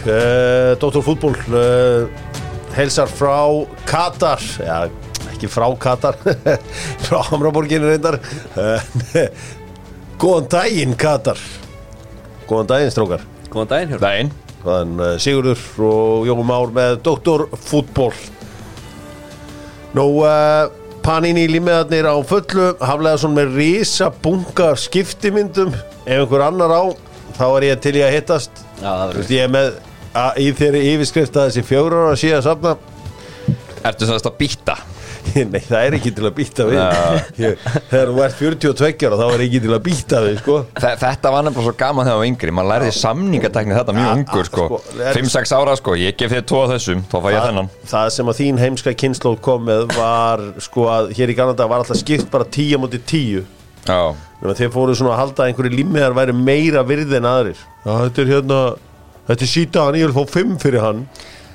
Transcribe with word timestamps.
Ég 0.00 0.12
uh, 0.14 0.78
Dr. 0.80 1.02
Fútból 1.04 1.34
uh, 1.52 2.08
Helsar 2.72 3.10
frá 3.10 3.44
Katar. 3.84 4.40
Já, 4.56 4.88
ekki 5.28 5.50
frá 5.50 5.66
Katar 5.76 6.16
Frá 7.04 7.20
Hamraborginu 7.28 7.90
reyndar. 7.90 8.16
Uh, 8.56 8.80
Góðan 10.20 10.48
daginn 10.52 10.96
Katar. 10.96 11.40
Góðan 12.48 12.70
daginn 12.72 12.94
strókar. 12.94 13.26
Góðan 13.52 13.72
daginn 13.74 13.92
Hjörn 13.92 14.04
Dæin 14.04 14.32
Góðan 14.64 15.20
Sigurður 15.20 15.84
og 15.88 16.28
Jókum 16.28 16.48
Már 16.48 16.72
með 16.76 16.98
Dr. 17.04 17.46
Fútból 17.58 18.12
Nú 19.96 20.04
uh, 20.22 20.70
Panini 21.04 21.46
límiðarnir 21.50 22.06
á 22.06 22.14
fullu 22.24 22.72
Hafleðarsson 22.78 23.32
með 23.34 23.54
rísa 23.56 24.10
bunga 24.22 24.74
skiptimyndum. 24.78 25.72
Ef 26.04 26.20
einhver 26.20 26.44
annar 26.44 26.72
á 26.72 26.82
þá 27.38 27.46
er 27.48 27.66
ég 27.70 27.80
til 27.82 27.94
í 27.96 28.02
að 28.04 28.12
hittast. 28.18 28.60
Já, 28.82 28.92
ég 29.32 29.46
er 29.46 29.50
með 29.50 29.78
að, 30.14 30.40
í 30.42 30.48
þeirri 30.58 30.84
yfirskrift 30.94 31.36
að 31.36 31.50
þessi 31.50 31.66
fjórar 31.68 32.08
ára 32.10 32.16
síðan 32.20 32.46
safna. 32.46 32.76
Ertu 33.80 34.06
svona 34.08 34.20
að 34.28 34.34
býta? 34.40 34.74
Nei, 35.30 35.60
það 35.60 35.82
er 35.84 35.94
ekki 35.98 36.10
til 36.16 36.24
að 36.26 36.32
býta 36.36 36.64
við. 36.66 36.78
Þegar 37.90 38.10
þú 38.10 38.22
ert 38.24 38.36
42 38.40 39.06
ára 39.06 39.18
þá 39.20 39.24
er 39.36 39.42
ekki 39.44 39.60
til 39.62 39.72
að 39.76 39.82
býta 39.84 40.20
við 40.24 40.38
sko. 40.40 40.56
Þe- 40.80 40.92
Þetta 41.02 41.32
var 41.34 41.44
nefnilega 41.46 41.66
svo 41.68 41.74
gaman 41.82 42.06
þegar 42.08 42.16
það 42.16 42.22
var 42.22 42.28
yngri. 42.30 42.54
Man 42.56 42.68
lærði 42.70 42.90
samningatekni 42.96 43.76
þetta 43.76 43.94
mjög 43.98 44.10
ungur 44.16 44.48
sko. 44.48 44.64
sko, 44.70 44.80
er- 45.04 45.20
5-6 45.20 45.54
ára 45.60 45.76
sko, 45.80 45.94
ég 46.00 46.16
gef 46.20 46.32
þér 46.34 46.44
tvo 46.50 46.62
af 46.64 46.72
þessum 46.74 47.04
Þá 47.12 47.16
fæ 47.20 47.28
ég 47.36 47.46
þennan. 47.46 47.70
það, 47.92 48.10
sem 48.16 48.32
að 48.32 48.38
þín 48.40 48.60
heimska 48.64 48.94
kynnslóð 49.04 49.38
kom 49.44 49.64
með 49.68 49.86
var 49.96 50.44
sko 50.66 50.88
að 50.96 51.12
hér 51.20 51.32
í 51.34 51.38
Kanada 51.38 51.68
var 51.70 51.84
alltaf 51.84 52.00
skipt 52.00 52.30
bara 52.32 52.48
10 52.48 52.80
mútið 52.82 53.04
10 53.12 53.46
Já, 53.88 54.00
Nefnum 54.40 54.50
að 54.54 54.58
þeir 54.60 54.72
fóru 54.74 54.94
svona 54.96 55.14
að 55.14 55.20
halda 55.22 55.44
að 55.44 55.50
einhverju 55.52 55.76
límiðar 55.78 56.16
væri 56.16 56.34
meira 56.36 56.82
virði 56.84 57.16
en 57.16 57.28
aðrir. 57.28 57.60
Já, 57.84 57.92
þetta 58.02 58.24
er 58.24 58.32
hérna 58.34 58.58
Þetta 59.30 59.46
er 59.46 59.50
síta 59.50 59.84
hann, 59.86 59.98
ég 60.00 60.08
vil 60.08 60.16
fá 60.16 60.38
5 60.40 60.56
fyrir 60.58 60.82
hann. 60.82 61.04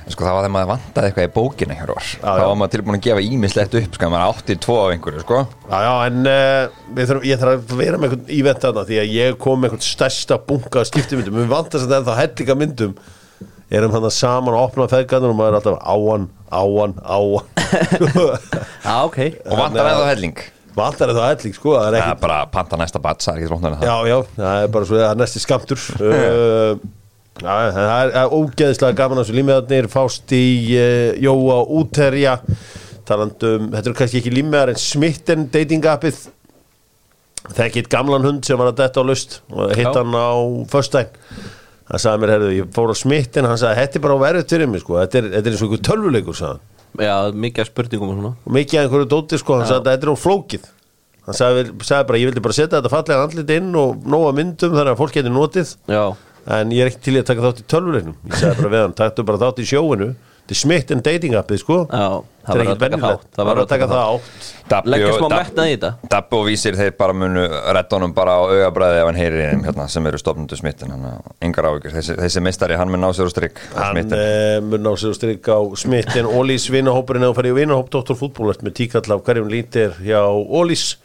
Sko 0.06 0.22
það 0.22 0.36
var 0.36 0.44
þegar 0.45 0.54
maður 0.54 0.70
vantaði 0.70 1.08
eitthvað 1.09 1.26
í 1.26 1.31
bókina 1.34 1.76
hér 1.80 1.92
Já, 1.95 2.06
Þá 2.22 2.42
var 2.45 2.58
maður 2.59 2.73
tilbúin 2.76 2.98
að 3.00 3.06
gefa 3.08 3.22
ímislegt 3.26 3.78
upp 3.80 3.95
Sko, 3.98 4.09
maður 4.14 4.26
átti 4.36 4.56
tvo 4.62 4.76
af 4.84 4.92
einhverju 4.94 5.22
sko. 5.23 5.40
Já, 5.66 5.78
já, 5.81 5.94
en 6.06 6.20
uh, 6.30 7.00
þurfum, 7.00 7.26
ég 7.26 7.40
þarf 7.42 7.53
að 7.56 7.80
vera 7.80 7.98
með 8.00 8.12
einhvern 8.12 8.34
ívent 8.38 8.62
þarna 8.62 8.84
því 8.86 9.00
að 9.02 9.14
ég 9.16 9.38
kom 9.42 9.58
með 9.64 9.72
einhvern 9.72 9.86
stærsta 9.88 10.38
bunga 10.46 10.84
af 10.84 10.90
skiptimyndum, 10.92 11.40
við 11.42 11.50
vantast 11.56 11.88
að 11.90 11.96
ennþá 11.98 12.18
hellinga 12.20 12.58
myndum 12.62 12.94
erum 13.76 13.96
hann 13.96 14.06
saman 14.14 14.53
að 14.53 14.66
opna 14.68 14.86
feðgarnir 14.92 15.34
og 15.34 15.40
maður 15.40 15.56
er 15.56 15.58
alltaf 15.58 15.80
áan, 15.90 16.28
áan, 16.53 16.94
áan 17.02 17.46
Já, 18.86 18.96
ok. 19.08 19.18
Og 19.50 19.58
vantar 19.58 19.90
eða 19.90 20.12
helling? 20.12 20.44
vantar 20.76 21.09
er 21.09 21.18
það 21.18 21.31
helling, 21.31 21.56
sko 21.58 21.73
það 21.73 21.88
er 21.88 21.96
Það 21.96 21.98
er 21.98 22.03
ekki, 22.03 22.22
bara 22.28 22.38
að 22.44 22.53
panta 22.53 22.78
næsta 22.78 23.02
batsa, 23.02 23.34
það 23.34 23.42
er 23.42 23.78
það. 23.80 23.88
Já, 23.88 23.96
já, 24.12 24.18
það 24.36 24.62
er 24.62 24.70
bara 24.76 24.90
svo 24.92 25.00
það 27.41 27.59
er 27.59 27.66
já, 27.66 27.75
það 27.75 27.91
er, 27.97 28.14
það 28.16 28.22
er 28.22 28.36
ógeðislega 28.39 28.97
gaman 29.00 29.19
að 29.19 29.25
þessu. 29.25 29.38
Límiðarnir 29.39 29.89
fást 29.91 30.36
í 30.36 30.45
uh, 30.78 31.09
Jóa 31.25 31.59
Úterja 31.80 32.38
talandum, 33.05 33.67
þetta 33.73 33.91
er 33.91 33.97
kannski 34.00 34.22
ekki 34.22 34.33
límiðar 34.33 34.73
en 34.73 34.80
smitten 34.81 35.50
dating 35.53 35.86
appið. 35.89 36.23
Þekkit 37.56 37.89
gamlan 37.94 38.25
hund 38.25 38.47
sem 38.47 38.58
var 38.58 38.72
að 38.72 38.80
detta 38.80 39.03
á 39.03 39.06
lust 39.06 39.39
og 39.53 39.75
hitt 39.78 39.86
Já. 39.86 39.91
hann 40.00 40.16
á 40.17 40.33
föstudaginn. 40.72 41.19
Hann 41.86 42.02
sagði 42.02 42.22
mér, 42.23 42.31
herðu, 42.33 42.53
ég 42.58 42.69
fór 42.73 42.89
á 42.89 42.95
smitten. 42.97 43.45
Hann 43.45 43.59
sagði, 43.61 43.83
þetta 43.83 44.00
er 44.00 44.03
bara 44.08 44.16
verið 44.23 44.47
fyrir 44.50 44.72
mig, 44.72 44.81
sko. 44.81 44.95
Þetta 45.03 45.19
er, 45.19 45.28
þetta 45.36 45.52
er 45.52 45.53
eins 45.53 45.61
og 45.61 45.67
einhver 45.67 45.83
tölvuleikur, 45.86 46.39
Já, 46.95 47.28
mikið 47.36 47.61
af 47.61 47.69
spurningum 47.69 48.11
og 48.11 48.16
svona. 48.16 48.31
Mikið 48.56 48.79
af 48.79 48.85
einhverju 48.85 49.07
dóti, 49.12 49.40
sko, 49.41 49.59
hann 49.59 49.68
sagði, 49.69 49.91
þetta 49.91 50.07
er 50.07 50.16
á 50.16 50.24
flókið. 50.24 50.68
Hann 51.25 51.38
sagði, 51.38 51.66
sagði 51.84 52.07
bara, 52.09 52.22
ég 52.22 52.29
vildi 52.29 52.44
bara 52.45 52.56
setja 52.56 52.79
þetta 52.79 52.91
fallega 52.94 53.25
andlit 53.25 53.53
inn 53.56 53.69
og 53.81 54.07
nóga 54.07 54.31
myndum 54.38 54.75
þannig 54.78 54.94
að 54.94 55.00
fólk 55.01 55.16
geti 55.18 55.34
notið. 55.34 55.74
Já, 55.91 56.03
en 56.45 56.72
ég 56.75 56.85
er 56.85 56.91
ekki 56.91 57.03
til 57.07 57.17
að 57.19 57.28
taka 57.31 57.45
þátt 57.47 57.63
í 57.63 57.67
tölvuleiknum. 57.73 58.16
Ég 58.29 58.39
sagði 58.39 58.61
bara 58.61 58.73
við 58.75 58.85
hann, 58.85 58.95
taktu 59.01 59.28
bara 59.28 59.41
þátt 59.41 59.61
í 59.61 59.67
sjóinu. 59.72 60.13
Þetta 60.45 60.56
er 60.56 60.61
smitt 60.61 60.94
en 60.94 61.06
dating 61.06 61.38
appið, 61.39 61.61
sko. 61.63 61.78
Já 61.89 62.07
þetta 62.45 62.56
er 62.56 62.69
ekki 62.69 62.81
bennilegt, 62.83 63.28
það 63.35 63.47
var 63.50 63.59
að 63.61 63.67
taka 63.72 63.88
það 63.89 64.01
átt. 64.06 64.88
Leggja 64.91 65.13
smá 65.16 65.28
metnað 65.31 65.69
í 65.69 65.73
þetta. 65.73 65.89
Dabbi 66.11 66.38
og 66.38 66.44
Vísir 66.50 66.78
þeir 66.78 66.94
bara 67.00 67.16
munu 67.17 67.45
rettunum 67.78 68.13
bara 68.17 68.35
á 68.38 68.41
augabræði 68.45 69.01
ef 69.01 69.09
hann 69.09 69.19
heyrir 69.19 69.44
þeim 69.51 69.66
hérna, 69.67 69.88
sem 69.91 70.09
eru 70.09 70.22
stofnundu 70.22 70.59
smittin 70.59 70.94
að 70.95 71.31
engar 71.45 71.69
áhyggjur. 71.69 71.95
Þessi, 71.95 72.17
þessi 72.22 72.44
mistari 72.45 72.79
hann 72.79 72.94
mun 72.94 73.03
ná 73.06 73.09
sér 73.16 73.29
á 73.29 73.33
strikk 73.33 73.62
hann 73.75 74.01
uh, 74.06 74.59
mun 74.66 74.85
ná 74.85 74.91
sér 74.94 75.13
að 75.13 75.19
styrka 75.19 75.57
á 75.57 75.62
smittin. 75.81 76.29
Ólís 76.29 76.67
vinahópurinn 76.73 77.25
eða 77.25 77.38
farið 77.39 77.56
í 77.56 77.59
vinahóp 77.63 77.91
Dr. 77.94 78.17
Fútból 78.19 78.51
eftir 78.53 78.69
með 78.69 78.77
tíkall 78.81 79.06
af 79.16 79.25
hverjum 79.25 79.50
lítir 79.51 79.97
hjá 80.06 80.22
Ólís 80.29 80.95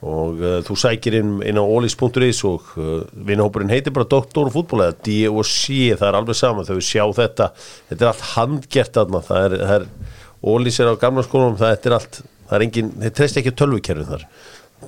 og 0.00 0.40
uh, 0.40 0.56
þú 0.64 0.76
sækir 0.80 1.18
inn, 1.18 1.36
inn 1.44 1.60
á 1.60 1.64
ólís.is 1.64 2.40
og 2.48 2.72
uh, 2.80 3.02
vinahópurinn 3.28 3.72
heitir 3.72 3.94
bara 3.96 4.08
Dr. 4.08 4.48
Fútból 4.52 4.86
eða 4.86 4.96
D 5.04 5.18
og 5.28 5.44
C, 5.44 5.92
það 5.92 6.08
er 6.08 6.18
alveg 6.22 6.38
saman 6.38 6.68
þau 6.68 6.80
sjá 6.80 7.04
þetta, 7.20 7.50
þetta 7.90 8.06
er 8.06 8.12
allt 8.12 8.26
handgert 8.34 8.96
þarna, 8.96 9.22
það 9.28 9.56
það 9.60 9.76
er 9.76 9.88
Ólís 10.40 10.78
er 10.80 10.88
á 10.88 10.96
gamla 10.96 11.20
skólum, 11.20 11.58
það 11.60 11.74
er 11.84 11.94
allt 11.98 12.22
það 12.22 12.54
er 12.56 12.62
engin, 12.64 12.92
þeir 13.02 13.16
treyst 13.18 13.40
ekki 13.40 13.56
tölvukerfið 13.60 14.14
þar 14.14 14.28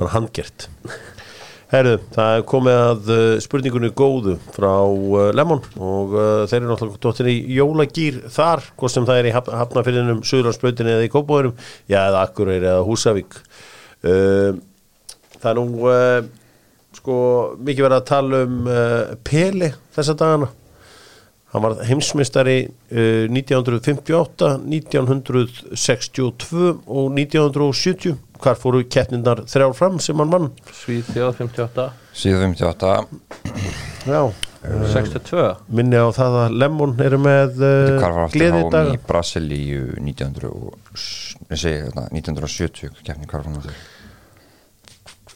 bara 0.00 0.14
handgert 0.14 0.68
Herðu, 1.72 1.94
það 2.12 2.34
er 2.36 2.42
komið 2.48 2.78
að 2.78 3.06
uh, 3.14 3.20
spurningunni 3.40 3.88
góðu 3.96 4.34
frá 4.52 4.72
uh, 4.84 5.30
Lemon 5.32 5.62
og 5.80 6.10
uh, 6.12 6.24
þeir 6.44 6.58
eru 6.58 6.68
náttúrulega 6.68 7.00
dóttir 7.06 7.30
í 7.32 7.36
jólagýr 7.56 8.18
þar, 8.32 8.64
hvort 8.76 8.92
sem 8.92 9.06
það 9.08 9.20
er 9.20 9.28
í 9.30 9.32
haf, 9.32 9.48
hafnafyrðinum, 9.60 10.20
Suðurlandsbrautinni 10.28 10.92
eða 10.92 11.06
í 11.06 11.12
Kópavörum, 11.14 11.54
já 11.88 11.96
eða 12.02 12.26
Akureyri 12.26 12.68
eða 12.68 12.84
Húsavík. 12.84 13.38
Uh, 14.04 14.60
það 15.42 15.50
er 15.52 15.60
nú 15.60 15.86
uh, 15.90 16.18
sko 16.96 17.14
mikið 17.58 17.86
verið 17.86 17.98
að 18.00 18.08
tala 18.10 18.42
um 18.46 18.58
uh, 18.68 19.14
Pele 19.26 19.72
þessa 19.96 20.14
dagana. 20.20 20.48
Hann 21.52 21.64
var 21.66 21.74
heimsmystari 21.84 22.58
uh, 22.68 23.26
1958, 23.28 24.52
1962 24.72 26.68
og 26.86 27.10
1970. 27.18 28.16
Hvar 28.42 28.56
fóru 28.58 28.80
keppnindar 28.90 29.44
þrjár 29.46 29.74
fram 29.78 30.00
sem 30.02 30.18
hann 30.18 30.32
vann? 30.32 30.48
Svíþjóð 30.74 31.36
58 31.44 31.84
Síðu 32.18 32.40
58 32.42 32.88
Já, 34.10 34.22
62 34.90 35.44
minni 35.78 35.94
á 36.02 36.10
það 36.10 36.38
að 36.40 36.56
Lemon 36.58 36.96
eru 37.06 37.20
með 37.22 37.62
uh, 37.62 38.00
Hvar 38.02 38.16
var 38.16 38.24
aftur 38.26 38.40
gleðidag 38.42 38.88
háum 38.90 38.96
í 38.96 39.00
Brasilíu 39.06 39.84
1900 39.94 40.50
og- 40.50 40.74
ég 41.52 41.62
segi 41.62 41.84
þetta, 41.86 42.08
1970 42.18 42.98
keppni 43.06 43.30
hvar 43.30 43.44
var 43.44 43.52
hann 43.52 43.60
aftur 43.62 43.78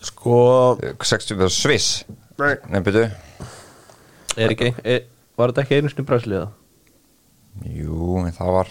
Sko, 0.06 0.38
60 1.02 1.38
var 1.40 1.52
Sviss. 1.52 2.04
Nei. 2.38 2.54
Nei, 2.70 2.82
byrju. 2.84 3.06
Er 4.36 4.52
ekki, 4.52 4.72
er, 4.84 5.06
var 5.38 5.52
þetta 5.52 5.64
ekki 5.64 5.78
einu 5.80 5.90
sinni 5.92 6.06
bræsliða? 6.08 6.50
Jú, 7.72 8.18
en 8.20 8.34
það 8.36 8.52
var 8.58 8.70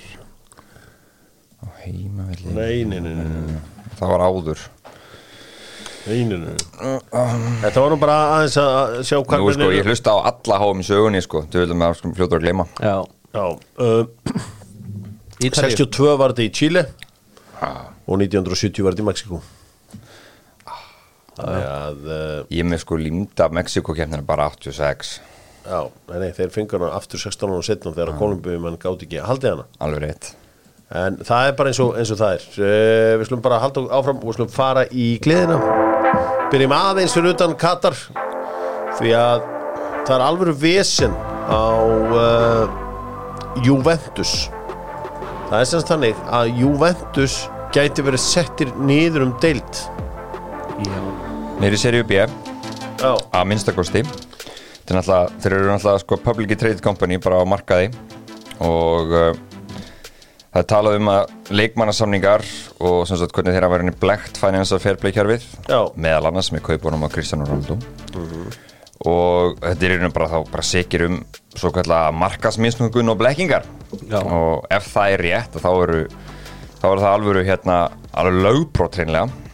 á 1.60 1.66
heimavelli. 1.82 2.54
Nei, 2.54 2.84
nei, 2.86 3.00
nei, 3.02 3.14
nei, 3.18 3.44
nei. 3.50 3.60
Það 3.98 4.14
var 4.14 4.26
áður. 4.30 4.64
Nei, 6.06 6.20
nei, 6.30 6.38
nei. 6.38 6.54
Þetta 7.64 7.82
var 7.82 7.90
nú 7.90 7.98
bara 7.98 8.18
aðeins 8.36 8.60
að 8.62 9.00
sjá 9.10 9.18
hvað 9.26 9.42
Nú 9.42 9.56
sko, 9.56 9.70
ég 9.74 9.88
hlusta 9.90 10.14
á 10.14 10.18
alla 10.30 10.60
háum 10.62 10.84
í 10.84 10.86
sögunni 10.86 11.22
sko 11.26 11.42
Þú 11.50 11.64
viljum 11.64 11.82
að 11.82 11.96
sko 11.98 12.12
fljóta 12.20 12.38
að 12.38 12.46
gleyma. 12.46 12.68
Já. 12.78 13.00
Já, 13.36 13.46
uh, 13.82 14.06
Ítalíu. 15.42 15.74
62 15.74 16.14
var 16.22 16.32
þetta 16.32 16.46
í 16.46 16.52
Chile 16.56 16.86
og 18.06 18.22
1970 18.22 18.86
var 18.86 18.94
þetta 18.94 19.04
í 19.04 19.08
Mexiko 19.10 19.42
að 21.44 22.04
uh, 22.08 22.42
Ég 22.54 22.68
með 22.68 22.84
sko 22.86 22.98
límda 23.00 23.50
Mexiko-keppnina 23.52 24.24
bara 24.26 24.48
86 24.54 25.18
Já, 25.66 25.80
nei, 26.12 26.18
nei, 26.22 26.32
þeir 26.38 26.52
fengur 26.54 26.84
hana 26.84 26.94
aftur 26.94 27.18
16 27.18 27.54
og 27.56 27.64
17 27.66 27.96
þegar 27.96 28.18
Kolumbíu 28.20 28.60
menn 28.62 28.76
gátt 28.78 29.02
ekki 29.02 29.18
að 29.18 29.32
haldi 29.32 29.50
hana. 29.50 29.64
Alveg 29.82 30.04
rétt. 30.04 30.28
En 30.94 31.18
það 31.26 31.48
er 31.48 31.56
bara 31.58 31.72
eins 31.72 31.80
og, 31.82 31.96
eins 31.98 32.12
og 32.14 32.20
það 32.20 32.36
er. 32.36 32.46
Uh, 32.60 33.14
Við 33.18 33.30
slum 33.32 33.42
bara 33.48 33.58
halda 33.64 33.86
áfram 33.98 34.22
og 34.22 34.30
við 34.30 34.38
slum 34.38 34.52
fara 34.54 34.86
í 34.94 35.08
gleðina 35.26 35.58
Byrjum 36.54 36.76
aðeins 36.78 37.16
fyrir 37.18 37.34
utan 37.34 37.56
Katar 37.58 37.98
Því 39.00 39.16
að 39.18 39.48
það 40.06 40.14
er 40.20 40.26
alveg 40.28 40.62
vesen 40.62 41.18
á 41.50 41.66
uh, 42.14 42.78
Juventus. 43.66 44.36
Það 45.50 45.60
er 45.60 45.70
semst 45.72 45.90
þannig 45.90 46.24
að 46.30 46.54
Juventus 46.62 47.42
gæti 47.76 48.06
verið 48.06 48.22
settir 48.22 48.74
niður 48.78 49.28
um 49.28 49.38
deild. 49.42 49.86
Já 50.86 51.15
Nýri 51.62 51.78
seríu 51.80 52.04
B. 52.08 52.20
Að 53.02 53.46
minnstakosti 53.48 54.02
Þeir, 54.86 55.54
eru 55.56 55.70
náttúrulega- 55.72 56.00
sko 56.04 56.18
publicly 56.22 56.56
traded 56.56 56.82
company 56.82 57.18
bara 57.18 57.42
á 57.42 57.46
markaði. 57.48 57.88
Og 58.62 59.12
uh, 59.12 59.34
það 60.54 60.62
er 60.62 60.68
talað 60.70 60.98
um 61.00 61.10
að 61.10 61.32
leikmannasamningar 61.50 62.44
og 62.80 63.08
sem 63.08 63.18
sagt 63.18 63.34
hvernig 63.34 63.56
þeirra 63.56 63.72
verið 63.72 63.98
blekt 64.00 64.38
financial 64.38 64.80
fair 64.80 64.96
play 64.96 65.12
kjörfið 65.12 65.44
meðal 65.98 66.30
annars 66.30 66.52
með 66.54 66.62
kaupunum 66.70 67.04
á 67.04 67.10
Cristiano 67.12 67.46
Ronaldo. 67.46 67.80
Og 69.06 69.58
þetta 69.60 69.90
er 69.90 70.10
bara 70.16 70.30
þá 70.32 70.38
bara 70.52 70.64
sekir 70.64 71.06
um 71.10 71.18
svo 71.56 71.72
kallar 71.72 72.14
markasmisnungun 72.16 73.10
og 73.12 73.18
blekkingar. 73.20 73.66
Já. 74.10 74.20
og 74.22 74.66
ef 74.70 74.88
það 74.94 75.12
er 75.14 75.22
rétt 75.24 75.54
þá 75.62 75.70
eru 75.84 76.00
þá 76.82 76.86
eru 76.92 77.02
það 77.02 77.14
alvöru 77.16 77.44
hérna 77.48 77.76
alveg 78.14 78.42
lögbrot 78.44 78.98
hreinlega 79.00 79.45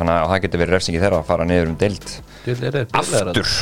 þannig 0.00 0.14
að 0.20 0.30
það 0.32 0.44
getur 0.46 0.62
verið 0.62 0.76
refsingi 0.76 1.02
þeirra 1.02 1.18
að 1.22 1.28
fara 1.32 1.48
niður 1.48 1.72
um 1.72 1.80
deild. 1.80 2.06
Aftur. 3.00 3.56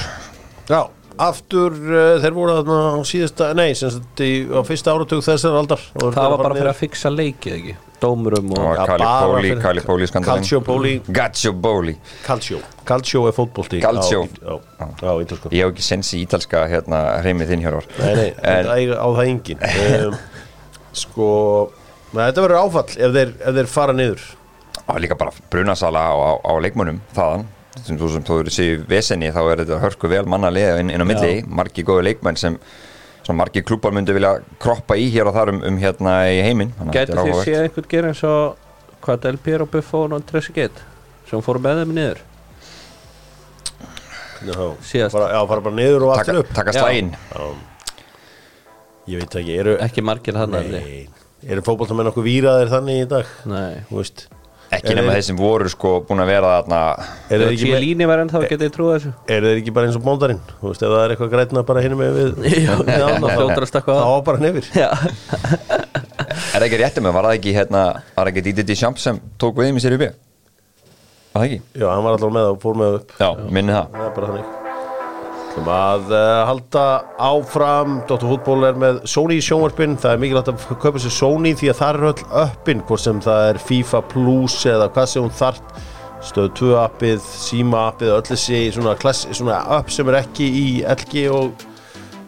Já 0.68 0.80
aftur 1.20 1.74
uh, 1.76 2.16
þeir 2.22 2.34
voru 2.34 2.54
þarna 2.58 2.76
á 2.98 3.00
síðasta 3.06 3.50
nei, 3.56 3.74
sem 3.78 3.90
sagt 3.94 4.22
í, 4.24 4.30
á 4.50 4.60
fyrsta 4.66 4.94
áratug 4.94 5.22
þessar 5.24 5.58
aldar. 5.60 5.82
Það 5.94 6.06
var 6.08 6.16
fara 6.16 6.38
bara 6.40 6.56
fyrir 6.58 6.70
að 6.72 6.80
fixa 6.80 7.12
leikið 7.12 7.56
ekki? 7.58 7.74
Dómurum 8.04 8.50
og 8.52 8.66
bara 8.76 9.10
Póli, 9.24 9.52
Póli 9.86 10.08
skandalinn. 10.10 10.42
Calcio 10.42 10.60
Póli. 10.64 10.94
Gaccio 11.06 11.54
Póli 11.56 11.94
Calcio. 12.26 12.58
Calcio 12.84 13.24
er 13.30 13.36
fótbolti. 13.36 13.80
Calcio. 13.84 14.26
á, 14.42 15.12
ítalsku 15.22 15.54
Ég 15.54 15.64
hef 15.64 15.72
ekki 15.72 15.86
sens 15.86 16.10
í 16.16 16.24
ítalska 16.26 16.66
hérna 16.68 17.04
hreimið 17.22 17.54
þinn 17.54 17.64
hjörvar. 17.64 17.88
Nei, 18.02 18.12
nei, 18.18 18.28
En- 18.42 18.66
þetta 18.66 18.76
eiga 18.76 18.98
á 19.00 19.08
það 19.14 19.30
engin. 19.30 19.66
Um, 19.70 20.18
Sko 21.04 21.28
Nei, 22.14 22.28
þetta 22.28 22.42
verður 22.44 22.60
áfall 22.60 22.90
ef 22.94 23.14
þeir, 23.16 23.30
ef 23.42 23.56
þeir 23.56 23.70
fara 23.70 23.94
niður 23.96 24.26
og 24.86 25.00
líka 25.02 25.16
bara 25.18 25.32
brunasala 25.50 26.02
á, 26.10 26.14
á, 26.14 26.30
á 26.44 26.52
leikmönnum 26.64 27.00
þaðan. 27.16 27.46
Sem 27.84 27.98
þú 27.98 28.10
sem 28.12 28.24
þú 28.26 28.40
eru 28.44 28.52
séu 28.54 28.82
vesenni 28.88 29.32
þá 29.34 29.40
er 29.50 29.62
þetta 29.64 29.80
hörku 29.82 30.10
vel 30.10 30.24
mannalega 30.30 30.76
inn, 30.82 30.92
inn 30.94 31.02
á 31.02 31.06
milli. 31.08 31.32
Margi 31.46 31.82
góði 31.86 32.10
leikmenn 32.10 32.38
sem 32.38 32.58
svona 33.24 33.40
margi 33.40 33.64
klúpar 33.66 33.94
myndu 33.96 34.14
vilja 34.14 34.36
kroppa 34.62 34.98
í 35.00 35.08
hér 35.10 35.30
og 35.30 35.34
þar 35.34 35.54
um, 35.54 35.62
um 35.70 35.80
hérna 35.80 36.18
í 36.30 36.42
heiminn. 36.44 36.70
Gæti 36.92 37.14
er 37.16 37.22
áhugavert. 37.22 37.48
séð 37.48 37.64
einhvern 37.64 37.90
gera 37.90 38.12
eins 38.12 38.22
og 38.28 39.00
hvað 39.04 39.24
Del 39.24 39.40
Piero 39.42 39.66
Buffon 39.70 40.14
og 40.16 40.26
Tressi 40.28 40.54
Gett 40.54 40.84
sem 41.30 41.42
fór 41.42 41.58
með 41.62 41.82
þeim 41.82 41.96
niður. 41.96 42.22
Já, 44.44 45.08
fara, 45.08 45.28
já, 45.32 45.40
fara 45.48 45.62
bara 45.64 45.74
niður 45.74 46.04
og 46.08 46.18
taka, 46.20 46.38
upp. 46.42 46.50
taka 46.52 46.72
Já. 46.74 46.80
slægin 46.82 47.14
Ég 49.08 49.20
veit 49.20 49.36
ekki, 49.40 49.56
eru 49.60 49.76
Ekki 49.84 50.04
margir 50.04 50.36
hann 50.36 50.52
Nei, 50.52 51.06
eru 51.44 51.64
fótboltamenn 51.64 52.10
okkur 52.10 52.26
víraðir 52.26 52.72
þannig 52.72 53.02
í 53.02 53.06
dag? 53.08 53.30
Nei. 53.48 53.82
Þú 53.88 54.00
veist 54.00 54.26
ekki 54.74 54.92
Er 54.92 54.98
nema 55.00 55.12
þeir- 55.14 55.26
sem 55.28 55.36
voru 55.38 55.68
sko 55.72 55.92
búin 56.08 56.22
að 56.24 56.30
vera 56.32 56.50
þarna 56.56 56.80
Eru 57.30 57.44
þeir 57.48 57.54
ekki, 57.54 57.70
með- 57.72 57.82
Líni 57.84 58.08
var 58.10 58.22
ennþá 58.24 58.42
getið 58.50 58.72
trúið 58.76 58.94
þessu? 58.98 59.12
eru 59.36 59.46
þeir 59.52 59.60
ekki 59.62 59.74
bara 59.78 59.86
eins 59.90 59.98
og 60.00 60.04
bóndarinn 60.06 60.40
Þú 60.60 60.70
veist, 60.72 60.82
ef 60.84 60.94
það 60.94 61.04
er 61.04 61.14
eitthvað 61.14 61.32
grætna 61.34 61.64
bara 61.70 61.84
hinum 61.84 62.02
með 62.02 62.10
við 62.18 62.28
þá- 62.68 63.84
þá 63.84 64.04
á 64.04 64.16
bara 64.28 64.38
nefir 64.44 64.68
Já, 64.74 64.88
er 64.90 66.58
það 66.58 66.66
ekki 66.68 66.82
réttið 66.84 67.04
með, 67.06 67.12
var 67.18 67.28
það 67.30 67.38
ekki 67.38 67.54
hérna 67.56 67.84
var 68.14 68.24
það 68.26 68.32
ekki 68.34 68.44
Didi 68.50 68.66
Deschamps 68.72 69.02
sem 69.08 69.20
tók 69.40 69.56
við 69.60 69.72
í 69.74 69.82
sér 69.84 69.96
upp 69.98 70.04
var 71.34 71.42
það 71.42 71.48
ekki? 71.48 71.62
Já, 71.82 71.88
hann 71.90 72.04
var 72.06 72.12
alltaf 72.14 72.30
með 72.34 72.50
og 72.52 72.60
fór 72.62 72.76
með 72.78 72.98
upp. 73.00 73.16
Já, 73.18 73.30
minni 73.50 73.74
það. 73.74 73.88
Það 73.94 74.04
er 74.06 74.12
bara 74.14 74.28
þannig 74.30 74.63
Ætlum 75.54 75.68
að 75.70 76.08
uh, 76.10 76.40
halda 76.48 76.84
áfram. 77.22 78.00
Dr. 78.08 78.24
Fútból 78.26 78.64
er 78.66 78.74
með 78.74 78.96
Sony 79.06 79.36
í 79.38 79.44
sjónvarpin 79.44 79.92
Það 80.02 80.10
er 80.10 80.18
mikilvægt 80.24 80.50
að 80.50 80.64
kaupa 80.82 80.98
sér 80.98 81.14
Sony 81.14 81.52
því 81.54 81.68
að 81.70 81.78
það 81.78 81.92
er 81.92 82.06
öll 82.08 82.24
uppin 82.40 82.82
hvort 82.88 83.02
sem 83.04 83.20
það 83.22 83.42
er 83.52 83.60
FIFA 83.62 84.00
Plus 84.10 84.56
eða 84.66 84.88
hvað 84.96 85.06
sem 85.12 85.22
hún 85.22 85.36
þart 85.38 85.78
stöð 86.26 86.50
2 86.58 86.72
appið, 86.80 87.30
Sima 87.44 87.84
appið 87.92 88.12
öll 88.16 88.26
þessi 88.32 88.60
svona, 88.74 88.96
klass, 88.98 89.22
svona 89.30 89.60
upp 89.78 89.94
sem 89.94 90.10
er 90.10 90.18
ekki 90.24 90.50
í 90.58 90.66
LG 90.96 91.24
og 91.36 91.64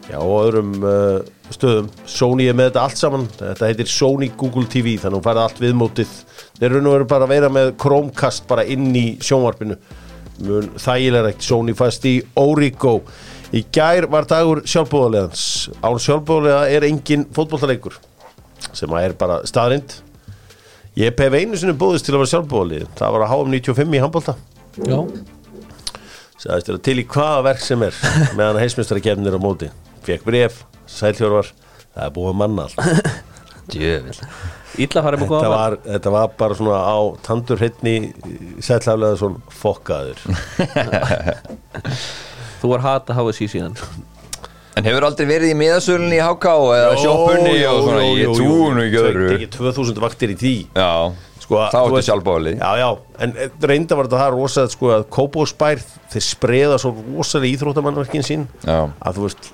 já, 0.07 0.17
og 0.21 0.33
öðrum 0.45 0.73
uh, 0.87 1.19
stöðum. 1.51 1.91
Sony 2.07 2.47
er 2.47 2.55
með 2.55 2.71
þetta 2.71 2.87
allt 2.87 3.03
saman. 3.03 3.29
Þetta 3.43 3.73
heitir 3.73 3.91
Sony 3.91 4.31
Google 4.39 4.71
TV 4.71 4.95
þannig 4.95 5.11
að 5.11 5.19
hún 5.19 5.27
færði 5.27 5.47
allt 5.49 5.63
viðmótið. 5.67 6.17
Þeir 6.61 6.71
eru 6.71 6.85
nú 6.87 6.97
bara 7.03 7.27
að 7.27 7.35
vera 7.35 7.51
með 7.59 7.75
Chromecast 7.83 8.47
bara 8.47 8.63
inn 8.63 8.87
í 8.95 9.07
sjónvarpinu 9.19 9.81
mun 10.45 10.69
þægilega 10.77 11.27
reykt 11.27 11.45
Sony 11.45 11.75
fæst 11.77 12.05
í 12.09 12.17
Origo. 12.39 12.99
Í 13.55 13.63
gær 13.73 14.09
var 14.11 14.27
dagur 14.27 14.61
sjálfbóðarlegans 14.67 15.45
án 15.79 16.01
sjálfbóðarlega 16.03 16.67
er 16.75 16.87
engin 16.89 17.23
fótbolltaleikur 17.33 17.95
sem 18.75 18.91
að 18.91 19.07
er 19.07 19.15
bara 19.17 19.39
staðrind 19.47 19.95
ég 20.97 21.13
hef 21.13 21.33
einu 21.37 21.57
sinni 21.57 21.77
búðist 21.77 22.07
til 22.07 22.15
að 22.15 22.23
vera 22.23 22.31
sjálfbóðarlið 22.33 22.87
það 22.97 23.13
var 23.15 23.25
að 23.25 23.33
HM 23.33 23.53
95 23.53 23.95
í 23.95 24.01
handbólta 24.03 24.35
já. 24.83 24.99
Sagðist 26.37 26.69
þér 26.69 26.81
til 26.85 26.97
í 27.01 27.05
hvaða 27.09 27.45
verk 27.47 27.63
sem 27.65 27.83
er 27.87 27.95
meðan 28.37 28.59
heismestari 28.61 29.01
kemnir 29.01 29.33
á 29.33 29.41
móti. 29.41 29.71
Fekk 30.05 30.27
bref, 30.27 30.59
sælhjörvar 30.85 31.49
það 31.95 32.03
er 32.03 32.11
búið 32.13 32.29
að 32.29 32.37
manna 32.43 32.67
allt. 32.67 33.07
Djövill 33.73 34.19
Ítla 34.77 35.03
farið 35.05 35.23
þetta 35.23 35.31
góða 35.31 35.51
var, 35.53 35.77
þetta 35.85 36.13
var 36.13 36.33
bara 36.37 36.57
svona 36.59 36.81
á 36.83 36.97
tandur 37.25 37.61
hreitni 37.61 37.95
sælhjörlega 38.63 39.19
svona 39.21 39.55
fokkaður. 39.61 40.21
Þú 42.61 42.73
var 42.73 42.85
hata 42.85 43.15
HSI 43.17 43.47
síðan. 43.53 43.77
En 44.77 44.85
hefur 44.85 45.07
aldrei 45.07 45.25
verið 45.29 45.53
í 45.53 45.57
miðasölunni 45.57 46.19
í 46.19 46.21
HK 46.21 46.51
eða 46.75 46.97
sjoppunni 47.01 47.55
og 47.65 47.79
svona, 47.87 48.03
ég 48.19 48.35
trúi 48.37 48.75
nú 48.75 48.83
ekki 48.83 49.01
öðru. 49.01 49.31
ekki 49.37 49.49
2000 49.55 50.03
vaktir 50.03 50.35
í 50.35 50.37
því. 50.37 50.55
Já, 50.77 50.91
sko, 51.47 51.61
þá 51.71 51.77
ertu 51.81 52.03
sjálfbáðlið 52.07 52.59
já, 52.59 52.71
já, 52.81 52.87
en 53.23 53.35
eh, 53.39 53.53
reynda 53.71 53.97
var 53.97 54.09
þetta 54.09 54.21
það 54.21 54.33
rosa 54.35 54.65
sko, 54.71 54.91
að 54.97 55.05
Kópósbær, 55.17 55.83
þeir 56.13 56.25
spreða 56.27 56.79
svo 56.81 56.93
rosalega 56.97 57.53
íþróttamannverkin 57.53 58.25
sín 58.25 58.45
Já, 58.65 58.89
að 58.99 59.19
þú 59.19 59.27
veist 59.27 59.49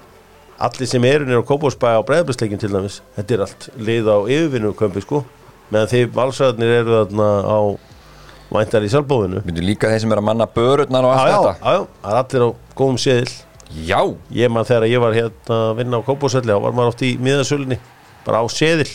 allir 0.67 0.89
sem 0.89 1.05
eru 1.07 1.27
nýra 1.27 1.43
á 1.43 1.49
Kópásbæ 1.49 1.95
á 1.99 2.01
breyðbæsleikin 2.07 2.61
til 2.61 2.71
dæmis 2.73 3.01
þetta 3.17 3.35
er 3.35 3.45
allt 3.47 3.69
lið 3.77 4.11
á 4.11 4.17
yfirvinnu 4.23 4.73
kömpi 4.79 5.03
sko. 5.03 5.23
Meðan 5.73 5.91
þeir 5.91 6.11
valsæðarnir 6.15 6.75
eru 6.81 6.99
þarna 6.99 7.29
á 7.43 7.59
væntar 8.53 8.85
í 8.85 8.91
sjálfbóðinu 8.93 9.41
myndu 9.47 9.63
líka 9.65 9.89
þeir 9.89 10.03
sem 10.03 10.13
er 10.13 10.21
að 10.21 10.27
manna 10.27 10.45
börurnar 10.55 11.07
og 11.07 11.15
allt 11.15 11.31
já, 11.31 11.37
þetta. 11.37 11.53
já, 11.57 11.73
já, 11.73 11.85
það 12.03 12.13
er 12.13 12.19
allir 12.21 12.45
á 12.45 12.49
góðum 12.77 12.99
séðil 13.01 13.33
Já, 13.73 13.97
ég 14.29 14.51
man 14.53 14.67
þegar 14.69 14.83
ég 14.85 15.01
var 15.01 15.15
hérna 15.17 15.55
að 15.71 15.79
vinna 15.79 15.97
á 15.97 16.05
Kópásvelli 16.05 16.53
þá 16.53 16.59
var 16.61 16.75
maður 16.77 16.91
oft 16.91 17.01
í 17.07 17.09
miðasölunni 17.17 17.79
bara 18.27 18.43
á 18.43 18.45
séðil, 18.53 18.91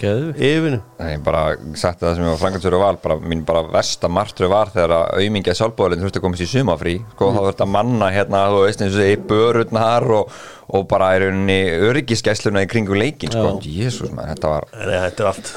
Yfirvinnu. 0.00 0.78
Nei, 0.98 1.10
ég 1.14 1.22
bara 1.24 1.42
sagt 1.78 2.00
það 2.02 2.16
sem 2.16 2.24
ég 2.24 2.30
var 2.32 2.40
frangansverðu 2.40 2.80
val 2.82 2.96
bara, 3.02 3.16
mín 3.22 3.44
bara 3.46 3.62
versta 3.70 4.08
martröð 4.12 4.50
var 4.52 4.72
þegar 4.74 4.94
að 4.96 5.04
auðmingja 5.20 5.54
sjálfbóðalinn 5.58 6.02
þurfti 6.04 6.20
að 6.20 6.24
komast 6.26 6.44
í 6.44 6.48
sumafrí 6.50 6.94
sko, 7.12 7.28
þá 7.36 7.40
þurfti 7.46 7.64
að 7.66 7.72
manna 7.76 8.08
hérna, 8.14 8.40
þú 8.52 8.62
veist 8.64 8.82
eins 8.84 8.96
og 8.96 9.02
segi, 9.04 9.20
börurnar 9.30 10.06
og, 10.18 10.34
og 10.74 10.86
bara 10.90 11.12
í 11.14 11.20
rauninni 11.22 11.58
öryggiskæsluna 11.90 12.64
í 12.66 12.70
kringum 12.72 12.98
leikin, 12.98 13.32
sko, 13.34 13.54
jésús 13.62 14.10
maður, 14.16 14.32
þetta 14.34 14.52
var 14.54 14.68
Nei, 14.74 14.98
þetta 15.06 15.24
er 15.24 15.30
allt, 15.30 15.52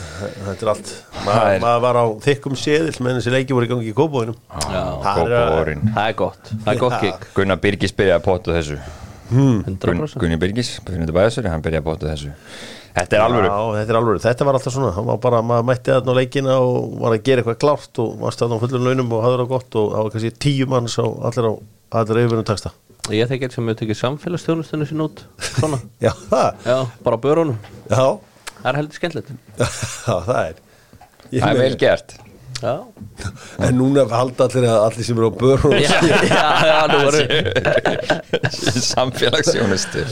þetta 0.47 0.67
er 0.67 0.71
allt. 0.75 0.93
Það 1.17 1.25
Ma, 1.31 1.39
er- 1.55 1.65
maður 1.65 1.83
var 1.87 2.01
á 2.01 2.05
þykkum 2.27 2.59
séðil 2.61 2.93
meðan 3.01 3.19
þessi 3.21 3.35
leiki 3.35 3.57
voru 3.57 3.67
í 3.67 3.73
gangi 3.73 3.91
í 3.91 3.97
Kópóinum 3.97 4.37
Já, 4.53 4.83
Það 5.03 5.21
er 5.25 5.73
er 6.07 6.17
gott. 6.21 6.53
Það 6.53 6.71
er 6.75 6.81
gott 6.85 6.99
gig 7.03 7.27
Gunnar 7.35 7.61
Birgis 7.63 7.95
byrjaði 7.97 8.19
að 8.21 8.25
potu 8.29 8.53
þessu. 8.55 8.77
Gun, 9.27 9.63
100% 9.67 10.21
Gunni 10.21 10.37
Birgis, 10.39 10.69
fyrir 10.87 11.09
bæðasöri, 11.11 11.49
hann 11.51 11.63
byrjaði 11.65 11.83
að 11.83 11.87
potu 11.89 12.07
þessu 12.07 12.31
Þetta 12.95 13.17
er 13.17 13.23
alvöru. 13.25 13.47
Já, 13.51 13.57
þetta 13.77 13.93
er 13.93 13.99
alvöru, 13.99 14.21
þetta 14.23 14.47
var 14.47 14.57
alltaf 14.57 14.73
svona 14.73 14.91
hann 14.95 15.05
var 15.09 15.19
bara, 15.21 15.41
maður 15.45 15.67
mætti 15.69 15.93
þarna 15.93 16.13
á 16.13 16.19
leikina 16.19 16.55
og 16.63 16.97
var 17.01 17.15
að 17.17 17.23
gera 17.27 17.43
eitthvað 17.43 17.59
klárt 17.63 18.01
og 18.03 18.15
var 18.23 18.35
stæðan 18.35 18.57
á 18.57 18.61
fullum 18.63 18.87
launum 18.87 19.13
og 19.17 19.23
hafði 19.25 19.39
það 19.43 19.51
gott 19.53 19.77
og 19.81 19.89
það 19.93 20.03
var 20.07 20.13
kannski 20.15 20.31
tíu 20.47 20.67
manns 20.71 20.97
á 20.97 21.05
allir 21.05 21.49
á 21.49 21.53
allir 22.01 22.21
yfirvinum 22.23 22.47
taksta 22.47 22.73
Ég 23.13 23.29
þekki 23.29 23.47
eitt 23.47 23.53
sem 23.55 23.67
hefur 23.69 23.79
tekið 23.79 23.99
samfélagsstjónustunni 24.01 24.87
sín 24.89 25.03
út 25.05 25.21
Svona. 25.39 25.77
Já, 26.05 26.11
það, 26.27 26.65
Já, 26.67 26.77
bara 27.05 27.19
börunum. 27.23 27.59
Já, 27.87 28.05
Það 28.57 28.71
er 28.73 28.79
heldur 28.81 28.97
skemmtilegt. 28.97 29.29
Já, 30.07 30.15
það 30.25 30.39
er. 30.41 30.57
Ég 31.31 31.43
Það 31.43 31.51
er 31.51 31.59
vel 31.61 31.77
gert 31.79 32.17
En 32.63 33.77
núna 33.77 34.05
halda 34.11 34.47
allir 34.47 34.65
að 34.69 34.79
allir 34.87 35.07
sem 35.07 35.19
eru 35.19 35.29
á 35.29 35.33
börun 35.37 35.75
Já, 35.77 35.93
já, 36.07 36.43
já, 36.69 36.79
nú 36.91 36.97
voru 37.05 37.21
Samfélagsjónustu 38.91 40.03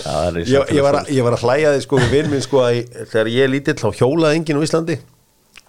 ég, 0.43 0.71
ég, 0.75 0.81
var 0.85 1.01
að, 1.01 1.11
ég 1.15 1.25
var 1.25 1.37
að 1.37 1.45
hlæja 1.47 1.73
því 1.75 1.83
sko 1.87 2.01
við 2.03 2.15
vinn 2.15 2.31
minn 2.33 2.45
sko 2.45 2.63
að 2.65 2.81
þegar 3.13 3.31
ég 3.33 3.47
er 3.47 3.53
lítill 3.55 3.77
þá 3.81 3.87
hjólaði 4.01 4.41
enginn 4.41 4.61
á 4.61 4.65
Íslandi 4.67 4.97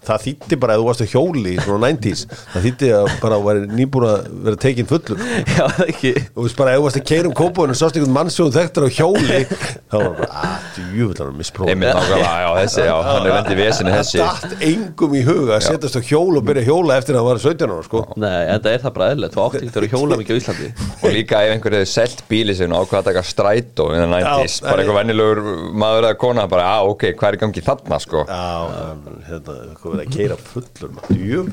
það 0.07 0.23
þýtti 0.23 0.57
bara 0.61 0.75
að 0.75 0.81
þú 0.81 0.87
varst 0.87 1.03
að 1.03 1.13
hjóli 1.13 1.53
svona 1.63 1.89
90s 1.91 2.23
það 2.53 2.65
þýtti 2.67 2.89
að 2.97 3.07
bara 3.23 3.39
var 3.43 3.59
nýbúin 3.71 4.07
að 4.07 4.27
vera 4.47 4.59
tekin 4.61 4.87
fullur. 4.89 5.23
Já, 5.57 5.63
ekki. 5.87 6.11
Og 6.33 6.37
þú 6.37 6.45
veist 6.47 6.59
bara 6.59 6.73
ef 6.73 6.79
þú 6.79 6.85
varst 6.85 6.99
að 7.01 7.05
keira 7.11 7.29
um 7.29 7.35
kópáinu 7.37 7.75
og 7.75 7.79
sást 7.79 7.97
einhvern 7.97 8.15
mann 8.15 8.31
sem 8.33 8.45
þú 8.45 8.55
þekktur 8.57 8.87
á 8.87 8.89
hjóli 8.97 9.39
þá 9.47 9.95
var 9.97 10.13
bara, 10.19 10.29
að 10.47 10.77
djúvillar 10.77 11.31
að 11.31 11.39
misprófa 11.41 11.73
Einmitt 11.73 11.91
nákvæmlega, 11.97 12.33
já, 12.43 12.49
þessi, 12.61 12.85
já, 12.87 12.93
hann 13.07 13.27
er 13.27 13.35
vendið 13.37 13.61
vesinu 13.61 13.95
þessi. 13.95 14.21
Það 14.21 14.45
datt 14.47 14.65
engum 14.69 15.17
í 15.17 15.23
huga 15.27 15.57
að 15.57 15.65
setjast 15.67 15.99
á 15.99 16.01
hjól 16.07 16.39
og 16.39 16.47
byrja 16.47 16.63
að 16.63 16.71
hjóla 16.71 16.99
eftir 17.01 17.17
að 17.17 17.21
það 17.21 17.29
var 17.29 17.41
17 17.47 17.75
ára 17.75 17.87
sko. 17.87 18.03
Nei, 18.23 18.39
en 18.47 18.63
það 18.63 18.71
er 18.73 18.83
það 18.85 18.95
bara 18.97 19.09
eðlilegt 19.13 19.37
Þú 19.37 19.43
átti 19.47 19.81
að 19.81 19.89
hjóla 19.91 20.19
mikið 20.21 20.37
á 20.37 20.39
Íslandi. 20.41 20.69
Og 21.07 21.13
líka 21.13 21.41
ef 21.45 21.55
einhver 21.55 21.77
hefur 21.77 21.91
selt 21.91 22.23
bíli 22.29 22.55
og 22.67 22.75
ákvað 22.77 22.99
að 23.01 23.07
taka 23.11 23.23
strætó 23.27 23.87
in 23.93 24.01
the 24.01 24.07
90s, 24.09 24.57
Já, 24.61 24.67
bara 24.67 24.83
einhver 24.83 24.97
vennilegur 24.97 25.41
maður 25.77 26.07
eða 26.09 26.17
kona, 26.21 26.47
bara, 26.49 26.67
að 26.77 26.91
ok, 26.93 27.05
hvað 27.19 27.29
er 27.29 27.37
í 27.37 27.41
gangi 27.43 27.63
þarna, 27.65 27.99
sko? 28.03 28.23
Já, 28.27 28.95
hérna, 29.27 29.57
hvað 29.87 29.95
verið 29.95 30.07
að 30.07 30.17
keira 30.17 30.37
fullur 30.51 30.95
maður. 30.97 31.51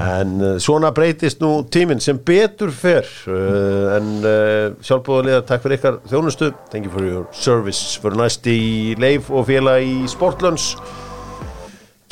En 0.00 0.34
uh, 0.40 0.56
svona 0.62 0.90
breytist 0.96 1.40
nú 1.44 1.50
tíminn 1.72 2.00
sem 2.02 2.18
betur 2.20 2.72
fer 2.74 3.08
uh, 3.28 3.96
en 3.96 4.12
uh, 4.24 4.74
sjálfbúðarlega 4.84 5.44
takk 5.48 5.64
fyrir 5.64 5.80
ykkar 5.80 5.98
þjónustu. 6.10 6.50
Thank 6.72 6.88
you 6.88 6.92
for 6.92 7.04
your 7.04 7.26
service. 7.36 7.96
Fyrir 8.02 8.20
næst 8.20 8.46
í 8.50 8.94
leif 9.00 9.30
og 9.32 9.48
félag 9.48 9.84
í 9.84 9.96
Sportlunds. 10.10 10.74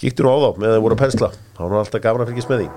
Kíktur 0.00 0.29
nú 0.29 0.35
á 0.37 0.38
þá 0.45 0.64
með 0.64 0.75
að 0.79 0.83
voru 0.87 0.99
að 0.99 1.05
pensla. 1.05 1.31
Þá 1.55 1.62
er 1.64 1.73
nú 1.73 1.81
alltaf 1.81 2.11
að 2.11 2.26
fylgjast 2.33 2.53
með 2.53 2.64
því. 2.64 2.73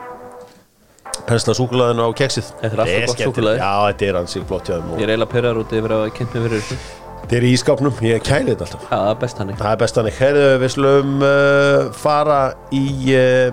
Pensla 1.28 1.58
súkulaðinu 1.58 2.08
á 2.08 2.10
keksið. 2.16 2.54
Þetta 2.62 2.76
er 2.76 2.84
alltaf 2.86 3.12
gott 3.12 3.26
súkkulaði. 3.26 3.60
Já, 3.60 3.74
þetta 3.90 4.08
er 4.08 4.22
ansið 4.22 4.48
flott 4.48 4.72
Ég 4.72 5.04
er 5.04 5.12
eiginlega 5.12 5.34
pyrrar 5.34 5.60
út 5.60 5.76
yfir 5.76 5.98
að 5.98 6.08
kynnt 6.16 6.38
mig 6.38 6.48
fyrir 6.48 6.64
þessu 6.64 7.07
þetta 7.22 7.40
er 7.40 7.48
í 7.48 7.54
ískapnum, 7.56 8.04
ég 8.06 8.24
kæli 8.26 8.54
þetta 8.54 8.68
alltaf 8.68 8.86
Já, 8.86 8.98
það 8.98 9.10
er 9.14 9.18
best 9.24 9.42
hannig 9.42 9.58
Það 9.62 9.72
er 9.72 9.82
best 9.84 10.02
hannig. 10.02 10.20
Herðu, 10.22 10.46
við 10.64 10.74
slum 10.76 11.18
uh, 11.26 11.80
fara 12.04 12.42
í 12.76 12.86
uh, 13.16 13.50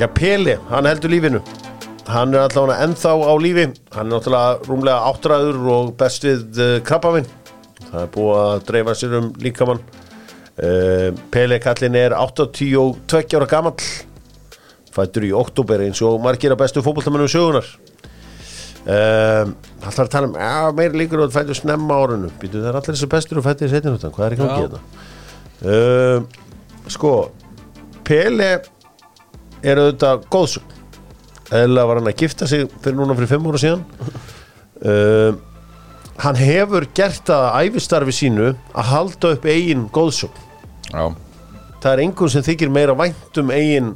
já, 0.00 0.06
Peli, 0.16 0.56
hann 0.70 0.88
heldur 0.88 1.12
lífinu. 1.12 1.42
Hann 2.10 2.34
er 2.34 2.46
allavega 2.46 2.86
ennþá 2.86 3.12
á 3.22 3.34
lífi. 3.38 3.66
Hann 3.94 4.08
er 4.08 4.14
náttúrulega 4.16 4.70
rúmlega 4.70 5.10
áttræður 5.10 5.60
og 5.76 5.92
best 6.00 6.26
við 6.26 6.62
uh, 6.62 6.78
krabbavinn 6.86 7.28
það 7.90 8.04
er 8.04 8.12
búið 8.14 8.38
að 8.40 8.62
dreifa 8.68 8.94
sér 8.98 9.16
um 9.18 9.28
líkamann. 9.42 9.82
Uh, 10.60 11.08
Pele 11.32 11.58
kallin 11.62 11.96
er 11.98 12.14
82 12.16 13.36
ára 13.38 13.48
gamall. 13.50 13.90
Fættur 14.90 15.26
í 15.28 15.32
oktober 15.36 15.84
eins 15.84 16.00
og 16.02 16.18
margir 16.22 16.52
af 16.54 16.60
bestu 16.60 16.82
fótboltamennum 16.84 17.30
sögunar 17.30 17.66
um, 18.86 19.52
alltaf 19.84 20.04
að 20.06 20.12
tala 20.14 20.30
um 20.30 20.38
já, 20.40 20.72
meir 20.76 20.96
líkur 20.96 21.24
og 21.24 21.34
fættur 21.34 21.58
snemma 21.58 21.98
á 21.98 22.00
árunum 22.00 22.32
býtu 22.40 22.62
það 22.62 22.70
er 22.70 22.80
allir 22.80 22.96
þessu 22.96 23.10
bestur 23.12 23.40
og 23.40 23.46
fættur 23.46 23.68
í 23.68 23.74
setjum 23.74 23.98
hvað 24.00 24.26
er 24.26 24.36
ekki 24.36 24.46
að 24.46 24.50
Já. 24.50 24.58
gera 24.64 25.76
um, 25.76 26.28
sko 26.90 27.14
Pele 28.10 28.48
er 29.62 29.78
auðvitað 29.78 30.24
góðsum 30.32 30.76
eða 31.54 31.84
var 31.86 32.00
hann 32.00 32.10
að 32.10 32.18
gifta 32.22 32.48
sig 32.48 32.64
fyrir 32.82 32.96
núna 32.98 33.14
fyrir 33.18 33.30
fimm 33.30 33.48
ára 33.50 33.60
síðan. 33.60 33.84
Um, 34.80 35.40
hann 36.22 36.38
hefur 36.38 36.86
gert 36.96 37.24
það 37.28 37.46
að 37.48 37.68
æfistarfi 37.68 38.14
sínu 38.16 38.48
að 38.50 38.90
halda 38.90 39.34
upp 39.36 39.46
eigin 39.50 39.86
góðsum 39.92 40.32
Já, 40.90 41.04
það 41.82 41.90
er 41.92 42.02
einhvern 42.06 42.32
sem 42.32 42.46
þykir 42.46 42.72
meira 42.72 42.96
vænt 42.98 43.40
um 43.42 43.52
eigin 43.54 43.92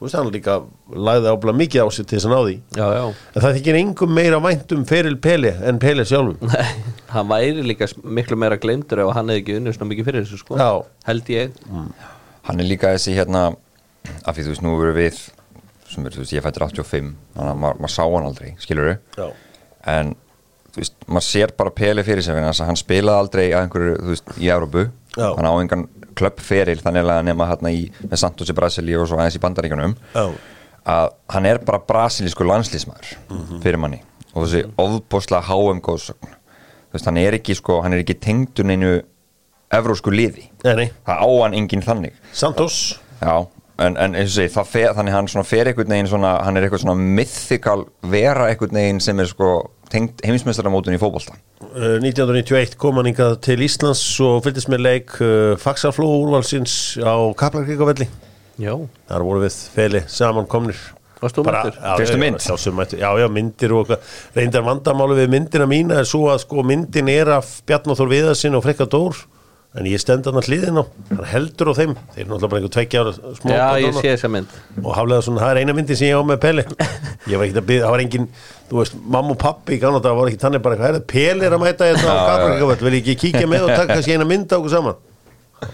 þú 0.00 0.06
veist 0.06 0.16
hann 0.16 0.30
líka 0.32 0.54
lagði 0.96 1.32
ábla 1.34 1.52
mikið 1.60 1.84
á 1.84 1.88
sig 1.92 2.06
til 2.08 2.16
þess 2.16 2.28
að 2.28 2.32
ná 2.32 2.38
því. 2.40 2.54
Já, 2.80 2.86
já. 2.96 3.02
En 3.36 3.44
það 3.44 3.56
þykir 3.58 3.78
einhvern 3.82 4.14
meira 4.16 4.38
vænt 4.40 4.72
um 4.76 4.84
feril 4.88 5.18
Pele 5.20 5.52
en 5.68 5.80
Pele 5.82 6.06
sjálfum 6.08 6.40
Nei, 6.50 6.70
hann 7.12 7.28
væri 7.28 7.66
líka 7.68 7.90
miklu 8.00 8.38
meira 8.40 8.56
gleymdur 8.60 9.04
ef 9.04 9.12
hann 9.18 9.28
hefði 9.28 9.44
ekki 9.44 9.58
unnið 9.60 9.76
svona 9.76 9.90
mikið 9.92 10.08
fyrir 10.08 10.24
þessu 10.24 10.40
sko. 10.40 10.56
Já. 10.56 10.70
Held 11.10 11.28
ég. 11.36 11.60
Hann 12.48 12.64
er 12.64 12.70
líka 12.70 12.94
þessi 12.96 13.12
hérna 13.18 13.50
af 14.24 14.32
því 14.32 14.46
þú 14.48 14.54
veist, 14.54 14.64
nú 14.64 14.74
erum 14.80 14.96
við 14.96 15.20
sem 15.90 16.06
er, 16.06 16.14
þú 16.14 16.22
veist, 16.24 16.34
ég 16.36 16.44
fættur 16.44 16.64
85 16.68 17.12
þannig 17.36 17.52
að 17.52 17.60
maður, 17.60 17.80
maður 17.82 17.94
sá 17.96 18.02
hann 18.06 18.26
aldrei, 18.28 18.50
skilur 18.62 18.90
Já. 19.18 19.26
en 19.90 20.12
þú 20.70 20.82
veist, 20.82 20.96
maður 21.08 21.26
sér 21.26 21.54
bara 21.58 21.72
Pele 21.74 22.04
fyrir 22.06 22.24
sig 22.24 22.36
vegna 22.36 22.52
þess 22.52 22.64
að 22.64 22.70
hann 22.70 22.80
spilaði 22.80 23.24
aldrei 23.24 23.44
að 23.50 23.64
einhverju, 23.64 23.96
þú 23.98 24.12
veist, 24.14 24.32
í 24.38 24.50
Európu 24.54 24.84
Já. 25.16 25.26
hann 25.34 25.48
á 25.50 25.52
engan 25.58 25.86
klubbferil 26.18 26.80
þannig 26.82 27.12
að 27.14 27.22
nema 27.28 27.48
hérna 27.50 27.72
í, 27.74 27.84
Santos 28.18 28.50
í 28.50 28.56
Brasili 28.56 28.96
og 28.98 29.08
svo 29.10 29.20
aðeins 29.20 29.38
í 29.38 29.42
Bandaríkunum 29.42 29.96
Já. 30.14 30.26
að 30.96 31.14
hann 31.34 31.48
er 31.50 31.62
bara 31.66 31.82
brasilísku 31.86 32.46
landslísmaður 32.48 33.14
fyrir 33.62 33.80
manni. 33.80 34.02
Og 34.30 34.44
þessi 34.46 34.66
ofbóðslega 34.78 35.48
háum 35.50 35.80
góðsögn 35.82 36.36
þú 36.90 36.98
veist, 36.98 37.06
hann 37.06 37.20
er 37.22 37.38
ekki 37.38 37.54
sko, 37.58 37.80
hann 37.84 37.94
er 37.94 38.02
ekki 38.02 38.18
tengdur 38.18 38.66
neinu 38.66 38.98
evrósku 39.70 40.10
liði. 40.10 40.48
Nei. 40.66 40.90
það 41.06 41.22
á 41.22 41.28
hann 41.44 41.54
enginn 41.54 41.84
þannig. 41.86 42.16
Santos. 42.34 42.78
Já, 43.20 43.46
en, 43.78 43.96
en 43.96 44.16
eins 44.18 44.32
og 44.32 44.36
segi, 44.40 44.64
fer, 44.72 44.94
þannig 44.96 45.14
hann 45.14 45.46
fer 45.46 45.70
einhvern 45.70 45.94
veginn 45.94 46.10
svona, 46.10 46.32
hann 46.44 46.58
er 46.58 46.66
eitthvað 46.66 46.82
svona 46.84 47.10
mythical 47.20 47.84
vera 48.10 48.48
einhvern 48.50 48.80
veginn 48.80 49.02
sem 49.04 49.22
er 49.22 49.30
sko 49.30 49.52
tengt 49.92 50.22
heimsmeistaramótun 50.26 50.96
í 50.96 51.00
fótbolta. 51.02 51.36
Uh, 51.60 51.98
1991 52.02 52.76
kom 52.80 53.00
hann 53.00 53.10
hingað 53.10 53.36
til 53.46 53.58
Íslands 53.66 54.02
og 54.24 54.40
fylgdist 54.46 54.70
með 54.72 54.84
leik 54.86 55.16
uh, 55.18 55.58
Faxafló 55.60 56.08
úrvalsins 56.22 56.96
á 57.02 57.14
Kaplakrikavelli. 57.38 58.08
Já, 58.60 58.74
þar 59.08 59.26
voru 59.26 59.44
við 59.44 59.58
feli 59.74 60.02
saman 60.10 60.48
komnir. 60.50 60.78
Varst 61.20 61.36
þú 61.36 61.44
mættur? 61.44 61.74
já, 61.76 61.90
Fyrstu 62.00 62.20
mynd? 62.20 62.40
já, 62.40 62.54
já, 62.56 62.72
mættur, 62.72 63.00
já, 63.02 63.10
já, 63.20 63.26
myndir 63.28 63.74
og 63.76 63.90
reyndar 64.36 64.64
vandamálu 64.64 65.18
við 65.18 65.28
myndina 65.34 65.66
mína 65.68 65.98
er 66.00 66.08
svo 66.08 66.30
að 66.32 66.46
sko 66.46 66.64
myndin 66.64 67.10
er 67.12 67.28
af 67.36 67.58
Bjarnáþór 67.68 68.08
Viðarsinn 68.08 68.56
og 68.56 68.64
Frikka 68.64 68.86
Dór 68.88 69.18
en 69.78 69.86
ég 69.86 70.00
stend 70.02 70.26
hann 70.26 70.38
að 70.40 70.48
hliðin 70.48 70.80
á. 70.80 70.84
Hann 71.12 71.26
heldur 71.30 71.70
á 71.70 71.74
þeim, 71.78 71.92
þeir 72.14 72.24
eru 72.24 72.30
náttúrulega 72.32 72.48
bara 72.50 72.60
einhver 72.60 72.72
tveggja 72.74 73.02
ára 73.04 73.12
smá 73.36 73.52
já 73.52 73.66
ég 73.84 73.98
sé 74.00 74.06
þessa 74.08 74.30
mynd. 74.32 74.56
Og 74.80 74.96
haflega 74.96 75.26
svona, 75.26 75.42
það 75.44 75.52
er 75.52 75.60
eina 75.60 75.76
myndi 75.76 75.98
sem 76.00 76.08
ég 76.10 76.18
á 76.18 76.22
með 76.26 76.40
Peli. 76.42 76.64
Ég 77.30 77.36
var 77.36 77.44
ekki 77.46 77.60
að 77.60 77.66
byggja, 77.68 77.84
það 77.84 77.92
var 77.92 78.02
engin 78.02 78.26
þú 78.70 78.78
veist, 78.78 78.96
mamma 79.02 79.34
og 79.34 79.38
pappi 79.40 79.76
í 79.76 79.82
Kanada 79.82 80.12
var 80.14 80.30
ekki 80.30 80.40
þannig 80.44 80.62
bara 80.62 80.78
hvað 80.78 80.88
er 80.92 80.98
það, 81.00 81.06
Peli 81.10 81.46
er 81.46 81.56
að 81.56 81.62
mæta 81.64 81.88
þetta 81.90 82.06
á 82.06 82.18
Kaplakrikavöld 82.30 82.84
vil 82.86 82.92
ég 82.94 83.00
ekki 83.02 83.16
kíkja 83.24 83.48
með 83.50 83.66
og 83.66 83.72
taka 83.74 83.96
kannski 83.96 84.14
eina 84.14 84.28
mynd 84.30 84.54
á 84.54 84.56
okkur 84.60 84.74
saman? 84.76 85.00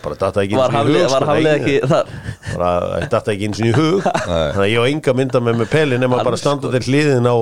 Bara 0.02 0.18
datta 0.18 0.42
ekki 0.42 0.56
einu 0.56 0.64
sinni 0.64 0.72
í 0.72 0.80
haflið 0.80 0.96
hug, 0.96 1.06
sko, 1.06 1.14
var 1.14 1.26
haflið 1.30 1.46
nei, 1.46 1.58
ekki 1.60 1.90
þar? 1.92 2.08
Bara 2.48 2.70
þetta 2.94 3.10
datta 3.12 3.34
ekki 3.34 3.48
eins 3.50 3.60
og 3.60 3.68
í 3.68 3.74
hug. 3.76 4.08
Þannig 4.16 4.64
að 4.64 4.70
ég 4.72 4.80
á 4.80 4.84
enga 4.90 5.14
mynda 5.20 5.42
með 5.46 5.60
með 5.60 5.70
Peli 5.76 6.00
nema 6.00 6.22
bara 6.26 6.40
standa 6.40 6.72
til 6.72 6.82
hliðin 6.88 7.28
á 7.30 7.36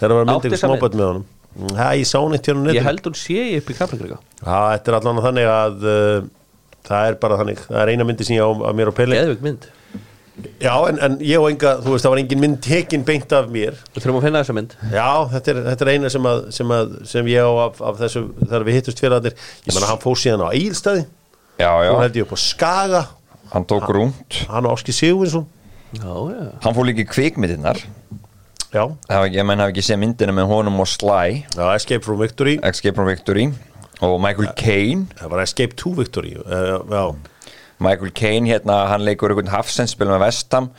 þegar 0.00 0.14
það 0.14 0.16
var 0.16 0.42
þessa 0.46 0.62
smábætt 0.64 0.96
með 0.96 1.10
honum. 1.10 1.28
Það 1.76 1.92
ég 2.00 2.10
sá 2.10 2.18
neitt 2.32 2.50
hérna 2.50 2.74
Ég 2.76 2.88
held 2.88 3.06
hún 3.06 3.16
sé 3.16 3.44
upp 3.60 3.70
í 3.70 3.76
Já, 3.76 4.58
þetta 4.74 4.90
er 4.90 4.98
allan 4.98 5.22
þannig 5.24 5.52
að 5.52 5.86
uh, 5.92 6.26
það 6.90 7.12
er 7.12 7.20
bara 7.22 7.38
þannig, 7.40 7.62
það 7.68 7.80
er 7.84 7.92
eina 7.94 8.08
myndi 8.08 8.26
sem 8.26 8.36
ég 8.36 8.44
á 8.44 8.50
að 8.50 8.76
mér 8.80 8.90
og 8.90 8.98
Peli. 8.98 9.16
Geðvig 9.16 9.46
mynd 9.46 9.70
Já, 10.60 10.74
en, 10.90 10.98
en 11.00 11.14
ég 11.24 11.40
og 11.40 11.48
enga, 11.48 11.76
þú 11.80 11.94
veist, 11.94 12.04
það 12.04 12.12
var 12.12 12.20
engin 12.20 12.40
mynd 12.42 12.58
tekin 12.64 13.04
beint 13.08 13.32
af 13.36 13.46
mér. 13.52 13.76
Við 13.94 14.04
þurfum 14.04 14.18
að 14.20 14.26
finna 14.26 14.42
þessa 14.42 14.56
mynd. 14.56 14.74
Já, 14.92 15.08
þetta 15.32 15.52
er, 15.52 15.60
þetta 15.70 15.86
er 15.86 15.90
eina 15.94 16.10
sem, 16.12 16.28
að, 16.28 16.40
sem, 16.56 16.72
að, 16.76 16.96
sem 17.12 17.30
ég 17.32 17.48
á 17.48 17.52
af, 17.64 17.80
af 17.90 18.00
þessu, 18.02 18.22
þegar 18.42 18.66
við 18.68 18.78
hittust 18.78 19.00
fyrir 19.00 19.16
allir. 19.16 19.36
Ég 19.64 19.72
menna, 19.72 19.90
hann 19.92 20.02
fór 20.02 20.20
síðan 20.20 20.44
á 20.44 20.50
já, 21.56 21.88
Hún 21.88 22.02
held 22.04 22.16
ég 22.20 22.26
upp 22.26 22.36
á 22.36 22.38
Skaga. 22.40 23.02
Hann 23.52 23.64
tók 23.64 23.88
rúmt. 23.88 24.42
Hann 24.50 24.66
og 24.68 24.76
Áski 24.76 24.92
Sigurvinsson. 24.92 25.46
Já, 25.96 26.12
já. 26.34 26.50
Hann 26.64 26.76
fór 26.76 26.88
líka 26.88 27.04
í 27.04 27.08
kvikmyndirnar. 27.08 27.80
Já, 28.74 28.82
Það 29.08 29.30
ég 29.32 29.46
menn 29.46 29.62
hafi 29.62 29.72
ekki 29.72 29.84
séð 29.86 30.00
myndina 30.02 30.34
með 30.36 30.50
honum 30.50 30.82
og 30.82 30.90
Sly. 30.90 31.44
Já 31.54 31.64
Escape 31.72 32.04
from 32.04 32.20
Victory. 32.20 32.58
Escape 32.66 32.96
from 32.98 33.08
Victory. 33.08 33.46
Og 34.04 34.18
Michael 34.20 34.50
Caine. 34.58 35.06
Það 35.16 35.32
var 35.32 35.42
Escape 35.46 35.78
to 35.80 35.94
Victory 35.96 36.34
uh, 36.36 36.82
Já, 36.84 37.04
Michael 37.82 38.12
Caine 38.16 38.48
hérna, 38.48 38.86
hann 38.90 39.04
leikur 39.04 39.32
einhvern 39.34 39.50
hafsendspil 39.52 40.08
með 40.08 40.22
Vestam 40.24 40.70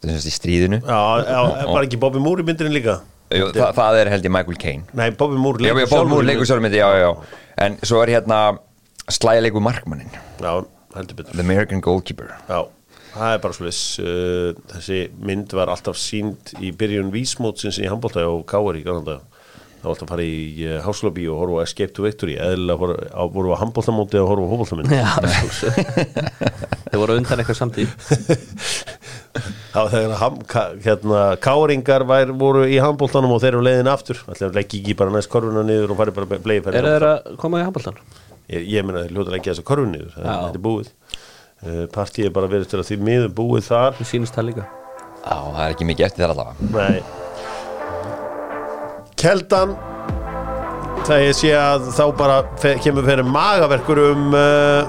það 0.00 0.08
er 0.10 0.16
semst 0.16 0.30
í 0.30 0.34
stríðinu. 0.34 0.78
Já, 0.84 1.00
já 1.26 1.68
var 1.72 1.86
ekki 1.86 1.98
Bobby 2.00 2.22
Moore 2.22 2.44
í 2.44 2.46
myndinni 2.48 2.72
líka? 2.78 3.00
Jú, 3.34 3.48
það, 3.56 3.72
það 3.74 3.98
er 4.00 4.10
held 4.12 4.28
ég 4.28 4.32
Michael 4.32 4.58
Caine. 4.62 4.86
Nei, 4.94 5.10
Bobby 5.18 5.40
Moore 5.40 5.58
Já, 5.64 5.72
leikur 5.72 5.82
já, 5.82 5.88
Bob 5.88 5.96
sjálfur 5.96 6.12
Moore 6.12 6.28
leikur 6.28 6.44
mynd- 6.44 6.50
sjálfmyndi, 6.52 6.78
já, 6.78 6.88
já, 6.94 7.02
já. 7.02 7.42
En 7.66 7.78
svo 7.82 8.02
er 8.04 8.12
hérna 8.14 8.40
Sly 9.10 9.40
leikur 9.42 9.62
markmannin. 9.64 10.10
Já, 10.42 10.52
heldur 10.96 11.18
betur. 11.18 11.32
The 11.34 11.44
American 11.44 11.80
Goalkeeper. 11.82 12.30
Já, 12.48 12.60
það 13.16 13.32
er 13.34 13.42
bara 13.42 13.56
svolítið 13.56 14.04
uh, 14.04 14.62
Þessi 14.74 15.00
mynd 15.30 15.56
var 15.58 15.72
alltaf 15.74 15.98
sínd 16.00 16.54
í 16.60 16.72
byrjun 16.76 17.10
vísmótsins 17.14 17.80
í 17.82 17.88
handbólta 17.90 18.26
og 18.30 18.44
Káar 18.50 18.78
í 18.78 18.84
Kanada 18.86 19.20
Það 19.86 19.92
var 19.92 19.94
alltaf 19.94 20.08
að 20.08 20.10
fara 20.10 20.24
í 20.26 20.38
uh, 20.66 20.78
háskólabí 20.82 21.24
og 21.30 21.36
horfa 21.38 21.58
á 21.62 21.66
Escape 21.68 21.92
to 21.94 22.02
Victory 22.02 22.32
eðlilega 22.42 22.78
voru 23.30 23.52
á, 23.54 23.54
á 23.54 23.60
handbóltamóti 23.62 24.18
og 24.18 24.30
horfa 24.32 24.42
á 24.42 24.50
hópóltamynd 24.50 24.90
Já, 24.90 25.06
Þau 26.90 26.96
voru 27.04 27.14
undan 27.20 27.38
eitthvað 27.42 27.58
samtíð. 27.60 27.92
Það 29.36 29.76
var 29.78 29.92
þegar 29.92 30.14
að 30.16 30.80
hérna, 30.88 31.20
Káringar 31.44 32.04
vær, 32.08 32.32
voru 32.40 32.64
í 32.66 32.80
handbóltanum 32.82 33.34
og 33.36 33.42
þeir 33.44 33.52
eru 33.52 33.62
leiðin 33.68 33.90
aftur 33.92 34.22
Alltaf 34.26 34.54
leggja 34.56 34.80
ekki 34.80 34.96
bara 34.98 35.12
næst 35.14 35.30
korfuna 35.30 35.62
niður 35.68 35.92
og 35.94 36.00
fari 36.00 36.14
bara 36.16 36.40
bleið 36.48 36.70
Er 36.72 36.88
þeir 36.88 37.06
að 37.12 37.36
koma 37.44 37.60
í 37.60 37.66
handbóltan? 37.68 38.00
Ég, 38.50 38.66
ég 38.72 38.88
meina 38.88 39.04
þeir 39.04 39.14
hljóta 39.14 39.30
að 39.30 39.36
leggja 39.36 39.52
þessa 39.54 39.66
korfuna 39.70 39.92
niður 39.94 40.16
það- 40.16 40.26
Já. 40.26 40.34
Þetta 40.48 40.58
er 40.58 40.64
búið. 40.66 40.90
Uh, 41.62 41.84
Partíð 41.94 42.26
er 42.32 42.34
bara 42.40 42.50
verið 42.56 42.72
til 42.74 42.80
að 42.82 42.88
því 42.90 42.98
miður 43.12 43.30
búið 43.38 43.68
þar. 43.70 43.94
Mér 44.00 44.10
sýnist 44.10 44.34
það 44.40 44.48
líka. 44.50 44.66
Já, 45.22 45.36
það 45.36 45.62
er 45.68 45.76
ekki 45.76 45.90
mikið 45.92 46.08
eftir 46.10 46.26
þar 46.26 46.34
allavega. 46.34 46.74
Nei 46.74 47.25
Keldan. 49.20 49.74
Það 51.06 51.22
ég 51.22 51.36
sé 51.38 51.52
að 51.54 51.88
þá 51.94 52.04
bara 52.18 52.36
fe 52.60 52.74
kemur 52.82 53.06
fyrir 53.06 53.26
magaverkur 53.30 54.00
um 54.10 54.32
uh, 54.34 54.88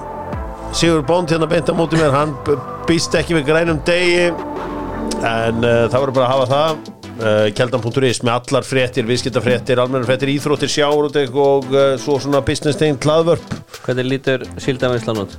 Sigur 0.74 1.04
Bónd 1.06 1.30
hérna 1.32 1.46
beint 1.50 1.70
á 1.70 1.74
móti 1.78 1.98
mér. 2.00 2.10
Hann 2.14 2.34
b- 2.46 2.58
býst 2.88 3.14
ekki 3.18 3.36
við 3.38 3.46
grænum 3.52 3.78
degi 3.86 4.26
en 4.28 5.62
uh, 5.62 5.86
það 5.88 5.98
verður 6.02 6.16
bara 6.18 6.26
að 6.26 6.32
hafa 6.34 6.48
það. 6.54 6.94
Uh, 7.18 7.46
keldan.is 7.58 8.20
með 8.22 8.34
allar 8.36 8.62
fréttir, 8.66 9.06
viðskiptafréttir, 9.08 9.80
almennur 9.82 10.06
fréttir, 10.06 10.30
íþróttir, 10.36 10.70
sjárótek 10.70 11.34
og 11.34 11.66
uh, 11.74 11.96
svo 11.98 12.18
svona 12.22 12.42
business 12.46 12.78
tegn 12.78 12.98
hlaðvörp. 13.02 13.56
Hvernig 13.86 14.06
lítur 14.06 14.44
síldavinslan 14.62 15.24
út? 15.24 15.34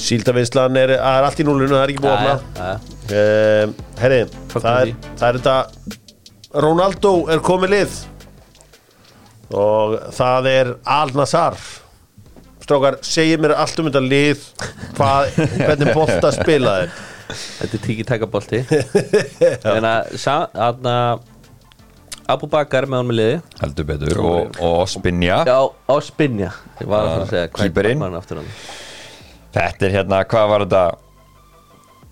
Síldavinslan 0.00 0.78
er, 0.80 0.94
er 0.96 1.26
allt 1.26 1.42
í 1.42 1.44
núlunu, 1.44 1.74
það 1.74 1.82
er 1.84 1.92
ekki 1.92 2.04
búið 2.06 2.14
að 2.14 2.30
opna. 2.30 2.38
Jæja, 2.62 2.78
uh, 3.10 3.90
Herri, 4.00 4.20
Fögnum 4.52 4.64
það 4.64 4.78
er, 4.80 4.92
því. 4.94 5.12
það 5.20 5.28
er 5.28 5.40
þetta 5.42 5.58
Ronaldo 6.54 7.26
er 7.28 7.42
komið 7.44 7.74
lið. 7.74 7.98
Og 9.52 9.94
það 10.16 10.46
er 10.50 10.70
Al 10.84 11.12
Nassar 11.16 11.56
Strákar, 12.60 12.98
segið 13.00 13.40
mér 13.40 13.54
allt 13.56 13.78
um 13.80 13.86
þetta 13.88 14.02
lið 14.04 14.42
hvað, 14.98 15.38
hvernig 15.62 15.94
bolta 15.96 16.32
spila 16.36 16.74
þeir 16.82 16.98
Þetta 17.28 17.78
er 17.78 17.82
tíki 17.86 18.04
takabolti 18.08 18.60
En 19.72 19.88
að 19.88 20.12
Þannig 20.20 20.90
að 20.92 21.26
Abu 22.28 22.44
Bakar 22.52 22.84
með 22.84 23.00
hann 23.00 23.06
með 23.08 23.16
liði. 23.16 23.36
Heldur 23.56 23.86
betur. 23.88 24.18
Og, 24.20 24.58
og 24.60 24.82
Spinja 24.92 25.38
Já, 25.48 25.56
á 25.64 25.94
Spinja 26.04 26.50
Ég 26.76 26.90
var 26.92 27.08
að 27.14 27.22
segja 27.30 27.48
hann? 28.36 28.50
Þetta 29.56 29.88
er 29.88 29.96
hérna, 29.96 30.20
hvað 30.28 30.52
var 30.52 30.66
þetta? 30.66 30.84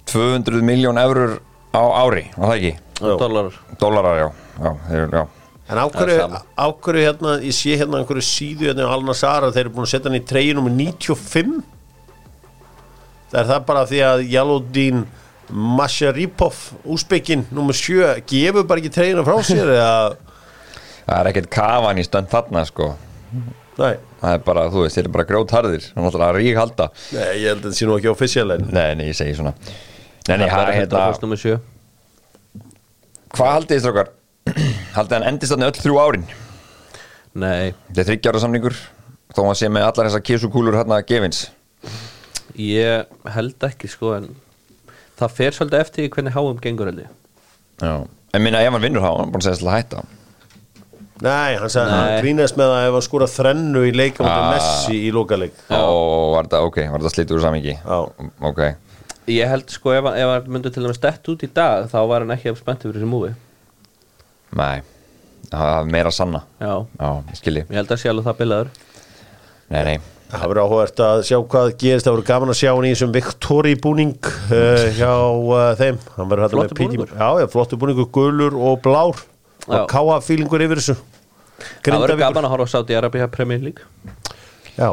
200 0.09 0.65
miljón 0.65 0.97
eurur 1.03 1.37
á 1.77 1.85
ári, 2.01 2.31
var 2.39 2.55
það 2.55 2.57
ekki? 2.57 2.86
Dólarar. 3.01 3.57
Dólarar, 3.81 4.17
já, 4.23 4.29
já, 4.65 4.71
þeir, 4.89 5.09
já. 5.13 5.25
En 5.67 5.79
á 5.83 5.85
Það 5.91 5.97
er 5.97 5.97
hverju, 5.99 6.19
sama. 6.23 6.41
á 6.55 6.67
hverju 6.87 7.03
hérna, 7.03 7.33
ég 7.43 7.55
sé 7.57 7.75
hérna 7.77 7.99
einhverju 8.01 8.23
síðu 8.23 8.69
hérna 8.71 8.87
á 8.87 8.95
Al 8.95 9.03
Nassar 9.05 9.43
að 9.49 9.57
þeir 9.57 9.65
eru 9.67 9.73
búin 9.75 9.87
að 9.89 9.93
setja 9.93 10.09
hann 10.13 10.19
í 10.21 10.27
treyjunum 10.31 10.69
með 10.69 10.77
95 10.85 11.57
Það 13.33 13.41
er 13.43 13.49
það 13.51 13.65
bara 13.67 13.83
því 13.91 14.01
að 14.07 14.23
Jaludin 14.31 15.01
Masharipov 15.51 16.61
úsbyggin 16.95 17.43
nummer 17.55 17.75
7 17.77 18.23
gefur 18.31 18.65
bara 18.71 18.81
ekki 18.83 18.93
treyna 18.95 19.25
frá 19.27 19.37
sér 19.47 19.73
eða? 19.75 20.17
Það 21.07 21.19
er 21.21 21.31
ekkert 21.33 21.51
kafan 21.55 21.99
í 22.03 22.07
stönd 22.07 22.31
þarna 22.31 22.63
sko. 22.67 22.89
Nei, 23.77 23.93
Það 24.23 24.33
er 24.33 24.41
bara, 24.47 24.63
þú 24.73 24.87
veist, 24.87 24.97
þeir 24.97 25.05
eru 25.05 25.13
bara 25.19 25.27
grjótharðir. 25.29 25.83
Það 25.91 25.99
er 26.01 26.07
náttúrulega 26.07 26.37
rík 26.39 26.57
halda 26.63 26.87
nei, 27.13 27.27
ég 27.43 27.51
held 27.51 27.59
að 27.61 27.67
þetta 27.67 27.79
sé 27.79 27.87
nú 27.91 27.97
ekki 27.99 28.11
official 28.15 28.55
en 28.55 28.65
Nei, 28.73 28.89
nei, 28.99 29.09
ég 29.11 29.19
segi 29.19 29.35
svona. 29.37 29.53
Nei, 30.31 30.37
nei, 30.41 30.47
Það 30.49 30.63
er 30.63 30.71
er 30.71 30.79
hérna 30.79 30.87
hérna 30.87 31.09
fyrst 31.11 31.27
nummer 31.27 31.43
7 31.43 31.59
Hvað 33.37 33.51
haldið 33.53 33.75
þið 33.75 33.81
strókar? 33.83 34.07
Haldið 34.97 35.15
hann 35.19 35.25
endist 35.29 35.53
þarna 35.53 35.67
öll 35.69 35.77
þrjú 35.77 35.97
árin? 36.01 36.23
Nei, 37.37 37.75
Þetta 37.91 38.01
er 38.01 38.07
þryggjára 38.09 38.41
samningur 38.41 38.77
Þó 39.37 39.41
hann 39.45 39.59
sé 39.61 39.69
með 39.69 39.85
allar 39.85 40.09
þessar 40.09 40.23
kísukúlur 40.25 40.79
hérna 40.79 41.03
gefins. 41.05 41.43
Ég 42.57 43.11
held 43.35 43.67
ekki 43.69 43.91
sko 43.93 44.15
en 44.17 44.31
það 45.21 45.35
fer 45.37 45.57
svolítið 45.59 45.83
eftir 45.83 46.09
hvernig 46.15 46.33
háum 46.33 46.63
gengur 46.65 46.89
held 46.89 47.03
ég. 47.03 47.11
Já. 47.83 47.93
En 48.33 48.45
minna, 48.47 48.63
ef 48.65 48.73
hann 48.73 48.85
vinnur 48.87 49.05
þá, 49.05 49.11
hann 49.19 49.35
búin 49.35 49.43
að 49.43 49.49
segja 49.51 49.59
þess 49.59 49.67
að 49.67 49.77
hætta? 49.77 50.07
Nei, 51.27 51.59
hann 51.61 51.75
sagði 51.75 51.93
að 51.93 52.01
hann 52.01 52.25
grínast 52.25 52.57
með 52.57 52.73
að 52.79 52.87
ef 52.87 52.97
hann 52.97 53.07
skora 53.11 53.29
þrennu 53.35 53.85
í 53.91 53.93
leika 53.97 54.25
ah. 54.25 54.49
Messi 54.55 54.97
í 54.97 55.13
lókaleik 55.13 55.61
Og 55.77 56.33
var 56.39 56.49
þetta, 56.49 56.65
ok, 56.71 56.83
var 56.93 57.05
þetta 57.05 57.13
slítið 57.15 57.37
úr 57.37 57.45
samingi 57.45 57.77
Já. 57.77 58.01
Ok 58.45 58.61
Ég 59.27 59.51
held 59.51 59.73
sko 59.75 59.95
ef, 59.97 60.07
ef 60.07 60.33
hann 60.33 60.51
myndi 60.55 60.71
til 60.71 60.85
dæmis 60.85 61.03
dett 61.03 61.33
út 61.33 61.43
í 61.43 61.49
dag 61.51 61.89
þá 61.91 61.99
var 62.07 62.23
hann 62.23 62.35
ekki 62.37 62.53
að 62.53 62.61
spenntið 62.61 62.93
fyrir 62.93 63.03
þessi 63.03 63.11
múfi 63.11 63.33
Nei, 64.57 64.83
það 65.51 65.73
er 65.73 65.89
meira 65.91 66.13
sanna. 66.15 66.43
Já, 66.63 66.75
Já, 67.01 67.09
skilji 67.37 67.65
ég. 67.65 67.73
Held 67.75 67.91
að 67.93 68.05
alveg 68.13 68.29
það 68.29 68.39
bilaður. 68.39 68.71
Nei, 69.75 69.81
nei. 69.89 69.97
Það 70.27 70.45
verður 70.51 70.61
áhugavert 70.63 71.03
að 71.07 71.21
sjá 71.27 71.37
hvað 71.53 71.73
gerist. 71.83 72.07
Það 72.07 72.15
verður 72.17 72.29
gaman 72.31 72.53
að 72.53 72.59
sjá 72.61 72.71
hann 72.71 72.87
í 72.87 72.93
þessum 72.95 73.13
Viktori 73.15 73.75
búning 73.83 74.15
uh, 74.27 74.87
hjá 74.97 75.13
uh, 75.13 75.67
þeim. 75.79 76.01
Píti 76.07 76.79
búningur. 76.81 77.13
Já, 77.15 77.29
já, 77.43 77.47
flottu 77.53 77.79
búningur, 77.79 78.09
gulur 78.15 78.57
og 78.59 78.81
blár. 78.87 79.23
Já. 79.67 79.81
og 79.83 79.91
káa 79.91 80.21
fílingur 80.23 80.63
yfir 80.63 80.79
þessu. 80.79 80.95
Það 80.97 81.67
verður 81.67 81.83
Grindavíkur. 81.83 82.21
gaman 82.23 82.47
að 82.47 82.53
horfa 82.53 82.67
á 82.71 82.75
Saudi 82.75 82.95
Arabia 82.95 83.27
Premier 83.31 83.63
League. 83.63 83.83
Já, 84.77 84.91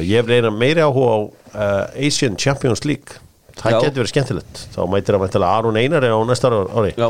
ég 0.00 0.20
hef 0.20 0.28
reyna 0.30 0.52
meiri 0.54 0.84
áhuga 0.84 1.10
á 1.12 1.18
uh, 1.20 2.06
Asian 2.06 2.38
Champions 2.40 2.84
League 2.88 3.20
Það 3.60 3.78
getur 3.84 4.02
verið 4.02 4.10
skemmtilegt. 4.12 4.60
Þá 4.74 4.80
mætir 4.90 5.16
að 5.16 5.24
mættilega 5.24 5.58
Aron 5.60 5.78
Einari 5.78 6.10
á 6.10 6.18
næsta 6.26 6.50
ári 6.50 6.92
Já, 6.98 7.08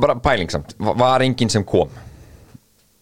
Bara 0.00 0.16
pæling 0.24 0.50
samt, 0.52 0.72
Va- 0.80 0.96
var 0.96 1.24
enginn 1.26 1.52
sem 1.52 1.64
kom? 1.64 1.90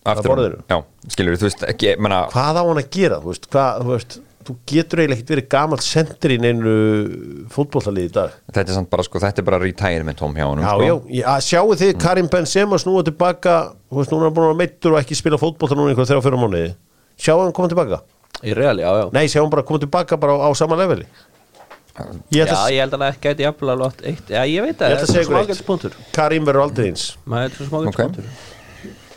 Aftur? 0.05 0.59
Já, 0.69 0.79
skilur 1.09 1.39
þú 1.41 1.47
veist, 1.49 1.63
ekki, 1.71 1.95
menna 2.03 2.25
Hvað 2.33 2.59
á 2.61 2.63
hann 2.67 2.81
að 2.83 2.91
gera, 2.93 3.21
þú 3.23 3.31
veist, 3.33 3.47
hvað, 3.53 3.85
þú 3.85 3.93
veist 3.95 4.17
Þú 4.45 4.55
getur 4.69 5.01
eiginlega 5.01 5.17
ekkert 5.17 5.31
verið 5.33 5.47
gamalt 5.55 5.85
sendir 5.85 6.33
í 6.35 6.37
neinu 6.37 6.73
fótbollaliði 7.55 8.11
í 8.11 8.13
dag. 8.13 8.35
Þetta 8.53 8.73
er 8.75 8.77
samt 8.77 8.91
bara, 8.93 9.05
sko, 9.07 9.21
þetta 9.23 9.41
er 9.41 9.47
bara 9.49 9.61
retirement 9.63 10.21
home 10.21 10.37
hjá 10.37 10.49
Já, 10.61 10.67
sko. 10.69 10.99
að 11.33 11.47
sjáu 11.47 11.77
þið 11.81 11.93
Karim 12.03 12.29
Benzema 12.29 12.77
snúa 12.83 13.05
tilbaka 13.07 13.55
Þú 13.89 14.03
veist, 14.03 14.13
núna 14.13 14.27
er 14.27 14.29
hann 14.29 14.37
búin 14.37 14.51
að 14.51 14.59
meittur 14.61 14.93
og 14.93 15.01
ekki 15.01 15.17
spila 15.17 15.41
fótbolta 15.41 15.79
núna 15.79 15.95
einhver 15.95 16.11
þegar 16.11 16.27
fyrir 16.27 16.43
mánuði. 16.43 16.75
Sjáu 17.17 17.41
hann 17.41 17.57
koma 17.57 17.73
tilbaka? 17.73 18.03
Í 18.45 18.53
real, 18.59 18.77
já, 18.83 18.91
já. 19.01 19.07
Nei, 19.17 19.25
sjáu 19.33 19.47
hann 19.47 19.55
bara 19.55 19.65
koma 19.65 19.81
tilbaka 19.81 20.21
bara 20.21 20.37
á, 20.37 20.39
á 20.45 20.49
sama 20.59 20.77
leveli 20.77 21.09
Ég 22.35 22.49
Já, 22.51 22.57
ég 22.75 22.81
held 22.83 22.97
að 22.97 23.05
það 23.05 23.21
gæti 23.23 23.45
jafnvel 23.47 23.71
alveg 23.77 23.87
átt 23.93 24.03
eitt 24.11 24.33
Já, 24.35 24.41
ég 24.51 24.65
veit 24.67 24.81
það, 24.81 24.97
að 24.99 25.07
segja 25.07 25.23
ykkur 25.23 25.37
eitt. 25.39 25.47
smágætis 25.47 25.63
punktur 25.69 25.93
Karim 26.17 26.49
verður 26.49 26.65
aldrei 26.67 26.89
eins 26.91 27.05
Maður 27.31 27.45
er 27.61 27.69
smágætis 27.71 27.95
Ok. 27.95 28.03
punktur 28.03 28.25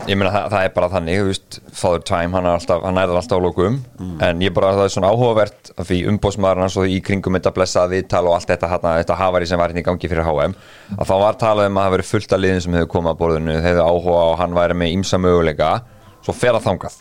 Ég 0.08 0.14
meina, 0.14 0.30
það, 0.30 0.44
það 0.54 0.64
er 0.68 0.74
bara 0.76 0.88
þannig, 0.94 1.16
þú 1.18 1.30
veist 1.32 1.56
Father 1.74 2.04
Time, 2.06 2.30
hann 2.38 2.46
er 2.46 2.54
alltaf, 2.60 2.84
hann 2.86 3.00
er 3.02 3.10
alltaf 3.18 3.40
á 3.42 3.42
lókum 3.42 3.80
Mm. 3.98 4.12
En 4.22 4.42
ég 4.46 4.54
bara, 4.54 4.70
það 4.78 4.84
er 4.86 4.92
svona 4.94 5.10
áhugavert 5.10 5.72
Því 5.82 5.98
umbóðsmaður 6.12 6.62
hans 6.62 6.76
og 6.78 6.86
í 6.94 7.00
kringum 7.02 7.34
þetta 7.34 7.52
blessa 7.56 7.88
viðtal 7.90 8.28
og 8.30 8.36
allt 8.38 8.52
þetta, 8.54 8.70
hana, 8.76 8.92
þetta 9.02 9.18
hafari 9.18 9.48
sem 9.50 9.58
var 9.58 9.74
hérna 9.74 9.82
í 9.82 9.88
gangi 9.88 10.12
fyrir 10.12 10.28
HM 10.30 10.54
Að 11.02 11.10
þá 11.10 11.16
var 11.24 11.40
talað 11.42 11.72
um 11.72 11.80
að 11.82 11.88
það 11.88 11.96
veri 11.98 12.06
fullt 12.12 12.36
af 12.38 12.44
liðin 12.44 12.62
sem 12.68 12.78
hefur 12.78 12.92
komið 12.94 13.12
að 13.16 13.20
borðinu 13.24 13.56
Þeir 13.58 13.66
hefur 13.72 13.90
áhuga 13.90 14.22
og 14.30 14.38
hann 14.44 14.54
væri 14.62 14.78
með 14.78 14.94
ímsa 15.00 15.18
möguleika 15.26 15.72
Svo 16.28 16.34
fer 16.36 16.58
það 16.58 16.66
þangað. 16.66 16.96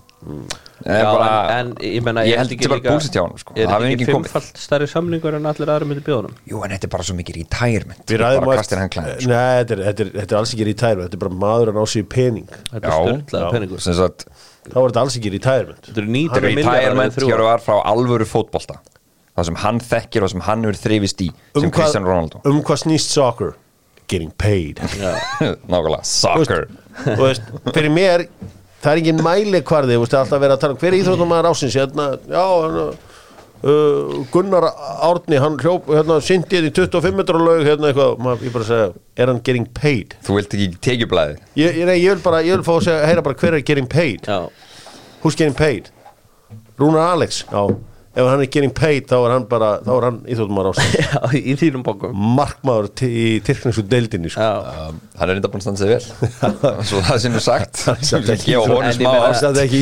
Er 0.86 1.00
Já, 1.00 1.06
bara, 1.10 1.30
en, 1.56 1.70
en 1.74 1.80
ég 1.82 2.02
menna 2.06 2.22
ég 2.26 2.38
held 2.38 2.52
þetta 2.52 2.76
búlsitt 2.84 3.16
hjá 3.16 3.24
hann 3.24 3.40
sko. 3.40 3.56
Er 3.58 3.66
þetta 3.72 3.88
ekki 3.90 4.06
fimmfald 4.06 4.60
stærri 4.62 4.86
samlingur 4.86 5.34
en 5.34 5.48
allir 5.50 5.72
aðra 5.72 5.88
myndi 5.90 6.04
bjóðunum? 6.06 6.36
Jú, 6.46 6.60
en 6.62 6.74
þetta 6.76 6.86
er 6.86 6.92
bara 6.92 7.06
svo 7.08 7.16
mikið 7.18 7.40
retirement. 7.40 8.04
Við 8.06 8.20
ræðum 8.22 8.46
bara 8.46 8.62
kastir 8.62 8.82
klæðum 8.94 9.18
sko. 9.18 9.32
Nei, 9.32 9.56
þetta 9.58 9.74
er, 9.74 9.82
þetta, 9.88 10.06
er, 10.06 10.12
þetta 10.20 10.36
er 10.36 10.38
alls 10.38 10.54
ekki 10.54 10.68
retirement 10.68 11.08
Þetta 11.08 11.18
er 11.18 11.22
bara 11.24 11.40
maður 11.42 11.72
að 11.72 11.80
ná 11.80 11.90
sér 11.90 12.06
pening. 12.14 12.54
Þetta 12.70 12.94
er 12.94 13.18
já. 13.34 13.48
peningur. 13.56 13.82
Þá 13.82 14.78
er 14.78 14.86
þetta 14.86 15.02
alls 15.02 15.18
ekki 15.18 15.32
retirement. 15.34 15.82
Þetta 15.90 16.02
eru 16.04 16.14
Þetta 16.14 16.18
90 16.22 16.38
er 16.38 16.58
miljardar 16.60 16.80
retirement 16.86 17.20
hér 17.26 17.46
var 17.48 17.66
frá 17.66 17.76
alvöru 17.82 18.30
fótbolta. 18.30 18.78
Það 19.34 19.50
sem 19.50 19.62
hann 19.66 19.82
þekkir 19.90 20.24
og 20.26 20.32
sem 20.36 20.46
hann 20.46 20.66
hefur 20.68 20.82
þrifist 20.86 21.22
í 21.26 21.32
sem 21.58 21.72
Cristiano 21.74 22.14
Ronaldo. 22.14 22.46
um 22.46 22.62
hvað 22.62 22.84
snýst 22.86 23.10
soccer? 23.10 23.56
Getting 24.06 24.30
paid. 24.38 24.78
Nákvæmlega, 25.70 26.04
soccer. 26.06 26.68
Þú 27.02 27.18
veist, 27.20 27.50
fyrir 27.74 27.90
mér 27.92 28.28
það 28.84 28.92
er 28.92 29.00
engin 29.02 29.24
mæli 29.24 29.60
hvarði, 29.66 29.96
þú 29.96 30.04
veist, 30.04 30.14
það 30.14 30.18
er 30.18 30.24
alltaf 30.24 30.38
að 30.38 30.44
vera 30.46 30.56
að 30.56 30.62
tala 30.64 30.76
um 30.76 30.80
hver 30.82 30.96
íþróttum 31.00 31.30
maður 31.32 31.48
ásins, 31.50 31.76
hérna, 31.78 32.06
já 32.30 32.44
hérna, 32.66 32.84
uh, 33.70 34.14
Gunnar 34.34 34.68
Árni 35.08 35.40
hann 35.42 35.58
hljóp, 35.62 35.90
hérna, 35.96 36.20
sindi 36.24 36.58
hérna 36.58 36.70
í 36.70 36.76
25 36.76 37.18
metra 37.22 37.42
laug, 37.42 37.64
hérna 37.66 37.90
eitthvað, 37.90 38.14
maður, 38.26 38.46
ég 38.46 38.54
bara 38.54 38.68
segja 38.68 38.92
er 39.16 39.32
hann 39.32 39.42
getting 39.42 39.66
paid? 39.80 40.16
Þú 40.26 40.38
vilt 40.38 40.56
ekki 40.58 40.70
tekjublaði 40.90 41.36
Ég, 41.56 41.82
ég, 41.82 41.84
nei, 41.88 41.98
ég 42.02 42.14
vil 42.14 42.24
bara, 42.24 42.44
ég 42.46 42.58
vil 42.58 42.66
fá 42.66 42.74
að 42.76 42.86
segja, 42.90 43.10
heyra 43.10 43.26
bara 43.26 43.40
hver 43.42 43.58
er 43.58 43.66
getting 43.66 43.90
paid? 43.90 44.28
Já, 44.28 44.46
Who's 45.24 45.34
getting 45.38 45.56
paid? 45.56 45.90
Rúnar 46.78 47.14
Alex, 47.16 47.44
já 47.48 47.62
ef 48.16 48.24
hann 48.30 48.40
er 48.42 48.48
getting 48.48 48.72
paid, 48.72 49.04
þá 49.10 49.16
er 49.20 49.32
hann 49.34 49.44
bara 49.50 49.70
þá 49.84 49.90
er 49.98 50.06
hann 50.08 50.18
íþróttum 50.32 50.56
maður 50.56 50.70
ásins 50.72 50.94
já, 51.04 51.20
í 51.36 51.54
þínum 51.60 51.82
bókum. 51.86 52.14
Markmaður 52.38 52.88
í 53.06 53.24
Tyrknesku 53.44 53.84
deildinni, 53.92 54.30
sko. 54.32 54.46
Um, 54.46 55.00
Hann 55.16 55.30
er 55.30 55.36
reynda 55.38 55.48
búin 55.52 55.62
að 55.62 55.66
standa 55.66 55.80
sig 55.80 55.92
vel. 55.92 56.04
Svo 56.90 57.00
það 57.06 57.20
sem 57.24 57.36
er 57.38 57.44
sagt. 57.44 57.82
Er 57.86 58.00
Það 58.02 58.30
er 58.30 58.34
ekki 58.36 59.80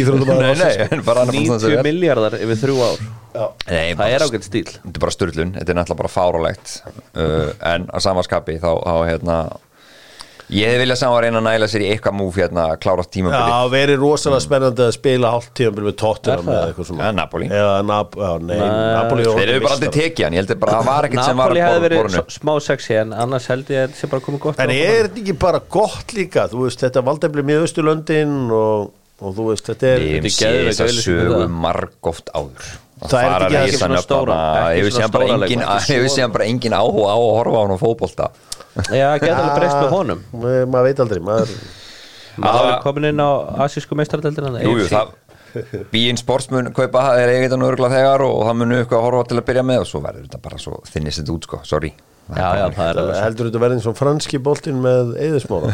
nei, 0.60 0.88
en 0.98 1.04
bara 1.06 1.24
hann 1.24 1.32
er 1.32 1.38
búin 1.38 1.54
að 1.54 1.58
standa 1.58 1.58
90 1.58 1.64
sig 1.64 1.76
vel. 1.78 1.84
miljardar 1.88 2.36
yfir 2.40 2.60
þrjú 2.64 2.76
ár. 2.86 3.04
Nei, 3.34 3.88
Það 3.90 3.98
bara- 3.98 4.10
er 4.14 4.22
ágætt 4.28 4.44
stíl 4.46 4.68
Þetta 4.70 4.92
er 4.94 5.02
bara 5.02 5.14
styrlun, 5.16 5.48
þetta 5.56 5.72
er 5.72 5.78
náttúrulega 5.80 6.00
bara 6.04 6.10
fárálegt 6.14 6.74
uh, 7.18 7.48
En 7.66 7.88
á 7.90 7.98
samaskapi 7.98 8.60
þá, 8.62 8.68
þá 8.78 8.92
hérna 9.08 9.38
Ég 10.52 10.68
hefði 10.68 10.80
viljað 10.84 10.98
saman 11.00 11.16
að 11.16 11.22
reyna 11.24 11.38
að 11.40 11.44
næla 11.46 11.66
sér 11.72 11.82
í 11.82 11.86
eitthvað 11.88 12.14
múf 12.18 12.34
hérna 12.36 12.64
að 12.68 12.74
klára 12.84 13.04
tímabili 13.08 13.46
Já, 13.48 13.60
verið 13.72 13.96
rosalega 14.02 14.42
spennandi 14.44 14.82
að 14.84 14.90
spila 14.92 15.30
hálft 15.32 15.52
tíðanbíl 15.56 15.84
með 15.86 15.94
Tottenham 16.02 16.34
Er 16.34 16.44
það? 16.44 16.58
eða 16.58 16.66
eitthvað 16.74 16.88
svona. 16.90 17.04
Ja, 17.06 17.14
Napoli. 17.16 17.46
Eða 17.48 17.78
Nap 17.88 18.18
já, 18.20 18.28
nei. 18.44 18.58
Napoli 18.60 19.24
Þeir 19.24 19.52
hefur 19.54 19.64
bara 19.64 19.74
aldrei 19.78 19.92
tekið 19.96 20.26
hann, 20.28 20.36
ég 20.36 20.44
held 20.44 20.52
að 20.52 20.66
það 20.74 20.84
var 20.90 21.08
ekkert 21.08 21.24
sem 21.24 21.40
var 21.40 21.48
Napoli 21.48 21.60
að 21.60 21.64
hefði 21.64 21.78
borða 21.80 21.86
verið 21.88 22.02
borðinu. 22.02 22.24
s- 22.28 22.38
smá 22.38 22.52
sexy 22.68 22.98
en 23.00 23.16
annars 23.24 23.46
held 23.54 23.72
ég 23.72 23.80
að 23.80 23.88
þetta 23.88 24.00
sé 24.04 24.10
bara 24.12 24.24
komið 24.28 24.40
gott 24.44 24.60
En 24.66 24.70
er 24.76 25.08
þetta 25.08 25.20
ekki 25.24 25.36
bara 25.46 25.62
gott 25.78 26.14
líka? 26.20 26.44
Þú 26.52 26.58
veist, 26.66 26.84
þetta 26.84 27.04
valdefli 27.08 27.42
með 27.48 27.64
Östurlöndin 27.64 28.36
og, 28.52 28.92
og 29.24 29.34
þú 29.40 29.48
veist, 29.48 29.64
þetta 29.72 29.86
er 29.94 30.04
er 30.04 30.28
séð 30.28 30.44
geðveik 30.44 30.68
þess 30.68 30.80
að 30.84 30.84
það. 30.84 32.72
Að 33.04 33.10
Það 33.10 33.20
er 33.20 33.32
ekki 33.34 33.44
að 33.44 33.44
ekki 33.44 33.72
leysa 33.74 33.78
svona 33.80 34.00
stóra- 34.04 34.36
Hefur 34.76 34.92
svona 34.92 35.08
séð 36.14 36.32
bara 36.36 36.44
engin 36.48 36.72
áhuga 36.76 37.08
á 37.10 37.16
að 37.18 37.32
horfa 37.34 37.56
á 37.58 37.62
hann 37.64 37.74
á 37.74 37.78
fótbolta 37.80 38.28
Já, 38.74 39.08
geta 39.22 39.36
alveg 39.38 39.58
breyst 39.60 39.76
með 39.78 39.92
honum. 39.94 40.22
Ma- 40.34 40.54
maður 40.74 40.88
veit 40.88 41.02
aldrei 41.04 41.20
maður, 41.22 41.52
er 42.72 42.80
komin 42.82 43.04
inn 43.12 43.20
á 43.22 43.30
asísku 43.66 43.94
meistaradeldina 43.98 44.50
Jú, 44.64 44.72
jú, 44.80 44.88
það 44.90 45.12
Bíinn 45.92 46.18
sportsmun 46.18 46.72
kaupa 46.74 47.04
það 47.06 47.20
er 47.22 47.30
eigin 47.30 47.52
örgulega 47.62 47.94
þegar 48.00 48.24
og 48.26 48.40
það 48.48 48.56
munu 48.58 48.78
eitthvað 48.80 48.98
að 48.98 49.04
horfa 49.06 49.28
til 49.30 49.36
að 49.38 49.44
byrja 49.52 49.62
með 49.68 49.84
og 49.84 49.86
svo 49.86 50.00
verður 50.02 50.24
þetta 50.26 50.40
bara 50.42 50.58
svo 50.58 50.80
þinnist 50.90 51.20
þetta 51.22 51.34
út 51.36 51.46
sko, 51.46 51.60
sorry. 51.70 51.92
Já, 52.24 52.48
já, 52.58 52.64
það 52.72 52.88
er 52.88 52.96
það 52.96 53.00
alveg 53.04 53.20
heldur 53.22 53.48
þetta 53.50 53.60
verðin 53.62 53.82
svona 53.84 53.98
franski 54.00 54.38
boltinn 54.48 54.80
með 54.82 55.10
eðismóla 55.28 55.70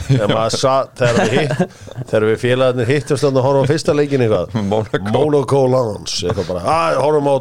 þegar 0.99 1.21
við 1.23 1.35
hitt 1.39 1.75
þegar 2.11 2.27
við 2.29 2.39
félagarnir 2.43 2.91
hittast 2.91 3.25
að 3.31 3.41
horfa 3.47 3.63
á 3.65 3.71
fyrsta 3.71 3.95
leikin 3.97 4.25
eitthvað. 4.27 4.57
Monaco. 4.69 5.01
Monaco 5.15 5.61
Lance 5.73 6.27
eitthvað 6.29 6.51
bara, 6.51 6.65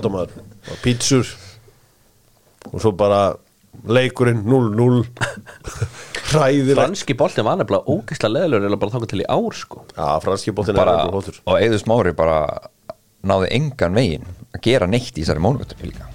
að 0.08 0.13
maður. 0.15 0.36
Og 0.69 0.80
pítsur. 0.86 1.36
Og 2.72 2.80
svo 2.86 2.93
bara 2.95 3.22
leikurinn 3.89 4.41
0-0 4.45 5.03
hræðilegt. 6.29 6.77
Franski 6.79 7.15
boltin 7.17 7.47
var 7.47 7.60
nefnilega 7.60 7.89
ógeðslega 7.89 8.34
leðilegur 8.36 8.67
eða 8.69 8.82
bara 8.82 8.95
þangar 8.95 9.12
til 9.13 9.21
í 9.23 9.29
ár 9.29 9.58
sko. 9.58 9.84
Já, 9.95 10.08
franski 10.23 10.53
boltinn 10.55 10.79
er 10.79 10.91
alveg 10.93 11.15
hóttur 11.19 11.39
og 11.45 11.62
Eður 11.62 11.82
Smári 11.84 12.15
bara 12.17 12.39
náði 13.29 13.51
engan 13.58 13.97
veginn 13.97 14.27
að 14.55 14.65
gera 14.65 14.89
neitt 14.89 15.15
í 15.15 15.23
þessari 15.23 15.43
mónugutum 15.43 15.86
líka. 15.88 16.10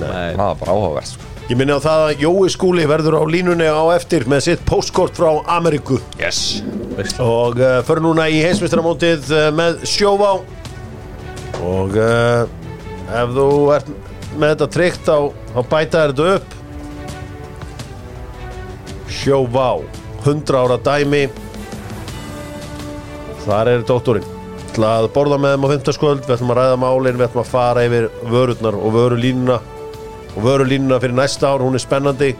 Nei, 0.00 0.32
það 0.34 0.42
var 0.42 0.58
bara 0.62 0.74
áhugavert 0.74 1.12
sko. 1.12 1.28
Ég 1.50 1.58
minni 1.58 1.74
á 1.74 1.80
það 1.82 2.02
að 2.06 2.20
Jói 2.22 2.50
Skúli 2.54 2.84
verður 2.88 3.18
á 3.18 3.22
línunni 3.28 3.66
á 3.66 3.82
eftir 3.92 4.24
með 4.30 4.44
sitt 4.46 4.62
postkort 4.68 5.18
frá 5.18 5.42
Ameríku. 5.52 5.98
Yes. 6.20 6.62
og 7.20 7.58
uh, 7.60 7.80
fyrir 7.84 8.04
núna 8.04 8.28
í 8.30 8.38
heimsmyndstaramótið 8.44 9.26
uh, 9.34 9.48
með 9.58 9.82
sjóvá. 9.90 10.30
Og 11.66 11.98
uh, 11.98 12.46
ef 13.12 13.34
þú 13.36 13.48
ert 13.74 13.90
með 14.36 14.52
þetta 14.54 14.68
tryggt 14.76 15.06
þá, 15.06 15.16
þá 15.52 15.60
bæta 15.70 16.02
þetta 16.10 16.28
upp. 16.36 16.54
Sjóvá 19.12 19.66
100 20.24 20.58
ára 20.58 20.78
dæmi. 20.82 21.22
Þar 23.42 23.72
er 23.72 23.86
dótturinn. 23.86 24.28
Við 24.72 24.78
ætlum 24.78 24.88
að 24.88 25.08
borða 25.12 25.36
með 25.42 25.54
þeim 25.54 25.66
á 25.68 25.72
50 25.74 25.96
skvöld 25.98 26.22
við 26.24 26.34
ætlum 26.36 26.52
að 26.54 26.58
ræða 26.62 26.76
málin, 26.80 27.18
við 27.18 27.26
ætlum 27.26 27.42
að 27.42 27.50
fara 27.52 27.86
yfir 27.88 28.06
vörurnar 28.30 28.78
og 28.78 28.94
vörulínuna. 28.96 29.58
Og 30.32 30.46
vörulínuna 30.46 31.00
fyrir 31.02 31.18
næsta 31.18 31.50
ár, 31.52 31.64
hún 31.64 31.76
er 31.76 31.82
spennandi. 31.84 32.30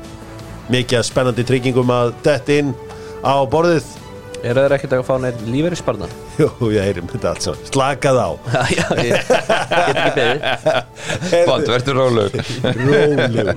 Mikið 0.72 1.04
spennandi 1.04 1.44
tryggingum 1.44 1.90
að 1.92 2.14
detta 2.24 2.56
inn 2.56 2.72
á 3.20 3.44
borðið 3.44 4.01
Er 4.42 4.58
það 4.58 4.72
ekkert 4.74 4.94
að 4.96 5.02
fá 5.06 5.12
neitt 5.22 5.42
lífeyri 5.46 5.76
sparnar? 5.78 6.12
Jú, 6.40 6.48
ég 6.74 6.82
heyrim 6.82 7.06
þetta 7.10 7.30
allt 7.30 7.44
saman. 7.46 7.66
Slakað 7.70 8.18
á. 8.18 8.28
Já, 8.78 8.86
ég 8.98 9.12
get 9.14 9.30
ekki 9.78 10.10
beðið. 10.16 10.40
Bond, 11.46 11.70
verður 11.70 12.00
rólegur. 12.00 12.42
Rólegur. 12.80 13.52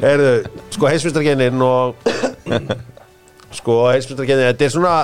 Heyrðu, 0.00 0.32
sko 0.72 0.88
heimsmyndarkennin 0.88 1.66
og 1.66 2.08
sko 3.52 3.76
heimsmyndarkennin 3.92 4.48
þetta 4.54 4.68
er 4.68 4.74
svona 4.76 4.94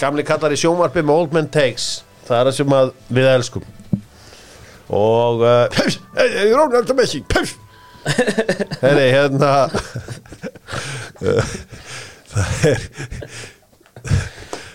gamli 0.00 0.24
kallar 0.24 0.54
í 0.56 0.60
sjómarpi 0.60 1.04
með 1.04 1.14
Old 1.18 1.36
Man 1.36 1.50
Takes. 1.52 1.90
Það 2.24 2.38
er 2.40 2.44
það 2.48 2.56
sem 2.56 2.70
við 3.18 3.30
elskum. 3.34 3.64
Og 4.88 5.44
uh, 5.44 5.68
Rónald 6.56 6.94
Messi 6.96 7.20
Herri, 8.80 9.08
hérna 9.12 9.68
það 12.32 12.68
er 12.70 12.78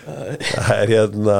það 0.04 0.74
er 0.76 0.90
hérna 0.92 1.38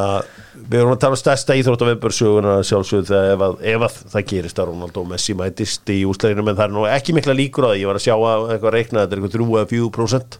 við 0.54 0.78
erum 0.78 0.94
að 0.94 1.00
tala 1.02 1.16
um 1.16 1.20
stærsta 1.20 1.56
íþrótt 1.58 1.82
á 1.84 1.90
viðbörsuguna 1.90 2.54
sjálfsögðu 2.66 3.08
þegar 3.10 3.56
ef 3.72 3.86
að, 3.86 3.96
það 4.14 4.26
gerist 4.30 4.60
að 4.60 4.68
Ronaldo 4.70 5.04
Messi 5.10 5.36
mætist 5.36 5.92
í 5.92 5.98
úsleginu 6.08 6.44
en 6.46 6.56
það 6.56 6.64
er 6.66 6.74
nú 6.76 6.86
ekki 6.88 7.16
mikla 7.16 7.36
líkur 7.36 7.68
á 7.68 7.70
því. 7.72 7.80
Ég 7.82 7.90
var 7.90 7.98
að 8.00 8.06
sjá 8.06 8.14
að 8.14 8.46
eitthvað 8.54 8.76
reikna 8.76 9.04
þetta 9.04 9.16
er 9.16 9.24
eitthvað 9.24 9.36
3-4% 9.74 10.38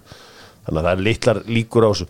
þannig 0.65 0.81
að 0.81 0.87
það 0.87 0.93
er 0.95 1.05
litlar 1.09 1.43
líkur 1.51 1.85
á 1.85 1.91
þessu. 1.91 2.09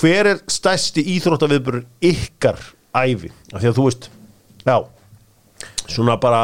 Hver 0.00 0.30
er 0.30 0.42
stærsti 0.56 1.04
íþrótt 1.16 1.44
á 1.44 1.52
viðbör 1.52 1.80
ykkar 2.10 2.64
æfi 2.96 3.32
af 3.52 3.60
því 3.60 3.70
að 3.70 3.76
þú 3.76 3.86
veist 3.90 4.10
já, 4.64 4.76
svona 5.90 6.16
bara 6.22 6.42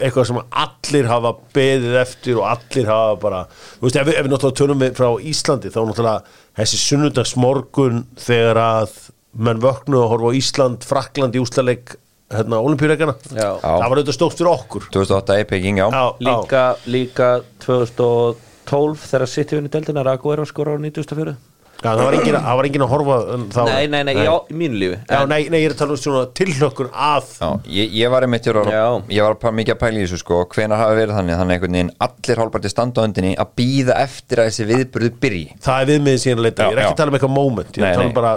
eitthvað 0.00 0.28
sem 0.30 0.38
allir 0.64 1.08
hafa 1.10 1.34
beðið 1.56 1.96
eftir 2.02 2.38
og 2.40 2.46
allir 2.50 2.88
hafa 2.90 3.18
bara 3.22 3.42
þú 3.54 3.86
veist, 3.86 3.98
ef 4.00 4.10
ef 4.12 4.20
við 4.26 4.30
náttúrulega 4.32 4.60
tölum 4.60 4.84
við 4.84 4.96
frá 4.98 5.08
Íslandi 5.32 5.72
þá 5.74 5.80
náttúrulega 5.80 6.38
þessi 6.60 6.80
sunnudagsmorgun 6.84 8.02
þegar 8.24 8.62
að 8.64 8.96
menn 9.34 9.62
vöknu 9.62 10.00
að 10.00 10.10
horfa 10.12 10.30
á 10.30 10.38
Ísland, 10.38 10.84
Frakland 10.86 11.34
í 11.34 11.42
úslaleg 11.42 11.96
hérna, 12.34 12.60
olimpíureikana 12.62 13.16
það 13.30 13.62
var 13.62 13.98
auðvitað 13.98 14.16
stórt 14.16 14.38
fyrir 14.38 14.52
okkur. 14.52 14.86
2008 14.94 15.40
í 15.42 15.48
Peking, 15.50 15.80
já, 15.82 15.88
já, 15.90 16.04
Líka, 16.28 16.62
líka 16.86 17.30
2012 17.66 19.08
þegar 19.10 19.30
City 19.30 19.58
vinni 19.58 19.72
deildina 19.74 20.06
Rago 20.06 20.32
er 20.34 20.44
að 20.44 20.50
skora 20.52 20.74
á 20.74 20.78
94 20.78 21.34
já, 21.82 21.88
það 21.90 22.02
var 22.04 22.16
engin, 22.18 22.38
það 22.38 22.58
var 22.60 22.68
engin 22.68 22.84
að 22.86 22.92
horfa 22.94 23.18
um, 23.34 23.46
þá, 23.54 23.60
Nei, 23.68 23.86
nei, 23.92 24.00
nei, 24.08 24.14
já, 24.20 24.32
í 24.50 24.56
mínu 24.60 24.80
lífi. 24.82 24.98
Já, 25.08 25.20
nei, 25.30 25.40
nei, 25.52 25.58
ég 25.62 25.68
er 25.68 25.74
að 25.74 25.82
tala 25.82 25.96
um 25.96 26.00
svona 26.00 26.22
tilhlökkun 26.40 26.90
að 26.92 27.30
já 27.40 27.48
ég, 27.78 27.94
ég 28.00 28.14
var 28.14 28.26
einmitt, 28.26 28.48
ég 28.48 28.58
var, 28.58 28.72
ég 29.12 29.28
var 29.28 29.58
mikið 29.60 29.76
að 29.76 29.80
pæla 29.82 30.00
í 30.00 30.06
þessu 30.06 30.20
sko, 30.22 30.40
hvenar 30.54 30.82
hafi 30.84 30.98
verið 31.00 31.18
þannig, 31.18 31.38
þannig 31.40 31.58
einhvern 31.58 31.78
veginn 31.78 31.92
allir 32.06 32.42
hálfparti 32.42 32.72
standa 32.72 33.04
á 33.04 33.06
öndinni 33.08 33.34
að 33.40 33.54
býða 33.58 33.98
eftir 34.04 34.42
að 34.42 34.50
þessi 34.50 34.68
viðburðu 34.70 35.12
byrji. 35.24 35.44
Það 35.64 35.84
er 35.84 35.90
viðmiðin 35.92 36.24
síðan 36.24 36.42
að 36.42 36.48
leita, 36.48 36.68
ég 36.68 36.78
er 36.78 36.82
ekki 36.84 36.94
að 36.94 37.00
tala 37.02 37.12
um 37.14 37.18
eitthvað 37.18 37.34
moment, 37.34 37.72
ég 37.74 37.80
er 37.80 37.84
Nei, 37.84 37.90
að 37.90 37.98
tala 37.98 38.08
um 38.08 38.12
nei. 38.12 38.18
bara, 38.20 38.34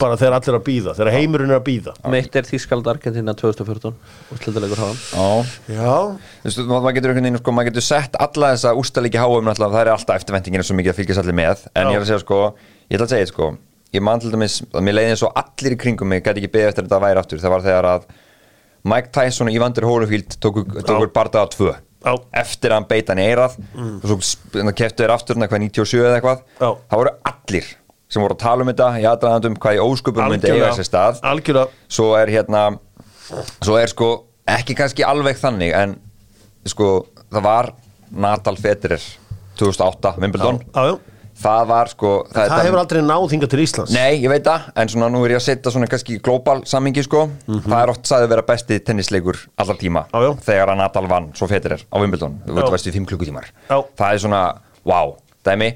bara 0.00 0.18
þegar 0.20 0.36
allir 0.38 0.56
að 0.56 0.64
býða 0.66 0.94
þegar 0.96 1.16
heimurinn 1.16 1.52
er 1.52 1.58
að 1.60 1.66
býða 1.66 1.94
Mitt 2.12 2.36
er 2.38 2.48
Þískald 2.48 2.88
Argentina 2.90 3.34
2014 3.36 3.96
Úrslitalegur 4.34 4.80
hafa 4.80 5.28
Já, 5.70 5.96
veist, 6.44 6.62
maður 6.70 6.96
getur 6.96 7.12
einhvern 7.12 7.28
veginn, 7.28 7.40
sko, 7.42 7.54
maður 7.56 7.70
getur 7.70 7.86
sett 7.86 8.18
alla 8.20 8.52
þessa 8.54 8.74
ústalíki 8.80 9.20
háum 9.20 9.50
það 9.52 9.78
er 9.82 9.92
alltaf 9.94 10.20
eftirvæntingin 10.20 10.64
svo 10.66 10.78
mikið 10.78 10.94
að 10.94 11.00
fylgjast 11.00 11.22
allir 11.24 11.36
með, 11.36 11.64
en 11.74 11.90
Já. 11.90 11.92
ég 11.94 12.00
að 12.00 12.08
segja, 12.08 12.22
sko, 12.24 12.40
ég 12.90 12.96
ætla 12.98 13.06
að 13.06 13.12
segja, 13.14 13.28
sko, 13.30 13.50
ég 13.94 14.02
man 14.06 14.20
til 14.22 14.32
dæmis, 14.34 14.60
að 14.74 14.84
mér 14.86 14.96
leiði 14.98 15.12
eins 15.14 15.22
og 15.26 15.36
allir 15.40 15.76
í 15.76 15.78
kringum 15.80 16.10
mig, 16.10 16.22
gæti 16.26 16.42
ekki 16.42 16.52
beðið 16.54 16.72
eftir 16.72 16.84
að 16.84 16.88
þetta 16.90 17.02
væri 17.06 17.22
aftur, 17.22 17.42
það 17.42 17.54
var 17.54 17.64
þegar 17.66 17.88
að 17.94 18.08
Mike 18.90 19.12
Tyson 19.12 19.50
og 19.50 19.54
Evander 19.58 19.86
Holyfield 19.88 20.36
tóku, 20.40 20.64
tóku 20.88 21.10
bardaða 21.14 21.50
tvö, 21.54 21.74
Já. 22.00 22.14
eftir 22.40 22.72
að 22.72 22.78
hann 22.80 22.88
beita 22.88 23.12
hann 23.12 23.20
í 23.20 23.26
eirað, 23.28 23.58
og 23.76 24.06
svo 24.08 24.16
sp- 24.24 24.62
keftu 24.78 25.04
þeir 25.04 25.12
aftur, 25.16 25.36
hérna, 25.36 25.50
hvað 25.52 25.64
97 25.66 26.00
eða 26.06 26.16
eitthvað, 26.20 26.44
Já. 26.60 26.70
það 26.90 27.02
voru 27.02 27.14
allir 27.32 27.68
sem 28.10 28.22
voru 28.24 28.34
að 28.34 28.40
tala 28.42 28.64
um 28.64 28.70
þetta, 28.72 28.86
í 28.98 29.04
aðdraðandum 29.06 29.58
hvað 29.62 29.76
í 29.76 29.82
ósköpum 29.84 30.30
myndi 30.32 30.48
eiga 30.50 30.72
sér 30.74 30.88
stað, 30.88 31.20
algjörlega. 31.30 31.68
Svo 31.86 32.08
er 32.18 32.32
hérna 32.32 32.62
svo 33.62 33.76
er 33.78 33.86
sko 33.92 34.08
ekki 34.50 34.74
kannski 34.74 35.04
alveg 35.06 35.38
þannig 35.38 35.76
en 35.78 35.92
sko 36.66 36.88
það 37.30 37.44
var 37.44 37.68
Natal 38.10 38.56
Federer 38.58 39.04
2008 39.60 40.16
Wimbledon. 40.18 40.58
Já. 40.74 40.98
Það 41.40 41.62
var 41.70 41.90
sko 41.92 42.10
Það, 42.30 42.52
er 42.56 42.66
hefur 42.68 42.80
aldrei 42.82 43.00
náð 43.06 43.24
hingað 43.34 43.52
til 43.54 43.62
Íslands. 43.64 43.94
Nei, 43.96 44.18
ég 44.22 44.32
veit 44.32 44.44
það, 44.46 44.66
en 44.82 44.92
svona 44.92 45.08
nú 45.12 45.22
er 45.26 45.34
ég 45.34 45.40
að 45.40 45.46
setja 45.46 45.72
svona 45.74 45.88
kannski 45.90 46.18
global 46.24 46.62
sammingi 46.68 47.04
sko. 47.06 47.24
Það 47.48 47.76
er 47.80 47.92
oft 47.94 48.10
sagði 48.10 48.28
að 48.28 48.34
vera 48.34 48.46
besti 48.50 48.78
tennisleikur 48.90 49.40
allar 49.60 49.80
tíma 49.80 50.04
já. 50.12 50.30
þegar 50.50 50.74
að 50.74 50.80
Natal 50.82 51.06
vann 51.10 51.30
svo 51.38 51.48
Federer 51.50 51.82
á 51.88 51.96
Wimbledon, 52.02 52.38
þú 52.46 52.58
það 52.60 52.74
veist 52.76 52.90
í 52.90 52.94
5 52.98 53.08
klukkutímar. 53.12 53.50
Það 53.70 54.06
er 54.10 54.22
svona, 54.26 54.42
wow, 54.84 55.16
dæmi. 55.46 55.72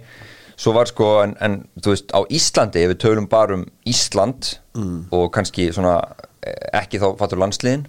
Svo 0.54 0.70
var 0.76 0.86
sko, 0.86 1.08
en, 1.24 1.32
en 1.42 1.56
þú 1.82 1.90
veist 1.96 2.12
á 2.14 2.20
Íslandi, 2.30 2.84
ef 2.84 2.92
við 2.94 3.00
tölum 3.02 3.24
bara 3.30 3.56
um 3.58 3.64
Ísland 3.90 4.54
Mm. 4.74 5.04
og 5.14 5.28
kannski 5.30 5.68
svona 5.70 6.00
eh, 6.42 6.80
ekki 6.80 6.98
þá 6.98 7.12
fattur 7.20 7.38
landsliðin 7.38 7.84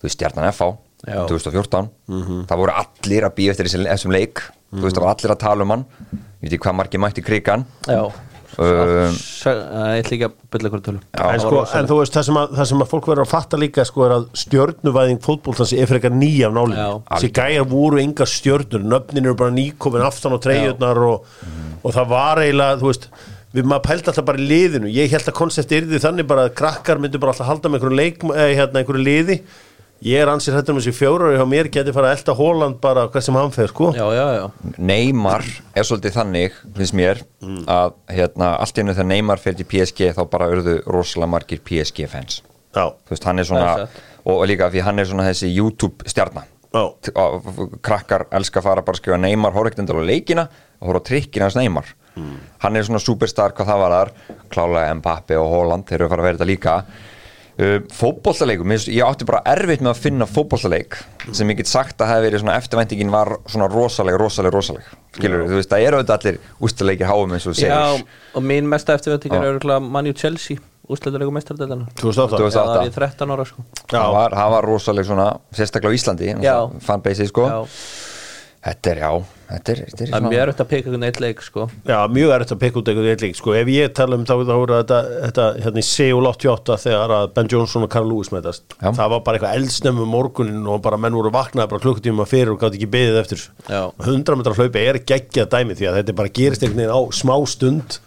þú 0.00 0.02
veist 0.02 0.16
Stjarnan 0.18 0.48
FH 0.50 0.72
Já. 1.06 1.24
2014, 1.26 1.88
Mhm. 2.08 2.42
það 2.46 2.60
voru 2.62 2.72
allir 2.82 3.22
að 3.26 3.34
býja 3.38 3.50
eftir 3.56 3.66
þessum 3.72 4.12
leik, 4.14 4.42
þú 4.72 4.82
veist 4.86 4.96
það 4.96 5.02
var 5.06 5.14
allir 5.16 5.32
að 5.34 5.38
tala 5.38 5.62
um 5.66 5.70
hann, 5.70 5.84
ég 6.12 6.44
veit 6.46 6.52
ekki 6.52 6.62
hvað 6.68 6.76
margir 6.78 7.00
mætti 7.02 7.24
krigan 7.24 7.66
Um, 8.58 8.66
uh, 8.66 9.08
Ég 9.16 10.02
ætla 10.04 10.12
ekki 10.12 10.26
að 10.26 10.32
bylla 10.52 10.68
ykkur 10.68 10.80
tölu 10.84 10.98
en, 11.24 11.40
sko, 11.40 11.60
en 11.78 11.86
þú 11.88 11.96
veist, 12.02 12.12
það 12.12 12.26
sem, 12.26 12.36
að, 12.36 12.50
það 12.58 12.66
sem 12.68 12.82
að 12.84 12.90
fólk 12.90 13.06
verður 13.08 13.24
að 13.24 13.30
fatta 13.30 13.56
líka 13.56 13.84
sko, 13.88 14.02
er 14.04 14.12
að 14.18 14.26
stjörnuvæðing 14.42 15.20
fótboltans 15.24 15.72
er 15.72 15.88
fyrir 15.88 16.02
eitthvað 16.02 16.18
nýja 16.20 16.50
af 16.52 16.74
Já. 16.76 16.88
þessi 17.14 17.30
gæjar 17.38 17.64
voru 17.70 18.00
engar 18.02 18.28
stjörnur. 18.28 18.84
Nöfnin 18.92 19.24
eru 19.24 19.34
bara 19.40 19.54
nýkomin 19.56 20.04
aftan 20.04 20.36
á 20.36 20.38
treyjurnar 20.44 21.00
og, 21.00 21.24
og 21.80 21.96
það 21.96 22.12
var 22.12 22.42
eiginlega 22.44 22.76
þú 22.82 22.90
veist, 22.92 23.08
við 23.56 23.64
maður 23.72 23.86
pældi 23.88 24.12
alltaf 24.12 24.28
bara 24.28 24.44
í 24.44 24.48
liðinu. 24.52 24.92
Ég 25.00 25.16
held 25.16 25.32
að 25.32 25.38
konsepti 25.40 25.80
yrði 25.80 26.02
þannig 26.04 26.28
bara 26.28 26.44
að 26.50 26.54
krakkar 26.60 27.00
myndu 27.00 27.18
bara 27.24 27.32
alltaf 27.32 27.48
halda 27.48 27.72
með 27.72 27.80
einhverju 27.80 28.00
leik 28.02 28.24
eh, 28.36 28.52
hérna, 28.60 28.82
einhverju 28.84 29.06
liði 29.08 29.40
ég 30.02 30.18
er 30.22 30.30
ansið 30.32 30.56
hættur 30.58 30.74
með 30.76 30.84
þessi 30.86 30.96
fjórar 30.98 31.36
hjá 31.38 31.44
mér 31.48 31.68
geti 31.72 31.92
fara 31.94 32.10
að 32.12 32.16
elda 32.18 32.34
Hóland 32.38 32.78
bara 32.82 33.04
hvað 33.12 33.24
sem 33.26 33.36
hann 33.38 33.52
fer 33.54 33.70
sko. 33.70 33.90
Já, 33.96 34.04
já, 34.16 34.24
já. 34.38 34.72
Neymar 34.78 35.44
er 35.78 35.86
svolítið 35.88 36.16
þannig 36.18 36.56
finnst 36.78 36.96
mér 36.98 37.22
Mm. 37.42 37.64
að 37.66 37.92
hérna, 38.14 38.52
allt 38.62 38.76
í 38.78 38.80
hennu 38.82 38.92
þegar 38.94 39.06
Neymar 39.10 39.40
fyrir 39.42 39.56
til 39.58 39.66
PSG 39.66 40.12
þá 40.14 40.22
bara 40.30 40.46
urðu 40.52 40.76
rosalega 40.86 41.30
margir 41.32 41.58
PSG 41.66 42.06
fans. 42.08 42.40
Já, 42.74 42.84
þú 42.86 43.10
veist 43.16 43.24
hann 43.26 43.38
er 43.42 43.44
svona 43.48 43.70
er 43.72 43.88
og, 44.24 44.36
og 44.36 44.44
líka 44.46 44.70
því 44.70 44.82
hann 44.86 44.98
er 45.02 45.04
svona 45.10 45.24
þessi 45.26 45.50
YouTube 45.54 46.06
stjarna 46.06 46.44
já, 46.72 46.84
krakkar 47.82 48.26
elska 48.32 48.60
að 48.60 48.66
fara 48.68 48.82
bara 48.86 48.94
að 48.96 49.00
skrifa 49.02 49.18
Neymar 49.20 49.52
horf 49.56 49.68
ekkert 49.72 49.82
endur 49.84 49.98
á 50.00 50.08
leikina 50.08 50.44
og 50.80 50.88
horf 50.92 51.02
á 51.02 51.08
trikkina 51.10 51.48
hans 51.48 51.58
Neymar. 51.58 51.90
Mm. 52.16 52.36
hann 52.60 52.76
er 52.76 52.82
svona 52.84 53.00
superstar 53.00 53.54
hvað 53.56 53.66
það 53.72 53.78
var 53.82 53.92
þar 53.96 54.10
klálega 54.52 54.94
Mbappe 54.98 55.36
og 55.40 55.48
Holland 55.48 55.86
þeir 55.88 55.94
eru 55.98 56.04
að 56.06 56.10
fara 56.12 56.22
að 56.22 56.26
vera 56.28 56.36
þetta 56.38 56.48
líka 56.50 56.74
uh, 57.58 57.76
fótbollaleikum, 57.92 58.72
ég 58.72 59.04
átti 59.06 59.28
bara 59.28 59.42
erfitt 59.52 59.84
með 59.84 59.92
að 59.92 60.02
finna 60.06 60.28
fótbollaleik 60.30 60.98
sem 61.30 61.52
ég 61.52 61.60
get 61.60 61.70
sagt 61.70 62.02
að 62.02 62.12
hefði 62.14 62.26
verið 62.28 62.42
svona 62.44 62.56
eftirvæntingin 62.60 63.12
var 63.12 63.34
svona 63.46 63.68
rosaleg, 63.72 64.18
rosaleg, 64.20 64.54
rosaleg 64.54 64.90
skilur 65.16 65.46
þú 65.48 65.58
veist, 65.60 65.70
það 65.72 65.86
eru 65.86 66.00
auðvitað 66.00 66.18
allir 66.18 66.38
ústileikir 66.68 67.10
háum 67.10 67.34
eins 67.36 67.46
og 67.46 67.56
þú 67.56 67.66
Já, 67.66 67.80
segir 67.96 68.36
og 68.38 68.46
mín 68.52 68.70
mesta 68.72 68.96
eftirvænting 68.96 69.34
er 69.36 69.44
Já. 69.46 69.50
örgulega 69.54 69.88
Manju 69.96 70.14
Chelsea 70.18 70.62
Úrslitalegur 70.92 71.30
meistardildana 71.36 71.86
2008 71.94 72.40
2008. 72.40 72.54
Það 72.56 72.70
var 72.72 72.88
ég 72.88 72.96
13 72.96 73.34
ára 73.36 73.44
sko 73.46 73.62
Já. 73.62 74.00
það 74.00 74.14
var, 74.16 74.38
var 74.56 74.66
rosaleg 74.66 75.06
svona, 75.06 75.28
sérstaklega 75.54 75.94
á 75.94 75.96
Íslandi 75.98 76.32
Já. 76.42 76.56
fanbase 76.82 77.28
sko 77.30 77.46
Já, 77.46 77.60
þetta 78.62 78.90
er, 78.92 78.98
já, 79.02 79.10
þetta 79.48 79.72
er, 79.72 79.80
þetta 79.88 80.04
er 80.04 80.10
það 80.12 80.18
er 80.18 80.26
mjög 80.28 80.42
erfitt 80.42 80.60
að 80.62 80.68
peka 80.70 80.86
einhvern 80.88 81.06
eitt 81.08 81.20
leik 81.22 81.40
sko 81.42 81.64
Já, 81.88 81.96
mjög 82.14 82.34
erfitt 82.36 82.52
að 82.54 82.60
peka 82.62 82.78
út 82.78 82.90
eitthvað 82.92 83.08
eitthvað 83.10 83.38
sko. 83.40 83.54
ef 83.58 83.70
ég 83.72 83.94
tala 83.98 84.18
um 84.18 84.26
þá, 84.28 84.34
þá 84.38 84.52
voru 84.52 84.76
þetta, 84.76 84.98
þetta 85.24 85.46
hérna 85.64 85.82
í 85.82 85.86
Seoul 85.88 86.28
88 86.30 86.76
þegar 86.84 87.14
að 87.16 87.26
Ben 87.38 87.50
Johnson 87.50 87.86
og 87.88 87.90
Carl 87.96 88.06
Lewis 88.12 88.30
mætast 88.34 88.76
Já. 88.78 88.92
það 89.00 89.14
var 89.16 89.24
bara 89.26 89.40
eitthvað 89.40 89.58
eldsnefnum 89.58 90.14
morgunin 90.14 90.70
og 90.70 90.84
bara 90.86 91.00
menn 91.02 91.18
voru 91.18 91.34
vaknaði 91.34 91.72
bara 91.74 91.84
klukkutíma 91.86 92.28
fyrir 92.30 92.54
og 92.54 92.62
gátt 92.62 92.78
ekki 92.78 92.90
beðið 92.94 93.20
eftir 93.24 93.44
Já. 93.66 93.82
100 94.06 94.38
metra 94.38 94.54
hlaupi 94.58 94.86
er 94.86 95.02
geggjað 95.10 95.50
dæmi 95.56 95.78
því 95.80 95.90
að 95.90 96.00
þetta 96.00 96.18
bara 96.22 96.34
gerist 96.38 96.62
einhvern 96.62 96.84
veginn 96.84 96.94
á 96.94 97.00
smá 97.18 97.34
stund 97.50 97.98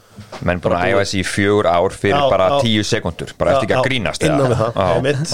menn 0.45 0.61
að 0.63 0.77
æfa 0.79 1.01
þessi 1.03 1.19
í 1.19 1.25
fjögur 1.27 1.67
ár 1.67 1.95
fyrir 1.95 2.15
Já, 2.15 2.29
bara 2.31 2.47
já. 2.53 2.55
tíu 2.63 2.85
sekundur 2.87 3.33
bara 3.35 3.51
Já, 3.51 3.57
eftir 3.57 3.67
ekki 3.67 3.79
að 3.81 3.89
grínast 3.89 4.23
innan 4.23 4.47
við 4.53 4.61
það, 4.61 4.79
Já, 4.79 4.87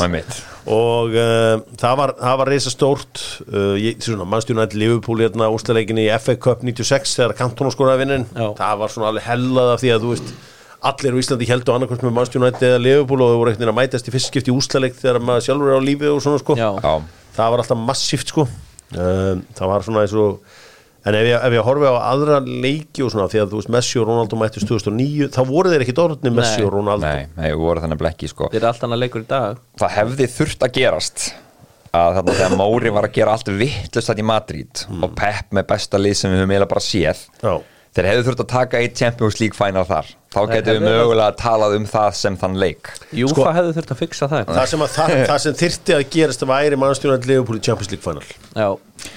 einmitt. 0.08 0.42
Og 0.70 1.16
uh, 1.18 1.56
það 1.82 1.98
var, 1.98 2.14
það 2.20 2.40
var 2.42 2.52
reysa 2.54 2.74
stórt 2.74 3.22
uh, 3.50 3.76
svona, 4.04 4.28
mannstjónætt 4.30 4.76
Liverpool 4.78 5.24
hérna 5.24 5.50
úrstæðleikinni 5.56 6.06
í 6.06 6.14
FA 6.22 6.38
Cup 6.38 6.66
96 6.68 7.18
þegar 7.18 7.38
Cantona 7.40 7.74
skoraði 7.74 8.04
vinnin 8.06 8.28
það 8.36 8.82
var 8.84 8.94
svona 8.94 9.10
alveg 9.10 9.26
hellað 9.26 9.76
af 9.76 9.82
því 9.82 9.94
að 9.96 10.06
þú 10.06 10.16
veist 10.16 10.34
allir 10.82 11.14
á 11.14 11.22
Íslandi 11.22 11.48
heldur 11.50 11.76
annarkvæmst 11.78 12.06
með 12.06 12.16
mannstjónætt 12.18 12.64
eða 12.66 12.82
Liverpool 12.82 13.22
og 13.22 13.32
þau 13.34 13.40
voru 13.42 13.54
veginn 13.54 13.70
að 13.70 13.78
mætast 13.78 14.10
í 14.10 14.14
fyrst 14.14 14.32
skipti 14.32 14.50
í 14.50 14.56
úrstæðleik 14.56 14.98
þegar 14.98 15.22
maður 15.22 15.46
sjálfur 15.46 15.70
er 15.70 15.78
á 15.78 15.88
lífi 15.88 16.10
og 16.10 16.22
svona 16.26 16.42
sko. 16.42 16.58
Já. 16.58 16.70
Það 17.36 17.54
var 17.54 17.64
alltaf 17.64 17.82
massíft 17.86 18.34
sko. 18.34 18.48
Um, 18.92 19.44
það 19.56 19.70
var 19.72 19.86
svona 19.86 20.02
eins 20.04 20.16
og 20.18 20.58
en 21.06 21.16
ef 21.18 21.26
ég, 21.26 21.36
ef 21.48 21.54
ég 21.58 21.64
horfi 21.66 21.88
á 21.90 21.96
aðra 22.12 22.40
leiki 22.46 23.02
og 23.06 23.10
svona 23.14 23.28
því 23.32 23.40
að 23.42 23.54
þú 23.54 23.60
veist 23.62 23.72
Messi 23.74 24.00
og 24.02 24.06
Ronaldo 24.10 24.38
mættist 24.38 24.68
2009 24.70 25.30
þá 25.34 25.40
voru 25.50 25.72
þeir 25.74 25.86
ekki 25.88 25.96
dórnir 25.98 26.36
Messi 26.36 26.60
Nei. 26.62 26.66
og 26.68 26.74
Ronaldo 26.76 27.08
Nei, 27.08 27.26
nei, 27.38 27.48
við 27.52 27.64
vorum 27.66 27.86
þannig 27.88 28.02
blekki 28.04 28.30
sko 28.30 28.50
Þetta 28.52 28.62
er 28.62 28.70
allt 28.70 28.86
annað 28.88 29.02
leikur 29.06 29.24
í 29.26 29.30
dag 29.32 29.62
það 29.82 29.96
hefði 29.98 30.30
þurft 30.36 30.68
að 30.68 30.76
gerast 30.78 31.26
að 31.92 32.14
þarna 32.20 32.36
þegar 32.38 32.54
Móri 32.62 32.92
var 32.96 33.08
að 33.10 33.16
gera 33.18 33.34
allt 33.36 33.50
vittlust 33.52 34.08
þetta 34.12 34.22
í 34.24 34.28
Madrid 34.30 34.86
Mm. 34.88 35.04
og 35.04 35.16
Pep 35.18 35.50
með 35.58 35.66
besta 35.74 36.00
lið 36.00 36.14
sem 36.22 36.32
við 36.32 36.40
höfum 36.44 36.54
eiginlega 36.54 36.72
bara 36.72 36.84
séð 36.86 37.26
Já. 37.42 37.54
þeir 37.98 38.08
hefðu 38.12 38.28
þurft 38.30 38.44
að 38.46 38.52
taka 38.54 38.80
eitt 38.80 38.96
Champions 39.02 39.42
League 39.42 39.58
final 39.58 39.84
þar 39.90 40.14
þá 40.32 40.40
getum 40.52 40.72
við 40.72 40.78
hefðu- 40.78 40.92
mögulega 40.92 41.36
talað 41.42 41.76
um 41.76 41.86
það 41.92 42.14
sem 42.22 42.38
þann 42.40 42.56
leik. 42.62 42.92
Júfa 43.12 43.34
Sko- 43.36 43.54
hefði 43.58 43.74
þurft 43.78 43.92
að 43.96 44.00
fixa 44.02 44.30
það. 44.32 44.46
Það 44.56 44.70
sem, 44.72 44.86
að, 44.86 44.94
það, 44.96 45.16
það 45.32 45.42
sem 45.46 45.58
þyrfti 45.62 45.98
að 45.98 46.06
gerast 46.16 46.46
væri 46.52 46.80
mannstjóðan 46.80 47.28
Leopold 47.32 47.60
í 47.60 47.66
Champions 47.68 47.92
League 47.92 48.06
final. 48.06 48.24
Já, 48.56 48.70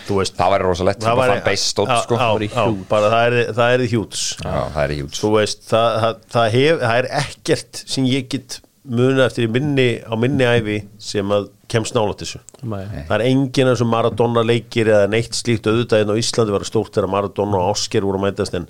þú 0.09 0.18
veist 0.18 0.37
það 0.40 0.53
væri 0.57 0.68
rosalegt, 0.68 1.00
það 1.05 1.16
var 1.20 1.33
fann 1.35 1.44
beist 1.46 1.70
stótt 1.70 1.94
sko. 2.03 2.18
já, 2.18 2.27
væri 2.35 2.50
já, 2.50 2.64
bara 2.90 3.11
það 3.14 3.24
er, 3.31 3.53
það 3.55 3.74
er 3.79 3.87
hjúts 3.94 4.22
Já, 4.42 4.61
það 4.74 4.83
er 4.85 4.94
hjút 4.98 5.18
þú 5.20 5.33
veist, 5.38 5.64
það, 5.70 5.88
það, 6.05 6.20
það, 6.35 6.46
hef, 6.59 6.79
það 6.85 6.98
er 7.03 7.09
ekkert 7.22 7.83
sem 7.94 8.05
ég 8.11 8.29
get 8.35 8.61
munið 8.85 9.20
eftir 9.24 9.46
í 9.46 9.50
minni 9.55 9.87
á 10.05 10.12
minni 10.20 10.44
æfi 10.44 10.79
sem 11.00 11.31
að 11.33 11.46
kemst 11.72 11.94
nálætt 11.96 12.20
þessu. 12.20 12.40
Nei. 12.68 12.83
það 13.09 13.14
er 13.16 13.22
enginn 13.31 13.70
eins 13.70 13.81
og 13.81 13.88
Maradona 13.88 14.42
leikir 14.44 14.90
eða 14.92 15.07
neitt 15.09 15.33
slíkt. 15.37 15.64
Auðvitaðin 15.70 16.12
á 16.12 16.20
Íslandi 16.20 16.53
var 16.53 16.66
stórt 16.68 16.92
þegar 16.92 17.09
Maradona 17.12 17.62
og 17.62 17.72
Ásker 17.72 18.05
voru 18.05 18.20
að 18.20 18.27
mætast 18.27 18.55
en, 18.59 18.66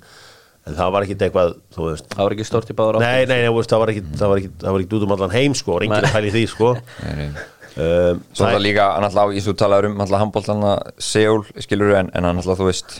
en 0.65 0.77
það 0.77 0.93
var 0.95 1.05
ekkit 1.05 1.25
eitthvað 1.27 1.51
þú 1.75 1.89
veist. 1.89 2.07
Það 2.13 2.23
var 2.23 2.35
ekki 2.35 2.47
stort 2.47 2.71
í 2.71 2.77
báður 2.77 3.01
Nei, 3.03 3.25
nei, 3.29 3.41
nei, 3.41 3.49
þú 3.49 3.57
veist, 3.59 3.73
það 3.73 3.83
var 3.83 3.91
ekki, 3.93 4.05
það 4.15 4.31
var 4.31 4.41
ekki, 4.41 4.53
það 4.63 4.75
var 4.75 4.85
ekki 4.85 4.97
út 4.97 5.05
um 5.05 5.13
allan 5.15 5.35
heim 5.35 5.57
sko, 5.57 5.81
Nei. 5.83 5.99
að 6.09 6.29
í 6.29 6.31
því 6.37 6.47
sko. 6.53 6.71
Um, 7.75 8.21
Svo 8.31 8.47
það 8.47 8.61
líka, 8.63 8.83
alltaf, 9.03 9.33
ég 9.35 9.43
svo 9.43 9.51
talaður 9.59 9.89
um 9.89 9.97
alltaf 9.99 10.21
handbóltana 10.21 10.69
Seúl, 10.95 11.41
skilur 11.59 11.89
en, 11.99 12.07
en 12.15 12.23
hann 12.23 12.37
alltaf, 12.39 12.55
þú 12.61 12.69
veist 12.69 12.93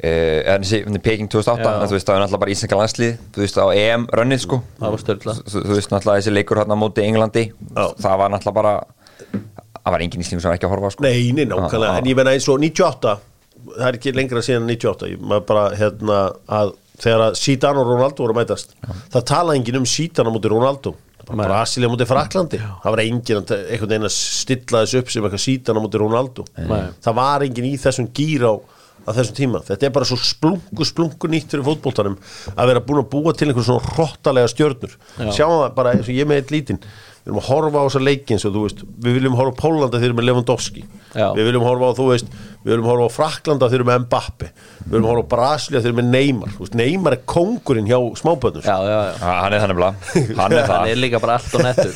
eh, 0.00 0.40
en 0.48 0.64
þessi, 0.64 0.78
Peking 1.04 1.28
2008 1.28 1.60
Já. 1.60 1.74
en 1.74 1.90
þú 1.90 1.96
veist, 1.98 2.08
það 2.08 2.16
er 2.16 2.24
alltaf 2.24 2.40
bara 2.40 2.54
íslenska 2.54 2.78
landslið 2.80 3.18
þú 3.36 3.42
veist, 3.44 3.60
á 3.60 3.66
EM 3.76 4.06
rönnið, 4.16 4.40
sko. 4.46 4.60
Það 4.78 4.94
var 4.94 5.02
störla 5.04 5.34
þú, 5.42 5.52
þú 5.66 5.76
veist, 5.76 5.92
alltaf 5.98 6.16
þessi 6.16 6.32
leikur 6.32 6.62
hann 6.62 6.72
á 6.72 6.76
móti 6.80 7.04
Englandi, 7.04 7.44
Já. 7.52 7.84
það 8.00 8.16
var 8.22 8.38
alltaf 8.38 8.56
bara 8.62 8.72
það 9.20 9.92
var 9.92 10.06
engin 10.06 10.24
íslingur 10.24 10.46
sem 10.46 10.56
ekki 10.56 10.68
að 10.70 10.74
horfa, 10.78 10.94
sko. 10.96 11.04
Nei, 11.04 11.28
nei, 11.36 11.44
nákvæmlega, 11.52 12.00
en 12.00 12.08
ég 12.14 12.16
menna 12.16 12.32
eins 12.38 12.48
og 12.48 12.64
98 12.64 13.18
það 13.68 13.86
er 13.88 13.98
ekki 14.00 14.14
lengra 14.16 14.44
síðan 14.44 14.64
en 14.66 14.72
98 14.74 15.12
ég 15.12 15.22
maður 15.22 15.46
bara, 15.50 15.66
hérna, 15.78 16.18
að 16.60 16.74
þegar 17.00 17.26
að 17.28 17.38
Zidane 17.40 17.80
og 17.80 17.88
Ronaldo 17.92 18.24
voru 18.24 18.34
að 18.34 18.40
mætast 18.42 18.74
það 19.12 19.28
talaði 19.30 19.60
enginn 19.60 19.80
um 19.80 19.88
Það 21.20 21.30
var 21.30 21.36
Nei. 21.36 21.50
Brasilia 21.50 21.88
móti 21.92 22.06
Fraklandi 22.08 22.58
það 22.58 22.94
var 22.94 23.00
enginn 23.04 23.38
að 23.38 23.50
einhvern 23.60 23.90
veginn 23.92 24.08
að 24.08 24.14
stilla 24.16 24.80
þessu 24.82 25.00
upp 25.02 25.10
sem 25.12 25.26
eitthvað 25.26 25.42
móti 25.84 26.00
Ronaldo. 26.00 26.44
Nei. 26.58 26.80
það 27.04 27.18
var 27.20 27.44
enginn 27.46 27.68
í 27.68 27.74
þessum 27.78 28.08
gýr 28.16 28.46
á 28.50 28.54
þessum 29.16 29.36
tíma, 29.36 29.60
þetta 29.64 29.86
er 29.88 29.92
bara 29.94 30.08
svo 30.08 30.18
splungu 30.20 30.86
splungu 30.86 31.30
nýtt 31.32 31.54
fyrir 31.54 31.64
fótboltanum 31.66 32.18
að 32.52 32.72
vera 32.72 32.82
búin 32.84 33.02
að 33.02 33.08
búa 33.14 33.32
til 33.36 33.48
einhver 33.48 33.66
svona 33.66 33.94
hrottalega 33.94 34.50
stjörnur. 34.52 34.96
Já. 35.16 35.30
sjáum 35.38 35.62
það 35.62 35.76
bara 35.78 35.94
eins 35.96 36.10
og 36.10 36.18
ég 36.18 36.28
með 36.28 36.42
eitt 36.42 36.52
lítinn. 36.54 36.82
Við 37.20 37.30
viljum 37.30 37.40
að 37.40 37.48
horfa 37.50 37.80
á 37.80 37.86
þessa 37.86 38.02
leiki 38.04 38.36
eins 38.36 38.46
og 38.48 38.54
þú 38.54 38.64
veist 38.66 38.82
við 39.06 39.16
viljum 39.18 39.38
horfa 39.38 39.56
á 39.56 39.60
Pólanda 39.60 39.96
þegar 39.96 40.02
við 40.02 40.10
erum 40.10 40.20
með 40.20 40.28
Lewandowski. 40.28 40.84
Já. 41.14 41.26
við 41.36 41.48
viljum 41.48 41.66
horfa 41.66 41.90
á, 41.90 41.92
þú 41.98 42.06
veist 42.10 42.36
við 42.60 42.74
viljum 42.74 42.88
horfa 42.90 43.06
á 43.08 43.16
Fraklanda 43.16 43.68
þegar 43.68 43.72
við 43.72 43.78
erum 43.80 43.88
með 43.90 44.02
Mbappe. 44.04 44.48
Við 44.84 44.90
viljum 44.94 45.08
horfa 45.10 45.22
á 45.24 45.32
Brasilia 45.34 45.80
þegar 45.80 45.86
við 45.86 45.90
erum 45.94 46.00
með 46.02 46.10
Neymar. 46.16 46.50
Veist, 46.60 46.74
Neymar 46.80 47.16
er 47.16 47.22
kóngurinn 47.34 47.88
hjá 47.88 47.98
smábönnum 48.20 48.66
Já, 48.66 48.76
já, 48.84 48.98
já. 49.00 49.14
Já, 49.20 49.30
hann 49.40 49.52
er 49.56 49.62
þannig 49.64 49.78
blá, 49.80 49.90
hann 50.42 50.52
er 50.58 50.66
Hann 50.74 50.88
er 50.92 51.00
líka 51.00 51.20
bara 51.24 51.38
allt 51.40 51.54
og 51.56 51.64
nettur. 51.64 51.94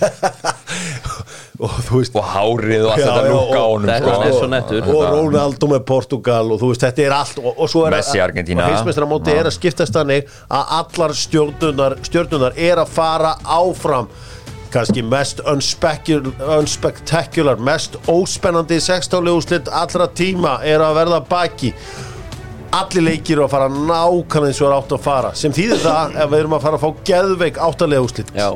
Og 1.65 1.71
veist 1.87 2.17
og 2.19 2.25
hárið 2.27 2.83
og 2.89 2.91
allt 2.97 3.05
þetta 3.05 3.27
lúka 3.31 3.55
á 3.55 3.63
og- 3.63 3.75
honum, 3.75 3.91
Þetta 3.93 4.15
sko. 4.15 4.23
er 4.27 4.33
svo 4.35 4.49
nettur. 4.51 4.89
og 4.91 5.05
Ronaldo 5.15 5.69
með 5.71 5.85
Portugal 5.87 6.51
og 6.53 6.59
þú 6.61 6.71
veist, 6.73 6.83
þetta 6.83 7.05
er 7.05 7.15
allt 7.15 7.39
og, 7.39 7.51
og 7.63 7.69
svo 7.71 7.85
er 7.87 7.95
Messi, 7.95 8.19
Argentína. 8.25 8.65
og 8.65 8.73
heimsmeistaramóti 8.75 9.31
Já. 9.31 9.39
er 9.41 9.47
að 9.51 9.55
skiptast 9.61 9.95
þannig 9.95 10.27
að 10.51 10.73
allar 10.81 11.15
stjórnunar, 11.15 11.97
stjórnunar 12.09 12.57
er 12.59 12.83
að 12.83 12.89
fara 12.97 13.37
áfram 13.45 14.09
kannski 14.75 15.03
mest 15.07 15.41
unspectacular 16.59 17.61
mest 17.63 17.97
óspennandi 18.11 18.81
16 18.83 19.31
úrslit 19.31 19.71
allra 19.71 20.09
tíma 20.11 20.59
er 20.67 20.83
að 20.83 20.97
verða 20.99 21.21
baki. 21.29 21.71
Allir 22.75 23.07
leikir 23.07 23.37
eru 23.37 23.45
að 23.47 23.53
fara 23.53 23.69
nákvæmlega 23.71 24.51
eins 24.51 24.63
og 24.63 24.69
er 24.69 24.77
átt 24.79 24.95
að 24.97 25.05
fara. 25.05 25.31
Sem 25.39 25.55
þýðir 25.55 25.85
það 25.85 26.17
ef 26.25 26.33
við 26.33 26.41
erum 26.41 26.57
að 26.57 26.65
fara 26.67 26.81
að 26.81 26.85
fá 26.85 27.05
geðveik 27.11 27.61
áttalega 27.69 28.07
úrslit. 28.07 28.33
Já, 28.35 28.51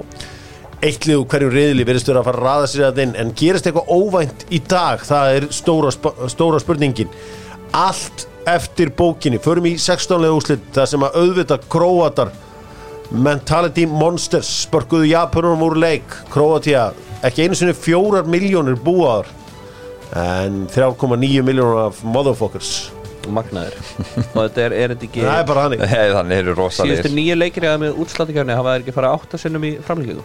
eitt 0.83 1.07
lið 1.07 1.21
úr 1.21 1.29
hverju 1.31 1.53
riðli 1.55 1.87
verðist 1.87 2.11
vera 2.11 2.25
að 2.25 2.31
fara 2.33 2.43
að 2.43 2.49
raða 2.49 2.73
sér 2.73 2.89
að 2.89 3.03
inn 3.05 3.15
en 3.23 3.31
gerist 3.39 3.69
eitthvað 3.71 3.93
óvænt 3.95 4.41
í 4.51 4.61
dag 4.75 5.07
það 5.07 5.37
er 5.37 5.49
stóra, 5.55 5.95
stóra 6.35 6.59
spurningin. 6.63 7.15
Allt 7.79 8.27
eftir 8.49 8.91
bókinni. 8.97 9.39
Förum 9.43 9.71
í 9.71 9.77
16 9.79 10.23
lega 10.25 10.35
úslit 10.35 10.69
það 10.75 10.93
sem 10.93 11.07
að 11.07 11.19
auðvita 11.23 11.63
króatar 11.71 12.35
mentality 13.11 13.87
monsters 13.89 14.49
spörkuðu 14.67 15.09
Japanunum 15.09 15.65
úr 15.69 15.79
leik. 15.81 16.15
Króatia, 16.33 16.91
ekki 17.25 17.47
einu 17.47 17.59
sinni 17.59 17.75
fjórar 17.77 18.29
miljónir 18.29 18.79
búaðar 18.85 19.31
en 20.17 20.67
3,9 20.73 21.43
miljónur 21.47 21.83
af 21.87 22.03
motherfuckers. 22.05 22.91
Magnaður. 23.29 23.77
Og 24.37 24.43
þetta 24.47 24.63
er, 24.65 24.75
er 24.75 24.93
þetta 24.95 25.09
ekki 25.09 25.25
það 25.27 25.39
er 25.43 25.49
bara 25.51 25.65
hannig 25.67 25.83
Þannig 25.85 26.39
eru 26.39 26.53
Síðustu 26.55 26.61
rosalegir 26.63 27.11
nýju 27.13 27.35
leikir 27.37 27.67
eða 27.69 27.81
með 27.83 27.99
útslátikjarni 28.05 28.57
hafa 28.57 28.77
þeir 28.77 28.85
ekki 28.87 28.95
fara 28.97 29.11
átta 29.19 29.41
sinnum 29.41 29.67
í 29.69 29.73
framlíkingu. 29.85 30.25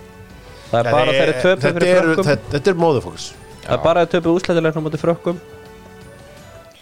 Það 0.69 0.79
er 0.79 0.95
bara 0.95 1.15
þeirri 1.17 1.33
töpu 1.41 1.65
fyrir 1.65 1.97
frökkum. 1.99 2.29
þetta, 2.29 2.61
er 2.71 2.79
motherfuckers. 2.79 3.25
Það 3.65 3.75
er 3.75 3.83
bara 3.83 4.05
þeirri 4.05 4.15
töpu 4.15 4.37
útslátilegnum 4.37 4.87
mútið 4.87 5.03
frökkum. 5.03 5.41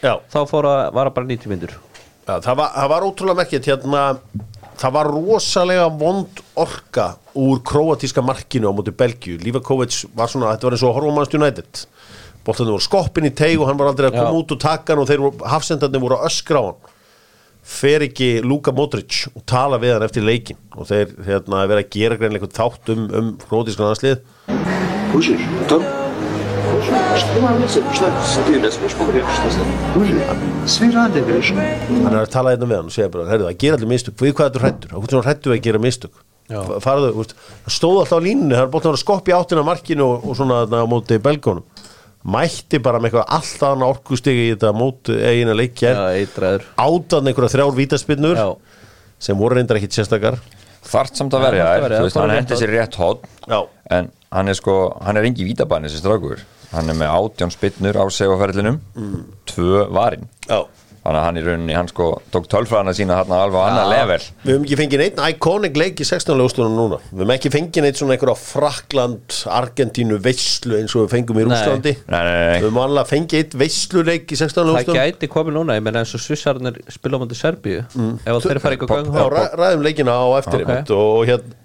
Já. 0.02 0.14
Þá 0.34 0.40
fór 0.50 0.68
að 0.70 0.84
vara 0.98 1.14
bara 1.14 1.30
90 1.30 1.52
myndur 1.52 1.74
Já, 2.22 2.38
það, 2.42 2.56
var, 2.58 2.70
það 2.74 2.90
var 2.92 3.06
ótrúlega 3.06 3.38
merkið 3.42 3.68
hérna, 3.72 4.02
það 4.80 4.96
var 4.96 5.10
rosalega 5.12 5.90
vond 6.00 6.42
orka 6.60 7.12
úr 7.38 7.62
kroatíska 7.66 8.24
markinu 8.26 8.72
á 8.72 8.74
móti 8.76 8.94
Belgíu, 8.96 9.40
Lífakovic 9.42 10.06
var 10.16 10.32
svona 10.32 10.54
þetta 10.54 10.68
var 10.68 10.78
eins 10.78 10.86
og 10.88 10.96
Horvumannst 10.98 11.38
United. 11.38 11.84
Bóttanir 12.46 12.74
voru 12.74 12.86
skoppin 12.86 13.30
í 13.30 13.34
teig 13.38 13.60
og 13.62 13.70
hann 13.70 13.78
var 13.78 13.92
aldrei 13.92 14.10
að 14.10 14.18
koma 14.18 14.40
út 14.40 14.56
og 14.56 14.62
taka 14.62 14.94
hann 14.94 15.04
og 15.04 15.10
þeir 15.12 15.28
hafsendarnir 15.54 16.02
voru 16.02 16.18
að 16.18 16.28
öskra 16.32 16.64
á 16.64 16.66
hann. 16.72 16.98
Fer 17.62 18.08
ekki 18.08 18.30
Luka 18.42 18.74
Modric 18.74 19.28
og 19.36 19.46
tala 19.46 19.78
við 19.82 19.96
hann 19.96 20.08
eftir 20.08 20.26
leikin 20.26 20.58
og 20.74 20.90
þeir 20.90 21.14
hérna, 21.28 21.68
vera 21.70 21.86
að 21.86 21.92
gera 21.94 22.18
greinleikum 22.18 22.56
þátt 22.58 22.96
um, 22.96 23.06
um 23.20 23.34
kroatískan 23.46 23.92
aðslið 23.92 24.24
Húsir, 25.14 25.46
törn 25.70 26.11
hann 31.92 32.16
er 32.16 32.20
að 32.24 32.32
tala 32.34 32.54
hérna 32.54 32.68
við 32.70 32.78
hann 32.80 32.90
og 32.92 32.96
segja 32.96 33.10
bara, 33.14 33.28
herru 33.30 33.48
það 33.48 33.58
gera 33.64 33.78
allir 33.80 33.92
mistök, 33.92 34.18
við 34.22 34.36
hvað 34.38 34.50
þetta 34.50 34.64
hrættur 34.66 34.94
hvað 34.96 35.08
þetta 35.12 35.24
hrættu 35.28 35.54
að 35.56 35.62
gera 35.68 35.82
mistök? 35.86 36.14
Farðu, 36.84 37.12
þú 37.14 37.22
veist, 37.22 37.34
það 37.66 37.76
stóð 37.78 38.00
alltaf 38.02 38.20
á 38.20 38.26
línunni 38.26 38.58
það 38.58 38.66
er 38.66 38.72
bóttan 38.74 38.96
að 38.98 39.02
skoppa 39.04 39.32
í 39.32 39.36
áttina 39.38 39.64
markinu 39.64 40.04
og, 40.08 40.26
og 40.28 40.36
svona 40.36 40.58
þarna 40.66 40.82
á 40.84 40.88
móti 40.92 41.20
belgónum. 41.24 41.64
Mætti 42.36 42.78
bara 42.84 43.00
með 43.02 43.08
eitthvað 43.14 43.32
alltaf 43.38 43.70
annað 43.72 43.94
orkustigi 43.96 44.42
í 44.44 44.50
þetta 44.52 44.74
móti 44.78 45.16
eigin 45.26 45.50
að 45.54 45.62
leikja 45.62 45.94
átan 46.78 47.30
einhverja 47.32 47.54
þrjár 47.56 47.72
vítaspinnur 47.80 48.38
Já, 48.38 48.50
sem 49.26 49.40
voru 49.40 49.58
reyndar 49.58 49.80
ekkit 49.80 49.96
sérstakar. 49.96 50.38
Þart 50.92 51.18
samt 51.18 51.34
að 51.38 51.46
verja 51.48 51.66
þær, 51.70 51.82
verja, 51.86 51.98
þú 52.02 52.10
veist, 52.10 52.20
hann 52.20 52.36
hendi 52.36 52.60
sér 52.60 52.74
rétt 52.76 53.00
hótt 53.00 53.26
en 53.96 54.12
hann 54.36 54.52
er 54.52 54.58
sko, 54.60 54.76
hann 55.06 55.18
er 55.22 55.28
engi 55.30 55.46
vítabæn 55.48 55.88
þessi 55.88 56.02
strákur, 56.04 56.44
hann 56.72 56.92
er 56.92 57.00
með 57.00 57.16
átján 57.18 57.52
spinnur 57.54 58.00
á 58.00 58.06
segaferðlinum, 58.12 58.78
mm. 58.96 59.26
tvö 59.52 59.88
varinn, 59.92 60.30
Já. 60.48 60.62
þannig 61.02 61.18
að 61.18 61.26
hann 61.26 61.40
í 61.40 61.44
rauninni 61.46 61.76
hann 61.76 61.90
sko 61.90 62.08
tók 62.32 62.46
tölfræðana 62.52 62.94
sína 62.96 63.18
hann 63.18 63.34
alveg 63.34 63.58
á 63.58 63.64
annað 63.66 63.90
level 63.92 64.18
við 64.46 64.52
höfum 64.54 64.66
ekki 64.68 64.78
fengið 64.80 65.02
neitt 65.02 65.22
iconic 65.32 65.80
leik 65.82 66.04
í 66.04 66.08
16. 66.08 66.36
lögstunum 66.38 66.78
núna 66.78 67.00
við 67.08 67.24
höfum 67.24 67.34
ekki 67.36 67.52
fengið 67.56 67.86
neitt 67.88 68.00
svona 68.00 68.16
einhverja 68.16 68.38
Frakland, 68.38 69.38
Argentínu 69.58 70.20
veislu 70.22 70.78
eins 70.78 70.96
og 70.96 71.08
við 71.08 71.16
fengum 71.16 71.42
í. 71.42 71.48
Rúslandi 71.50 71.96
við 71.98 72.14
nei. 72.14 72.62
höfum 72.62 72.82
alveg 72.86 73.12
fengið 73.12 73.42
eitt 73.42 73.58
veisluleik 73.66 74.30
í 74.30 74.40
16. 74.40 74.62
það 74.62 74.72
lögstunum 74.72 75.02
gæti 75.02 75.32
komið 75.34 75.58
núna 75.58 75.80
Ég 75.80 75.86
menna 75.90 76.06
eins 76.06 76.14
og 76.16 76.22
Svissarnir 76.22 76.78
spila 76.94 77.18
á 77.18 77.22
mútið 77.26 77.42
Serbíu 77.42 77.82
Ef 77.82 78.46
þeir 78.46 78.62
fara 78.62 78.78
eitthvað 78.78 79.10
gang 79.10 79.58
ræðum 79.58 79.88
leikina 79.90 80.22
á 80.22 80.26
eftir 80.38 80.62
Ok. 80.62 80.70
einmitt 80.70 80.94
og 80.96 81.24
hérna 81.26 81.58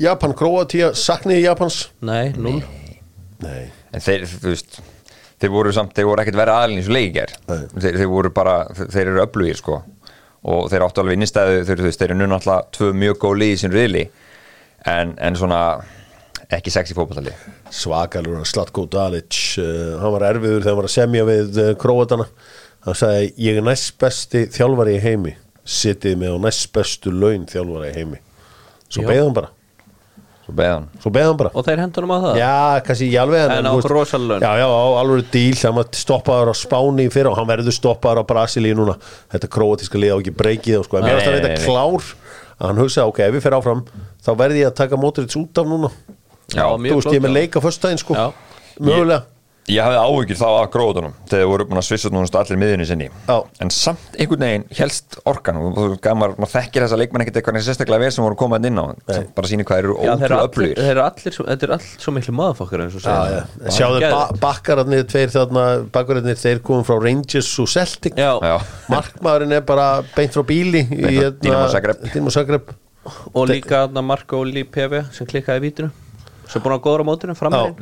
Japan, 0.00 0.32
Kroatia, 0.34 0.94
sakniði 0.96 1.44
Japans 1.46 1.84
Nei, 2.02 2.32
núl 2.34 2.58
Nei 3.44 3.68
en 3.90 4.04
þeir, 4.04 4.26
þú 4.30 4.52
veist 4.52 4.80
þeir 5.40 5.52
voru 5.54 5.72
samt, 5.74 5.94
þeir 5.96 6.08
voru 6.10 6.24
ekkert 6.24 6.40
verið 6.40 6.58
aðlinn 6.58 6.82
í 6.82 6.86
svo 6.86 6.96
leikir 6.96 7.32
þeir, 7.48 7.96
þeir 8.02 8.10
voru 8.10 8.32
bara, 8.36 8.56
þeir, 8.80 9.06
eru 9.06 9.22
öflugir 9.24 9.60
sko. 9.60 9.80
Og 10.50 10.68
þeir 10.72 10.84
áttu 10.86 11.02
alveg 11.02 11.18
innistæðu 11.18 11.64
þeir, 11.68 11.80
þú 11.80 11.88
veist, 11.88 12.00
þeir 12.00 12.12
eru 12.12 12.20
núna 12.22 12.38
alltaf 12.38 12.70
tvö 12.76 12.90
mjög 12.96 13.18
góð 13.24 13.40
lið 13.42 13.54
í 13.54 13.58
sín 13.60 13.74
riðli. 13.74 14.04
En, 14.88 15.12
en 15.20 15.36
svona 15.36 15.60
ekki 16.50 16.72
sexy 16.72 16.94
fótballtali 16.96 17.34
Svakalur 17.68 18.46
Slatko 18.48 18.86
Dalic 18.90 19.36
uh, 19.60 19.98
hann 20.00 20.14
var 20.14 20.24
erfiður 20.30 20.62
þegar 20.62 20.70
hann 20.70 20.78
var 20.78 20.88
að 20.88 20.94
semja 20.94 21.26
við 21.28 21.60
uh, 21.60 21.68
Króatana. 21.80 22.26
Hann 22.86 22.96
sagði 22.96 23.28
ég 23.44 23.60
er 23.60 23.66
næst 23.66 23.98
besti 24.00 24.46
þjálfari 24.54 24.96
í 24.96 25.04
heimi. 25.04 25.36
Sittið 25.68 26.16
með 26.22 26.40
á 26.40 26.44
næst 26.48 26.70
bestu 26.74 27.12
laun 27.12 27.44
þjálfari 27.50 27.92
í 27.92 27.96
heimi. 27.98 28.22
Svo 28.88 29.04
hann 29.06 29.36
bara 29.36 29.52
svo 30.50 30.54
beðan 30.58 30.86
svo 31.00 31.12
beigði 31.14 31.30
hann 31.30 31.38
bara. 31.40 31.52
Og 31.54 31.64
þeir 31.66 31.82
hendunum 31.84 32.12
á 32.12 32.18
það? 32.24 32.38
Já, 32.40 32.52
kannski 32.86 33.06
ekki 33.08 33.18
alveg 33.22 33.54
En 33.54 33.68
á 33.68 33.72
þú 33.72 34.18
laun. 34.26 34.44
Já, 34.44 34.52
já, 34.60 34.66
á 34.66 34.86
alveg 35.00 35.30
díl 35.34 35.56
maður 35.78 35.98
stoppaður 36.00 36.52
á 36.52 36.54
Spáni 36.60 37.06
í 37.06 37.12
fyrra 37.14 37.32
og 37.32 37.38
hann 37.40 37.48
verður 37.50 37.76
stoppaður 37.76 38.22
á 38.22 38.24
Brasilíu 38.30 38.76
núna. 38.78 38.96
Þetta 39.32 39.50
króatíska 39.56 40.00
lið 40.02 40.14
á 40.14 40.16
ekki 40.20 40.34
breykið 40.36 40.78
og 40.80 40.86
sko 40.88 41.00
En 41.00 41.06
mér 41.08 41.20
finnst 41.20 41.40
þetta 41.40 41.64
klár 41.64 42.08
að 42.60 42.66
hann 42.68 42.80
hugsa, 42.82 43.06
ok, 43.08 43.20
ef 43.24 43.34
við 43.38 43.44
fyrir 43.46 43.56
áfram 43.56 43.84
þá 44.20 44.30
verði 44.36 44.60
ég 44.64 44.68
að 44.68 44.78
taka 44.82 44.98
mótrits 45.00 45.36
út 45.40 45.60
af 45.62 45.68
núna. 45.70 45.88
Já, 46.50 46.66
Þú 46.66 46.80
mjög 46.82 46.98
veist, 46.98 47.12
ég 47.14 47.20
er 47.20 47.24
með 47.24 47.30
flott, 47.30 47.30
já. 47.30 47.36
leik 47.38 47.56
á 47.56 47.60
föstudaginn 47.64 48.02
sko. 48.02 48.16
Já. 48.18 48.26
Mögulega 48.80 49.22
Ég 49.70 49.84
hafði 49.84 49.98
áhyggjur 50.02 50.38
þá 50.40 50.46
að 50.50 50.68
gróðunum 50.74 51.12
þegar 51.30 51.40
þeir 51.40 51.50
voru 51.50 51.66
búin 51.70 51.80
að 51.80 51.86
svissa 51.86 52.10
núna 52.10 52.40
allir 52.40 52.58
miðunni 52.60 52.86
sinni. 52.88 53.08
Já. 53.28 53.36
en 53.62 53.70
samt 53.74 54.16
einhvern 54.18 54.44
veginn 54.46 54.64
helst 54.80 55.18
orkan 55.30 55.60
og 55.60 55.78
þú 55.78 55.98
gamar, 56.02 56.34
maður 56.40 56.52
þekkir 56.56 56.86
þessa 56.86 56.98
leikmenn 56.98 57.24
ekkert 57.24 57.38
eitthvað 57.40 57.66
sérstaklega 57.68 58.02
vel 58.04 58.10
sem 58.14 58.24
voru 58.24 58.38
komað 58.40 58.66
inn 58.70 58.80
á 58.80 58.84
bara 59.36 59.50
sýni 59.50 59.66
hvað 59.68 59.82
eru 59.84 59.96
ótrúlega 60.00 60.40
öflugir. 60.48 60.80
þetta 60.80 61.68
eru 61.68 61.76
allt 61.76 61.88
svo 62.02 62.14
miklu 62.16 62.34
maðurfokkar. 62.40 62.84
Sjáðu 63.70 64.02
ba 64.10 64.22
bakkararnir 64.42 65.06
tveir 65.10 65.32
þarna 65.34 65.64
bakkararnir 65.94 66.38
þeir 66.40 66.62
komum 66.66 66.86
frá 66.88 66.98
Rangers 66.98 67.50
og 67.62 67.70
Celtic. 67.70 68.18
Já, 68.18 68.32
Já. 68.42 68.56
Markmaðurinn 68.90 69.58
er 69.60 69.64
bara 69.66 69.88
beint 70.16 70.34
frá 70.34 70.44
bíli 70.46 70.84
í 70.88 71.00
frá 71.00 71.10
hérna- 71.10 71.40
Dinamo 71.40 71.72
Zagreb. 71.72 72.06
Dinamo 72.10 72.34
Zagreb. 72.34 72.70
Og 73.32 73.48
líka 73.48 73.86
Marko 74.02 74.42
Oli 74.44 74.64
PV 74.64 75.06
sem 75.14 75.26
klikkaði 75.26 75.68
vítinu 75.68 75.90
sem 76.50 76.64
búin 76.64 76.74
að 76.76 76.82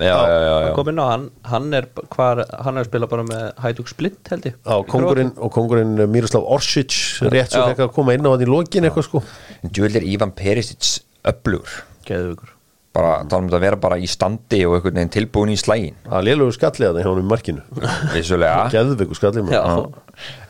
já, 0.04 0.16
já, 0.28 0.38
já. 0.44 0.56
hann 0.66 0.76
kom 0.76 0.90
inn 0.92 1.00
á 1.00 1.06
hann 1.08 1.24
hann 1.48 1.78
er, 1.78 1.88
hvar, 2.14 2.42
hann 2.66 2.76
er 2.76 2.84
að 2.84 2.90
spila 2.90 3.08
bara 3.10 3.24
með 3.28 3.46
Hajduk 3.64 3.92
Splint 3.92 4.32
held 4.34 4.50
ég. 4.50 4.58
Já, 4.60 4.76
kongurinn, 4.92 5.32
og 5.36 5.54
kongurinn 5.54 5.96
Miroslav 6.12 6.44
Orsic 6.58 6.98
rétt 7.32 7.56
svo 7.56 7.64
fekk 7.70 7.86
að 7.88 7.96
koma 7.96 8.16
inn 8.16 8.28
á 8.28 8.30
hann 8.34 8.44
í 8.44 8.50
lokin 8.50 8.88
eitthvað 8.88 9.08
sko. 9.08 9.24
Djúvel 9.64 9.98
er 10.00 10.06
Ivan 10.08 10.36
Perisic 10.36 11.00
öflugur. 11.28 11.82
Geðugur 12.08 12.54
bara 12.98 13.18
tala 13.28 13.44
um 13.44 13.48
þetta 13.48 13.58
að 13.58 13.64
vera 13.66 13.78
bara 13.80 13.98
í 14.00 14.08
standi 14.10 14.62
og 14.66 14.78
einhvern 14.78 14.96
veginn 14.98 15.12
tilbúin 15.12 15.52
í 15.52 15.58
slægin 15.60 15.98
Það 16.06 16.16
er 16.18 16.26
lélugur 16.26 16.56
skallið 16.56 16.88
að 16.88 16.96
það 16.96 17.04
hjá 17.04 17.10
hann 17.10 17.20
í 17.20 17.26
markinu. 17.32 17.64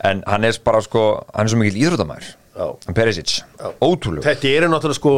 En 0.09 0.23
hann 0.31 0.47
er 0.49 0.61
bara 0.65 0.83
sko 0.85 1.03
hann 1.35 1.49
er 1.49 1.53
svo 1.53 1.61
mikil 1.61 1.83
Já. 2.59 2.67
Perisic, 2.95 3.35
ótrúlega 3.85 4.25
Þetta 4.25 4.49
eru 4.51 4.71
náttúrulega 4.73 4.99
sko 4.99 5.13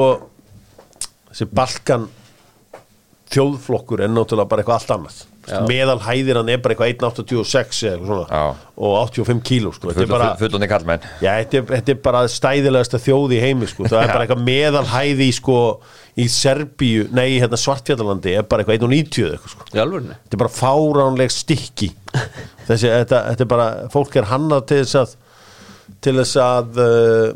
þessi 1.31 1.47
Balkan 1.57 2.09
þjóðflokkur 3.31 4.03
er 4.05 4.11
náttúrulega 4.11 4.51
bara 4.51 4.63
eitthvað 4.63 4.81
allt 4.81 4.95
annað 4.97 5.19
Já. 5.51 5.61
meðal 5.67 5.97
hæðir 6.05 6.39
hann 6.41 6.51
er 6.53 6.61
bara 6.63 6.75
eitthvað 6.75 6.91
1.86 6.93 7.79
eða 7.87 7.93
eitthvað 7.95 8.11
svona 8.11 8.27
Já. 8.29 8.67
og 8.77 8.97
85 9.01 9.41
kíló 9.47 9.73
sko. 9.75 9.91
þetta 9.91 10.11
bara, 10.11 10.29
þetta 10.37 11.61
er, 11.61 11.65
þetta 11.71 11.95
er 11.95 12.01
bara 12.05 12.23
stæðilegasta 12.35 13.01
þjóð 13.07 13.35
í 13.37 13.41
heimi 13.45 13.71
sko. 13.71 13.87
það 13.89 14.03
er 14.03 14.13
bara 14.13 14.27
eitthvað 14.27 14.45
meðal 14.51 14.85
hæði 14.91 15.29
í, 15.31 15.37
sko, 15.39 15.59
í 16.21 16.27
Serbíu, 16.35 17.09
nei, 17.17 17.39
hérna 17.39 17.61
Svartfjallalandi 17.61 18.37
er 18.37 18.47
bara 18.51 18.67
eitthvað 18.67 18.87
1.90 18.91 19.27
eða 19.27 19.39
eitthvað 19.39 19.55
sko. 19.57 19.71
þetta 19.73 20.39
er 20.39 20.45
bara 20.45 20.55
fáránleg 20.59 21.35
stykki 21.35 21.93
þessi, 22.69 22.91
þetta, 22.91 23.25
þetta 23.31 23.47
er 23.47 23.53
bara 23.57 23.71
fólk 23.95 24.21
er 24.21 24.31
hannað 24.31 24.67
til 24.71 24.83
þess 24.85 25.01
að 25.05 25.17
til 26.05 26.17
þess 26.21 26.37
að 26.41 26.79
uh, 26.81 27.31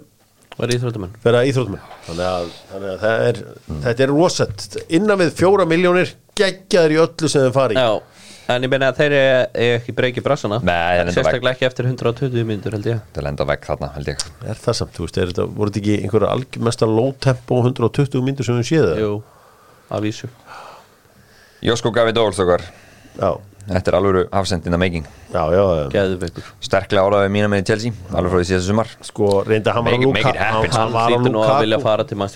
var 0.58 0.72
íþróttamenn? 0.74 1.14
Vera 1.24 1.44
íþrótmenn 1.48 1.84
þannig 2.06 2.26
að, 2.30 2.50
þannig 2.72 2.90
að 2.94 3.28
er, 3.28 3.38
þetta 3.86 4.04
er 4.06 4.12
rosett. 4.12 4.66
Innan 4.98 5.20
við 5.22 5.32
fjóra 5.38 5.66
miljónir 5.68 6.12
geggjaður 6.38 6.94
í 6.94 7.00
öllu 7.04 7.30
sem 7.30 7.46
þeir 7.46 7.54
fari. 7.54 7.78
Já, 7.78 8.22
en 8.54 8.66
ég 8.66 8.72
meina 8.72 8.90
að 8.92 9.00
þeir 9.02 9.16
eru 9.18 9.72
ekki 9.78 9.96
breyki 9.96 10.24
brassana. 10.24 10.60
Nei, 10.62 10.74
þeir 10.74 11.02
enda 11.04 11.16
sérstaklega 11.16 11.56
ekki 11.56 11.68
eftir 11.70 11.90
120 11.90 12.48
mínútur 12.48 12.78
held 12.78 12.90
ég. 12.92 13.02
Til 13.16 13.26
enda 13.30 13.48
vekk 13.50 13.70
þarna 13.72 13.90
held 13.96 14.12
ég. 14.12 14.24
Er 14.44 14.62
það 14.62 14.78
samt, 14.80 14.94
þú 14.96 15.08
veist, 15.08 15.20
þetta, 15.20 15.48
voru 15.58 15.74
þetta 15.74 15.82
ekki 15.82 15.98
einhverja 16.02 16.32
algjörmesta 16.36 16.90
low 16.90 17.10
tempo 17.26 17.60
120 17.64 18.26
myndur 18.26 18.46
sem 18.50 18.60
við 18.60 18.70
séð 18.70 18.88
það? 18.90 19.02
Jú, 19.04 19.12
að 19.94 20.08
vísu. 20.08 20.32
Josko 21.64 21.94
Gavi 21.96 22.12
Dólstökar 22.12 22.60
Já, 23.14 23.30
þetta 23.68 23.90
er 23.90 23.96
making. 24.78 25.04
Já, 25.32 25.42
já, 25.54 25.62
já. 25.78 25.84
Geðveikur. 25.94 26.48
Sterklega 26.60 27.04
áraðið 27.08 27.30
mína 27.34 27.48
með 27.52 27.64
Chelsea 27.70 27.92
alveg 28.12 28.30
frá 28.34 28.38
því 28.42 28.48
síðasta 28.50 28.68
sumar. 28.68 28.90
Sko, 29.08 29.30
reynda 29.48 29.72
hann 29.74 29.84
var 29.84 29.92
á 29.92 29.96
á 29.96 30.58
að 31.24 31.30
Lukaku. 31.34 31.84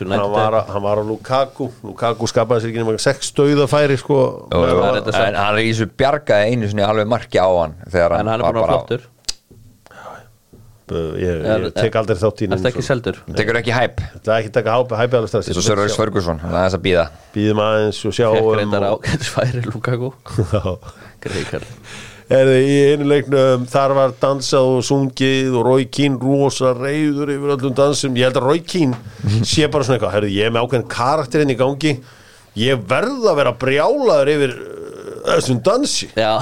hann 0.09 0.33
var, 0.33 0.55
á- 0.59 0.67
hann 0.73 0.83
var 0.83 0.97
á 0.99 1.05
Lukaku. 1.11 1.69
Lukaku 1.85 2.31
skapaði 2.33 2.61
sér 2.64 2.73
ekki 2.73 2.83
nema 2.85 2.99
sex 2.99 3.31
stöðafæri 3.33 3.99
sko, 4.01 4.19
er 4.51 5.03
þetta 5.03 5.27
en 5.29 5.35
hann 5.35 5.55
er 5.55 5.62
í 5.62 5.71
þessu 5.75 5.91
bjargaði 5.97 6.53
einu 6.53 6.69
sinni 6.73 6.83
alveg 6.83 7.07
marki 7.09 7.38
á 7.38 7.49
hann 7.61 7.75
En 8.21 8.27
hann 8.27 8.41
er 8.41 8.45
búin 8.45 8.57
að 8.57 8.67
bara- 8.67 8.79
flottur. 8.79 9.07
Ég, 10.88 11.43
Er- 11.45 11.64
ég 11.69 11.73
tek 11.77 11.93
aldrei 12.01 12.17
þátt 12.17 12.41
í 12.41 12.47
Er 12.49 12.55
þetta 12.57 12.71
ekki 12.71 12.83
seldur? 12.87 13.17
tekur 13.37 13.59
ekki 13.61 13.75
hæp 13.77 13.99
Það 14.25 14.31
er 14.33 14.38
ekki 14.41 14.53
taka 14.55 14.73
alveg 14.73 15.59
og 15.59 15.64
Sir 15.67 15.77
Alex 15.83 15.97
Ferguson 16.01 16.38
það 16.41 16.55
er 16.57 16.62
þess 16.64 16.77
að 16.79 16.85
býða 16.87 17.03
Býðum 17.35 17.61
aðeins 17.61 17.99
og 18.09 18.14
sjá 18.17 18.29
Fekk 18.33 18.47
um 18.49 18.57
reyndar 18.57 18.87
og- 18.88 19.03
ágætis 19.05 19.29
færi 19.35 19.61
Lukaku. 19.69 20.12
Já. 20.55 20.79
Greikar 21.24 21.66
Erðu, 22.28 22.57
í 22.61 22.72
einu 22.92 23.07
leiknum 23.09 23.62
þar 23.72 23.94
var 23.96 24.11
dansað 24.20 24.66
og 24.74 24.83
sungið 24.85 25.54
og 25.57 25.62
Roy 25.64 25.87
Keane 25.88 26.18
rosa 26.20 26.74
reyður 26.76 27.31
yfir 27.33 27.54
öllum 27.54 27.76
dansum. 27.78 28.18
Ég 28.20 28.28
held 28.28 28.37
að 28.37 28.48
Roy 28.50 28.61
Keane 28.68 28.98
sé 29.48 29.64
bara 29.72 29.87
svona 29.87 29.96
eitthvað 29.96 30.12
herðu, 30.12 30.33
ég 30.35 30.44
er 30.44 30.52
með 30.52 30.66
ákveðin 30.66 30.90
karakterinn 30.92 31.54
í 31.54 31.57
gangi. 31.57 31.94
Ég 32.61 32.85
verð 32.90 33.31
að 33.31 33.40
vera 33.40 33.54
brjálaður 33.62 34.33
yfir 34.35 34.54
uh, 34.59 35.16
þessum 35.31 35.62
dansi. 35.64 36.11
Já. 36.18 36.35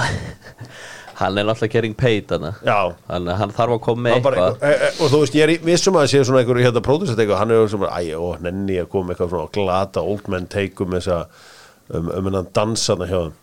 Hann 1.17 1.39
er 1.39 1.47
náttúrulega 1.47 2.35
hana. 2.35 2.51
já. 2.67 2.79
Hann, 3.07 3.31
hann 3.39 3.55
þarf 3.55 3.77
að 3.79 3.81
koma 3.87 4.03
með 4.09 4.17
Hann 4.17 4.27
bara, 4.27 4.43
eitthvað. 4.51 4.67
e, 4.67 4.75
e, 4.75 4.91
og 4.99 5.13
þú 5.13 5.21
veist, 5.23 5.39
ég 5.39 5.47
er 5.47 5.65
vissum 5.65 5.95
að 5.97 6.11
sé 6.11 6.19
svona 6.27 6.43
einhverju 6.43 6.67
hérna 6.67 6.83
pródusett 6.85 7.17
eitthvað, 7.23 7.39
hann 7.41 7.55
er 7.55 7.71
svona, 7.71 7.95
æ, 7.95 8.11
ó, 8.13 8.27
nenni 8.43 8.77
að 8.83 8.91
koma 8.91 9.15
eitthvað 9.15 9.33
svona 9.33 9.55
glata 9.55 10.03
old 10.03 10.29
man 10.29 10.45
take 10.51 10.83
um 10.83 10.93
þessa, 10.93 11.23
um, 11.89 12.11
um 12.11 12.27
hennan 12.29 12.51
dansana 12.53 13.07
hjá 13.09 13.21
þeim 13.23 13.35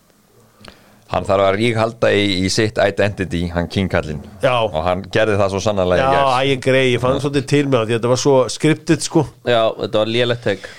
hann 1.13 1.25
þarf 1.27 1.45
að 1.45 1.57
rík 1.59 1.77
halda 1.77 2.09
í, 2.15 2.23
í 2.45 2.49
sitt 2.53 2.79
identity 2.81 3.43
hann 3.53 3.67
King 3.71 3.91
Kallin 3.91 4.21
Já. 4.41 4.55
og 4.65 4.79
hann 4.87 5.03
gerði 5.13 5.37
það 5.41 5.51
svo 5.53 5.61
sannarlega 5.63 6.05
Já, 6.07 6.15
gær. 6.15 6.31
æ, 6.33 6.39
ég 6.49 6.63
grei, 6.65 6.85
ég 6.95 7.03
fann 7.03 7.19
svolítið 7.21 7.49
til 7.51 7.63
með 7.67 7.77
það 7.77 7.85
því 7.85 7.93
að 7.95 7.99
þetta 7.99 8.13
var 8.13 8.21
svo 8.23 8.37
skriptið, 8.55 9.03
sko. 9.05 9.25
Já, 9.45 9.61
þetta 9.83 10.01
var 10.01 10.39
tek. 10.45 10.69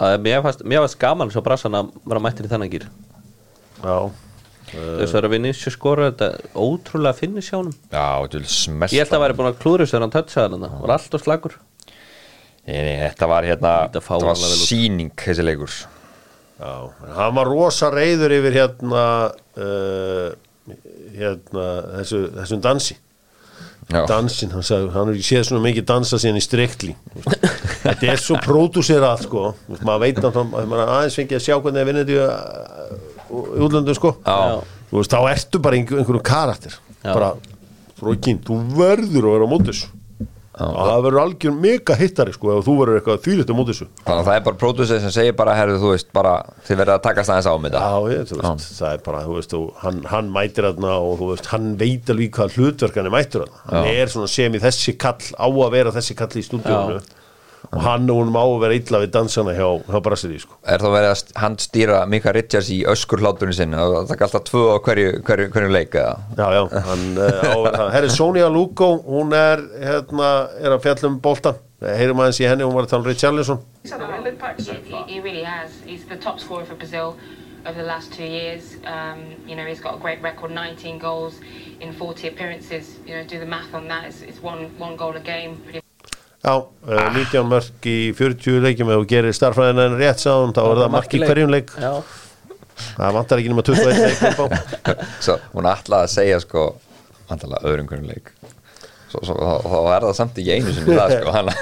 Að 0.00 0.16
mér 0.24 0.42
fannst, 0.44 0.64
mér 0.64 0.84
fannst 0.84 1.00
gaman 1.00 1.32
svo 1.32 1.42
brassan 1.44 1.76
að 1.76 1.94
vera 2.08 2.22
mættir 2.24 2.48
í 2.48 2.52
þennan 2.52 2.72
gýr 2.72 2.86
Já, 3.80 3.96
þess 4.70 5.16
að 5.16 5.30
Vinicius 5.32 5.74
skora 5.76 6.10
þetta 6.10 6.28
er 6.36 6.60
ótrúlega 6.60 7.16
finnis 7.16 7.48
hjá 7.48 7.58
honum. 7.58 7.74
Já, 7.92 8.20
þú 8.28 8.38
vil 8.40 8.52
smest 8.52 8.94
ég 8.96 9.04
held 9.04 9.16
að 9.16 9.24
væri 9.24 9.36
búin 9.40 9.50
að 9.50 9.60
klúður 9.60 9.86
að 9.88 10.04
hann 10.04 10.14
touchaði 10.14 10.60
hann 10.60 10.80
var 10.84 10.94
alltaf 10.96 11.24
slagur 11.24 11.56
þetta 12.70 13.28
var 13.30 13.48
hérna 13.48 13.72
Þetta 13.88 14.02
þetta 14.04 14.26
var 14.28 14.36
síning 14.60 15.10
þessi 15.18 15.46
leikur. 15.46 15.78
Já, 16.60 16.72
hann 17.16 17.36
var 17.38 17.48
rosa 17.48 17.88
reyður 17.92 18.34
yfir 18.36 18.56
hérna, 18.58 19.04
uh, 19.60 20.74
hérna, 21.16 21.68
þessu, 22.00 22.24
þessum 22.38 22.64
dansi. 22.64 22.96
Já, 23.90 24.04
dansin, 24.06 24.52
hann 24.54 24.62
sagði, 24.62 24.90
hann 24.94 25.08
hefur 25.08 25.16
ekki 25.18 25.26
séð 25.26 25.46
svona 25.48 25.64
mikið 25.64 25.86
dansa 25.88 26.18
síðan 26.22 26.38
í 26.38 26.42
strikli. 26.44 26.92
Þetta 27.82 28.10
er 28.12 28.20
svo 28.22 28.36
pródúserað 28.44 29.24
sko, 29.24 29.46
maður 29.80 30.04
veit 30.04 30.20
að 30.28 30.36
maður 30.52 30.84
aðeins 30.84 31.16
fengið 31.18 31.38
að 31.40 31.46
sjá 31.46 31.56
hvernig 31.56 31.80
það 31.80 31.88
vinnir 31.90 32.12
í 32.14 32.18
útlöndum 33.66 33.98
sko. 33.98 34.12
Já. 34.22 34.60
Þú 34.90 35.00
veist, 35.00 35.14
þá 35.14 35.32
ertu 35.32 35.62
bara 35.62 35.78
einhver, 35.80 36.02
einhverjum 36.02 36.26
karakter. 36.30 36.76
Já. 37.00 37.10
bara, 37.10 37.32
Rókin, 38.00 38.38
þú 38.46 38.60
verður 38.78 39.26
að 39.26 39.34
vera 39.34 39.48
á 39.48 39.52
mótis 39.52 39.82
og 40.60 40.80
það 40.90 41.02
verður 41.06 41.20
algjör 41.24 41.54
mega 41.56 41.96
hittari 41.96 42.34
sko 42.36 42.52
ef 42.58 42.66
þú 42.66 42.74
verður 42.80 42.98
eitthvað 43.00 43.22
þýlitt 43.26 43.52
á 43.52 43.54
mótis 43.56 43.80
þannig 43.80 44.20
að 44.20 44.26
það 44.28 44.34
er 44.36 44.44
bara 44.48 44.60
pródusið 44.60 45.00
sem 45.04 45.14
segir 45.14 45.36
bara 45.38 45.54
herðu 45.56 45.78
þú 45.80 45.92
veist 45.94 46.10
bara 46.16 46.34
þið 46.66 46.80
verður 46.82 46.94
að 46.96 47.04
takast 47.06 47.32
aðeins 47.34 47.48
á 47.48 47.54
með 47.56 47.70
þetta. 47.70 47.86
Já, 47.90 48.12
ég, 48.14 48.26
þú 48.30 48.40
veist, 48.40 48.66
það 48.80 48.92
er 48.96 49.04
bara, 49.06 49.22
þú 49.24 49.36
veist, 49.38 49.54
þú, 49.54 49.62
hann, 49.84 50.02
hann 50.10 50.28
mætir 50.34 50.68
þarna 50.68 50.92
og 51.00 51.14
þú 51.20 51.30
veist, 51.32 51.48
hann 51.54 51.70
veit 51.80 52.12
alveg 52.14 52.34
hvað 52.36 52.58
hlutverk 52.58 53.00
hann 53.00 53.08
er 53.10 53.14
mættur 53.16 53.46
þarna. 53.46 53.62
Hann 53.70 53.88
er 53.94 54.12
svona 54.12 54.30
sem 54.34 54.58
í 54.58 54.62
þessi 54.66 54.96
kall, 55.00 55.30
á 55.40 55.46
að 55.48 55.72
vera 55.76 55.94
þessi 55.96 56.18
kall 56.18 56.30
í 56.36 56.44
stúdíónu 56.46 57.00
og 57.70 57.80
hann 57.84 58.10
og 58.10 58.22
hún 58.22 58.32
má 58.34 58.40
að 58.42 58.56
vera 58.64 58.76
illa 58.78 59.00
við 59.04 59.12
dansana 59.14 59.54
hjá, 59.54 59.66
hjá 59.86 60.00
Brassiri, 60.04 60.40
sko. 60.42 60.56
er 60.64 60.82
þá 60.82 60.88
verið 60.94 61.10
að 61.12 61.32
handstýra 61.44 62.00
Mika 62.10 62.32
Richards 62.34 62.70
í 62.74 62.80
öskur 62.88 63.22
hláturinn 63.22 63.56
sinni 63.56 63.78
og 63.78 63.96
það 63.98 64.12
taka 64.14 64.28
alltaf 64.28 64.46
tvö 64.48 64.62
á 64.74 64.76
hverju, 64.86 65.08
hverju, 65.26 65.48
hverju 65.54 65.72
leik 65.74 65.96
eða 66.00 66.14
Já, 66.36 66.46
já, 66.56 66.62
hann 66.86 67.04
uh, 67.18 67.42
á 67.46 67.58
það. 67.76 67.90
Herri, 67.94 68.12
Sonja 68.14 68.48
Lugo, 68.52 68.92
hún 69.06 69.34
er, 69.36 69.62
hérna, 69.82 70.30
er 70.60 70.76
að 70.76 70.86
fjalla 70.86 71.10
um 71.10 71.18
boltan. 71.22 71.60
Heyrum 71.80 72.20
aðeins 72.20 72.40
í 72.42 72.48
henni, 72.48 72.64
hún 72.66 72.76
var 72.76 72.86
að 72.88 72.94
tala 72.94 73.04
um 73.04 73.08
Richarlison. 73.08 73.60
He, 75.08 75.20
really 75.20 75.42
has. 75.42 75.80
He's 75.86 76.04
the 76.04 76.16
top 76.16 76.40
scorer 76.40 76.66
for 76.66 76.74
Brazil 76.74 77.16
over 77.66 77.78
the 77.78 77.86
last 77.86 78.12
two 78.12 78.24
years. 78.24 78.76
Um, 78.84 79.36
you 79.46 79.56
know, 79.56 79.64
he's 79.64 79.80
got 79.80 79.94
a 79.96 79.98
great 79.98 80.20
record, 80.22 80.50
19 80.50 80.98
goals 80.98 81.40
in 81.80 81.92
40 81.92 82.28
appearances. 82.28 82.98
You 83.06 83.16
know, 83.16 83.24
do 83.24 83.38
the 83.38 83.46
math 83.46 83.74
on 83.74 83.88
that. 83.88 84.04
It's, 84.04 84.20
it's 84.20 84.42
one 84.42 84.76
one 84.78 84.96
goal 84.96 85.16
a 85.16 85.20
game. 85.20 85.56
Pretty 85.56 85.80
Já, 86.40 86.54
uh, 86.56 87.06
19 87.12 87.44
mörg 87.50 87.86
í 87.90 87.98
40 88.16 88.62
leikjum 88.64 88.90
ef 88.92 89.02
þú 89.02 89.08
gerir 89.10 89.36
starfræðina 89.36 89.90
en 89.90 89.96
rétt 90.00 90.22
sáðum, 90.22 90.54
þá 90.56 90.62
er 90.64 90.78
það 90.80 90.92
mark 90.94 91.16
í 91.16 91.20
hverjum 91.20 91.52
leik. 91.52 91.72
Já, 91.76 91.92
Það 92.80 93.16
vantar 93.16 93.40
ekki 93.42 93.50
nema 93.52 93.64
21 93.66 93.98
leik 94.00 94.20
svo 95.24 95.34
hún 95.52 95.68
ætlaði 95.68 96.06
að 96.06 96.12
segja 96.14 96.38
sko 96.40 96.62
vantarlega 97.28 97.68
öðrum 97.68 97.90
hverju 97.90 98.08
leik. 98.08 98.30
Þá, 99.10 99.18
er 99.26 100.06
það 100.06 100.14
samt 100.16 100.40
ekki 100.40 100.54
einu 100.54 100.72
sinni 100.72 100.96
það 100.96 101.12
sko 101.18 101.34
hann, 101.34 101.52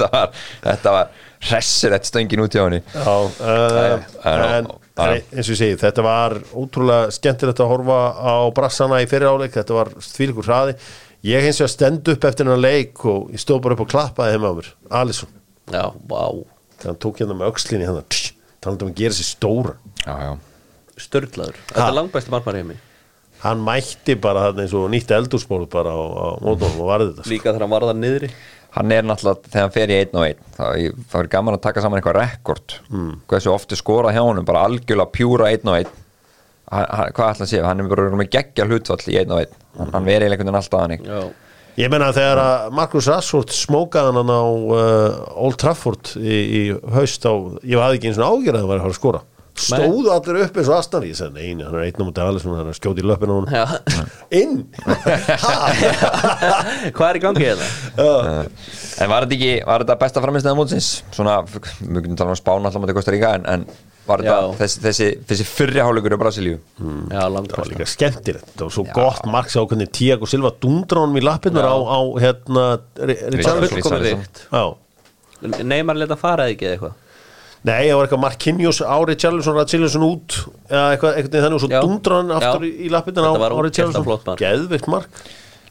var, 0.00 0.42
þetta 0.64 0.96
var 0.96 1.14
hressir 1.46 1.94
eitt 1.94 2.08
stöngin 2.08 2.42
út 2.42 2.56
hjá 2.56 2.64
henni. 2.64 2.82
Já, 2.96 3.14
uh, 3.46 4.10
en 4.32 4.72
en 4.96 5.12
eins 5.12 5.44
og 5.44 5.52
ég 5.52 5.58
segi, 5.60 5.76
þetta 5.80 6.02
var 6.04 6.38
ótrúlega 6.56 7.10
skemmtilegt 7.12 7.60
að 7.60 7.68
horfa 7.68 7.98
á 8.16 8.34
brassana 8.56 9.02
í 9.04 9.08
fyrir 9.10 9.28
áleik, 9.28 9.52
þetta 9.52 9.76
var 9.76 9.90
þvílikur 10.00 10.48
hraði 10.48 10.76
ég 11.26 11.46
hins 11.46 11.60
vegar 11.60 11.72
stend 11.72 12.08
upp 12.12 12.26
eftir 12.28 12.46
hennar 12.46 12.62
leik 12.62 13.04
og 13.08 13.30
ég 13.34 13.42
stóð 13.42 13.62
bara 13.64 13.76
upp 13.76 13.84
og 13.86 13.92
klappaði 13.92 14.36
þeim 14.36 14.46
á 14.46 14.52
mér. 14.58 14.72
Alisson, 15.02 15.32
já, 15.72 15.84
vá. 16.08 16.24
Þegar 16.76 16.90
hann 16.92 17.00
tók 17.02 17.22
hérna 17.22 17.38
með 17.38 17.52
öxlinni 17.52 17.88
hann, 17.88 18.02
um 18.66 18.90
að 18.90 18.98
gera 18.98 19.16
sér 19.16 19.30
stóra. 19.30 19.76
Já, 20.04 20.14
já. 20.22 20.34
Störlaður, 20.96 21.58
þetta 21.68 21.86
er 21.86 21.96
langbæsti 21.96 22.32
margmar 22.32 22.56
heimi. 22.56 22.76
Hann 23.42 23.60
mætti 23.64 24.16
bara 24.20 24.46
þarna 24.46 24.64
eins 24.64 24.74
og 24.76 24.86
nýtt 24.92 25.12
eldurspól 25.12 25.66
bara 25.70 25.92
á, 25.92 26.00
á 26.00 26.26
mótunum 26.40 26.80
og 26.80 26.88
varði 26.88 27.10
þetta 27.10 27.24
sko. 27.26 27.32
Líka 27.34 27.50
þegar 27.50 27.66
hann 27.66 27.74
varða 27.74 27.96
niðri. 27.96 28.30
Hann 28.76 28.92
er 28.92 29.04
náttúrulega, 29.08 29.50
þegar 29.50 29.66
hann 29.66 29.74
fer 29.74 29.92
í 29.92 29.98
einn 30.00 30.16
og 30.16 30.24
einn 30.26 30.48
það 30.56 31.20
er 31.20 31.28
gaman 31.32 31.56
að 31.56 31.62
taka 31.64 31.84
saman 31.84 32.00
eitthvað 32.00 32.18
rekord. 32.18 32.78
Mm. 32.92 33.12
hversu 33.28 33.52
ofti 33.52 33.78
skora 33.78 34.12
hjá 34.12 34.22
honum 34.24 34.48
bara 34.48 34.64
algjörlega 34.68 35.12
pjúra 35.12 35.52
einn 35.52 35.70
og 35.72 35.78
einn. 35.78 35.86
hann, 35.86 35.92
hann, 35.92 36.05
hvað 36.66 37.32
ætla 37.32 37.46
að 37.46 37.50
sé, 37.50 37.58
hann 37.64 37.80
er 37.82 37.86
bara 37.90 38.18
með 38.18 38.30
geggja 38.36 38.66
hlutfall 38.68 39.02
í 39.12 39.18
einn 39.20 39.34
og 39.34 39.38
einn, 39.44 39.52
hann, 39.78 39.92
hann 39.94 40.08
verið 40.08 40.26
einhvern 40.32 40.48
veginn 40.50 40.60
alltaf 40.62 40.80
þannig. 40.82 41.00
Já, 41.06 41.20
Ég 41.76 41.90
menna 41.92 42.06
þegar 42.16 42.38
að 42.40 42.70
Markus 42.72 43.04
Rashford 43.10 43.50
smókaði 43.52 44.14
hann 44.16 44.30
á 44.32 44.40
uh, 44.48 45.42
Old 45.44 45.58
Trafford 45.60 46.04
í, 46.16 46.32
í 46.32 46.62
haust 46.94 47.26
á, 47.28 47.32
ég 47.60 47.76
hafði 47.76 47.98
ekki 47.98 48.08
eins 48.10 48.20
og 48.20 48.38
ágjörð 48.38 48.56
að 48.56 48.62
hann 48.62 48.70
var 48.70 48.78
að 48.78 48.84
fara 48.86 48.94
að 48.94 49.00
skora. 49.02 49.20
Stóðu 49.56 50.10
allir 50.12 50.36
upp 50.44 50.56
eins 50.60 50.68
og 50.68 50.74
astan 50.76 51.04
ég 51.04 51.16
sagði 51.16 51.40
neini, 51.44 51.64
hann 51.64 51.74
er 51.76 51.84
einn 51.86 52.00
á 52.00 52.04
mútið 52.04 52.22
alveg 52.24 52.42
hann 52.48 52.60
er 52.62 52.66
að 52.72 52.76
skjóti 52.76 53.00
í 53.04 53.06
löpina 53.08 53.32
á 53.32 53.36
hann 53.36 53.54
Já. 53.56 53.64
inn? 54.40 54.56
Hvað 56.96 57.08
er 57.08 57.16
í 57.20 57.22
gangi 57.24 57.44
hérna? 57.44 57.66
En 59.00 59.08
var 59.12 59.20
þetta 59.24 59.36
ekki, 59.38 59.52
var 59.68 59.78
þetta 59.84 60.00
besta 60.00 60.24
framistæða 60.24 60.58
mótsins? 60.60 60.88
Svona, 61.16 61.34
við 61.48 62.00
kunum 62.06 62.18
tala 62.20 62.32
um 62.36 62.40
spána 62.40 62.64
alltaf 62.68 62.82
mútið 62.84 62.96
Kosta 63.00 63.12
Ríka 63.16 63.30
en, 63.36 63.44
en 63.52 63.60
var 64.06 64.22
þetta 64.22 64.34
Já. 64.36 64.50
þessi, 64.60 64.82
þessi, 64.84 65.06
þessi 65.30 65.46
fyrri 65.50 65.82
hálfleikur 65.82 66.14
í 66.16 66.18
Brasilíu? 66.20 66.58
Já, 67.12 67.22
langt 67.32 67.52
það 67.52 67.62
var 67.62 67.70
líka 67.72 67.88
skemmtilegt 67.90 68.52
það 68.52 68.64
var 68.66 68.74
svo 68.76 68.84
gott 68.96 69.30
mark 69.30 69.52
sá 69.52 69.58
hvernig 69.62 69.90
Tiago 69.96 70.28
Silva 70.30 70.52
dundra 70.62 71.02
honum 71.04 71.18
í 71.20 71.24
lappinnar 71.26 71.66
á, 71.66 71.76
á 71.76 72.00
hérna 72.22 72.66
Já. 74.52 74.64
Neymar 75.66 75.98
leta 76.00 76.16
fara 76.18 76.46
eða 76.46 76.56
ekki 76.56 76.70
eða 76.70 76.76
eitthvað 76.78 77.02
Nei, 77.66 77.88
það 77.88 77.96
var 77.98 78.06
eitthvað 78.06 78.22
Marquinhos 78.22 78.78
á 78.78 78.96
Richarlison 79.08 79.56
Richarlison 79.58 80.04
út 80.06 80.36
eða 80.68 80.84
eitthvað, 80.92 81.16
eitthvað 81.18 81.46
þannig 81.46 81.56
og 81.56 81.64
svo 81.64 81.70
Já. 81.72 81.80
dundra 81.82 82.20
hann 82.20 82.30
aftur 82.36 82.62
Já. 82.62 82.70
í, 82.70 82.90
lappinnar 82.94 83.26
á, 83.26 83.32
á 83.34 84.02
flott 84.06 84.28
mark. 84.28 84.38
Geðvikt 84.38 84.86
mark 84.92 85.24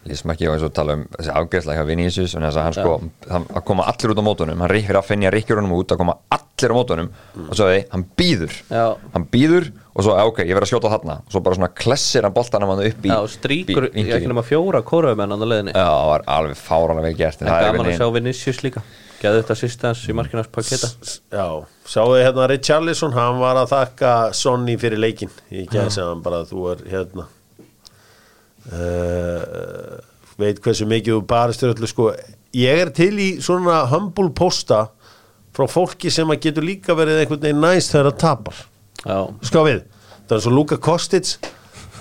Lýsum 0.05 0.29
ekki 0.35 0.45
á 0.45 0.53
eins 0.53 0.61
og 0.67 0.73
tala 0.77 0.93
um 0.99 1.03
þessi 1.15 1.31
afgæðslega 1.33 1.81
hjá 1.81 1.87
Vinicius 1.89 2.35
en 2.37 2.43
þess 2.45 2.59
að 2.61 2.65
hann 2.67 2.75
sko, 2.77 2.91
hann, 3.31 3.45
að 3.57 3.63
koma 3.65 3.85
allir 3.89 4.11
út 4.13 4.19
á 4.21 4.25
mótunum 4.27 4.59
hann 4.61 4.69
ríkir 4.69 4.99
að 4.99 5.07
finja 5.07 5.31
ríkjur 5.33 5.57
honum 5.61 5.73
út 5.79 5.93
að 5.95 6.01
koma 6.03 6.13
allir 6.35 6.73
á 6.73 6.75
mótunum 6.77 7.09
og 7.47 7.55
svo 7.57 7.69
því, 7.71 7.79
hann 7.89 8.03
býður. 8.19 8.53
Já. 8.69 8.85
hann 9.15 9.25
býður 9.33 9.71
og 9.95 10.03
svo, 10.05 10.13
"Já, 10.13 10.23
ok, 10.29 10.39
ég 10.45 10.53
verð 10.53 10.67
að 10.67 10.71
skjóta 10.73 10.91
þarna. 10.93 11.15
Og 11.25 11.31
svo 11.31 11.39
bara 11.41 11.55
svona 11.55 11.71
klessir 11.73 12.23
hann 12.27 12.33
boltanum 12.35 12.69
hann 12.69 12.85
upp 12.85 13.01
í 13.05 13.09
Já, 13.09 13.17
stríkur, 13.27 13.89
ég 13.95 14.13
ekki 14.13 14.27
nema 14.29 14.43
fjóra 14.45 14.83
kóruðumenn 14.83 15.33
á 15.33 15.37
leðinni 15.41 15.73
Já, 15.73 15.85
það 15.89 16.07
var 16.13 16.21
alveg 16.27 16.57
fáralega 16.57 17.01
vel 17.01 17.15
gert 17.17 17.41
En 17.41 17.47
það 17.47 17.61
er 17.61 17.71
gaman 17.71 17.87
að 17.91 17.97
sjá 17.97 18.13
Vinicius 18.13 18.61
líka. 18.63 18.81
Gæðu 19.21 19.41
þetta 19.41 19.51
assistans 19.55 20.01
í 20.05 20.13
markinars 20.13 20.47
paketa 20.51 20.87
Já, 21.33 21.65
sáðu 21.87 22.19
hérna 22.21 22.47
Richarlison 22.51 23.13
hann 23.15 23.39
var 23.39 23.55
að 23.55 23.71
þakka 23.73 24.33
Sonny 24.35 24.75
fyrir 24.77 24.99
leikin 24.99 25.31
ég 25.49 25.69
gæði 25.71 25.91
sem 25.95 26.03
hann 26.05 26.21
bara 26.21 26.43
að 26.43 26.51
þú 26.51 26.65
er 26.73 26.83
hérna 26.91 27.25
uh, 28.73 29.99
veit 30.41 30.59
hversu 30.63 30.87
mikið 30.89 31.17
þú 31.17 31.21
barist 31.29 31.65
öllu 31.65 31.89
sko, 31.89 32.11
ég 32.55 32.81
er 32.85 32.91
til 32.95 33.13
í 33.19 33.29
svona 33.43 33.83
humble 33.91 34.31
posta 34.35 34.87
frá 35.55 35.67
fólki 35.71 36.11
sem 36.11 36.29
að 36.31 36.47
getur 36.49 36.67
líka 36.67 36.95
verið 36.97 37.21
einhvern 37.23 37.43
veginn 37.45 37.61
næst 37.63 37.93
þegar 37.93 38.11
það 38.11 38.19
tapar. 38.23 38.63
Ská 39.45 39.59
við, 39.63 39.83
það 40.25 40.37
er 40.37 40.43
svo 40.43 40.53
Luka 40.55 40.79
Kostic 40.81 41.35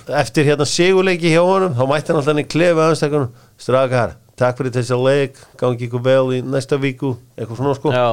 eftir 0.05 0.49
hérna 0.49 0.67
seguleiki 0.69 1.31
hjá 1.33 1.41
honum 1.45 1.75
þá 1.77 1.85
mætti 1.89 2.12
hann 2.12 2.19
alltaf 2.21 2.33
henni 2.33 2.45
klefa 2.49 2.89
aðstakun 2.91 3.31
strakar, 3.61 4.17
takk 4.37 4.59
fyrir 4.59 4.75
þessi 4.75 4.99
leik 5.01 5.39
gangi 5.61 5.87
ykkur 5.87 6.03
vel 6.05 6.35
í 6.37 6.43
næsta 6.45 6.77
viku 6.81 7.15
eitthvað 7.39 7.61
svona 7.61 7.77
sko. 7.79 7.95
Já, 7.95 8.09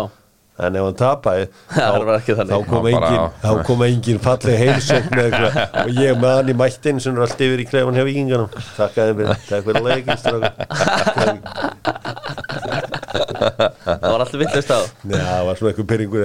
en 0.61 0.77
ef 0.79 0.85
hann 0.87 0.97
þannig. 2.39 2.53
þá 2.53 2.69
kom 2.71 2.87
Já, 2.87 2.93
engin, 2.97 3.37
þá 3.43 3.51
kom 3.69 3.83
engin 3.87 4.21
heilsókn 4.61 5.15
með 5.17 5.25
eitthvað. 5.29 5.53
Og 5.85 5.91
ég 6.01 6.19
með 6.21 6.35
hann 6.37 6.51
í 6.53 6.57
mættin 6.61 7.01
sem 7.03 7.17
er 7.17 7.25
allt 7.27 7.43
yfir 7.47 7.63
í 7.63 7.67
klefan 7.71 7.97
hjá 7.99 8.05
vikinganum 8.07 8.49
þakkaði 8.77 9.17
mér, 9.21 9.33
takk 9.49 9.67
fyrir 9.69 9.87
leikin 9.89 10.21
strákar. 10.21 10.53
það 13.11 14.05
var 14.05 14.23
alltaf 14.23 14.39
villist 14.39 14.71
á. 14.71 14.79
Nei, 15.07 15.17
það 15.19 15.45
var 15.47 15.59
svona 15.59 15.71
eitthvað 15.71 15.89
pyrringur 15.91 16.21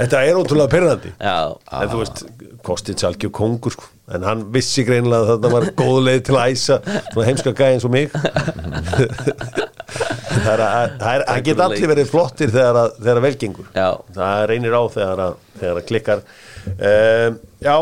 þetta 0.00 0.20
er 0.24 0.38
ótrúlega 0.40 0.72
pyrrandi 0.72 1.10
Já, 1.20 1.36
en 1.80 1.90
þú 1.92 2.00
veist, 2.02 2.22
Kostits 2.66 3.04
algjör 3.08 3.32
kongur 3.34 3.72
sko. 3.74 3.88
en 4.14 4.24
hann 4.26 4.46
vissi 4.54 4.84
greinilega 4.86 5.22
að 5.26 5.30
þetta 5.34 5.52
var 5.54 5.68
góð 5.80 5.98
leið 6.08 6.22
til 6.28 6.36
að 6.38 6.54
æsa 6.54 6.78
svona 7.10 7.26
heimska 7.28 7.54
gæði 7.56 7.76
eins 7.76 7.86
og 7.88 7.94
mig 7.94 8.06
það 10.30 10.62
að 10.64 10.92
það 11.00 11.24
það 11.26 11.42
geta 11.48 11.66
allir 11.66 11.90
verið 11.92 12.10
flottir 12.10 12.52
þegar, 12.54 12.78
að, 12.82 12.94
þegar 13.00 13.20
að 13.20 13.26
velgengur 13.26 13.68
já, 13.74 13.88
það 14.16 14.44
reynir 14.50 14.76
á 14.76 14.82
þegar 14.94 15.22
að, 15.26 15.34
þegar 15.60 15.80
að 15.80 15.88
klikkar. 15.90 16.22
Um, 16.70 17.38
já 17.64 17.76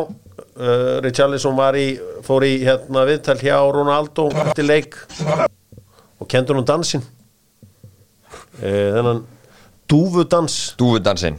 uh, 0.58 0.98
Richarlison 1.04 1.56
var 1.58 1.78
í 1.78 1.86
fór 2.26 2.46
í 2.48 2.52
hérna 2.64 3.04
viðtal 3.08 3.38
hjá 3.40 3.56
Ronaldo 3.74 4.28
eftir 4.46 4.68
leik 4.68 4.98
og 6.18 6.28
kendur 6.30 6.58
hún 6.58 6.66
dansinn. 6.68 7.04
Uh, 8.58 8.90
þennan. 8.96 9.22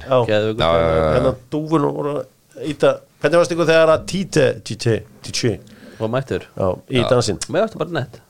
Já, 0.01 0.17
já, 0.25 0.39
já, 0.39 0.95
já. 0.95 1.09
þennan 1.17 1.43
dúfun 1.53 1.89
og 1.89 2.07
íta. 2.65 2.95
Hvernig 3.19 3.41
varst 3.41 3.51
ykkur 3.53 3.67
þegar 3.67 3.91
að 3.93 4.07
títe 4.09 4.45
títe, 4.65 5.01
títe 5.25 5.57
var 5.99 6.09
mættur? 6.13 6.45
Í 6.87 7.03
dansinn? 7.11 7.37
Mér 7.51 7.65
varstu 7.65 7.81
bara 7.81 7.91
nett. 7.99 8.21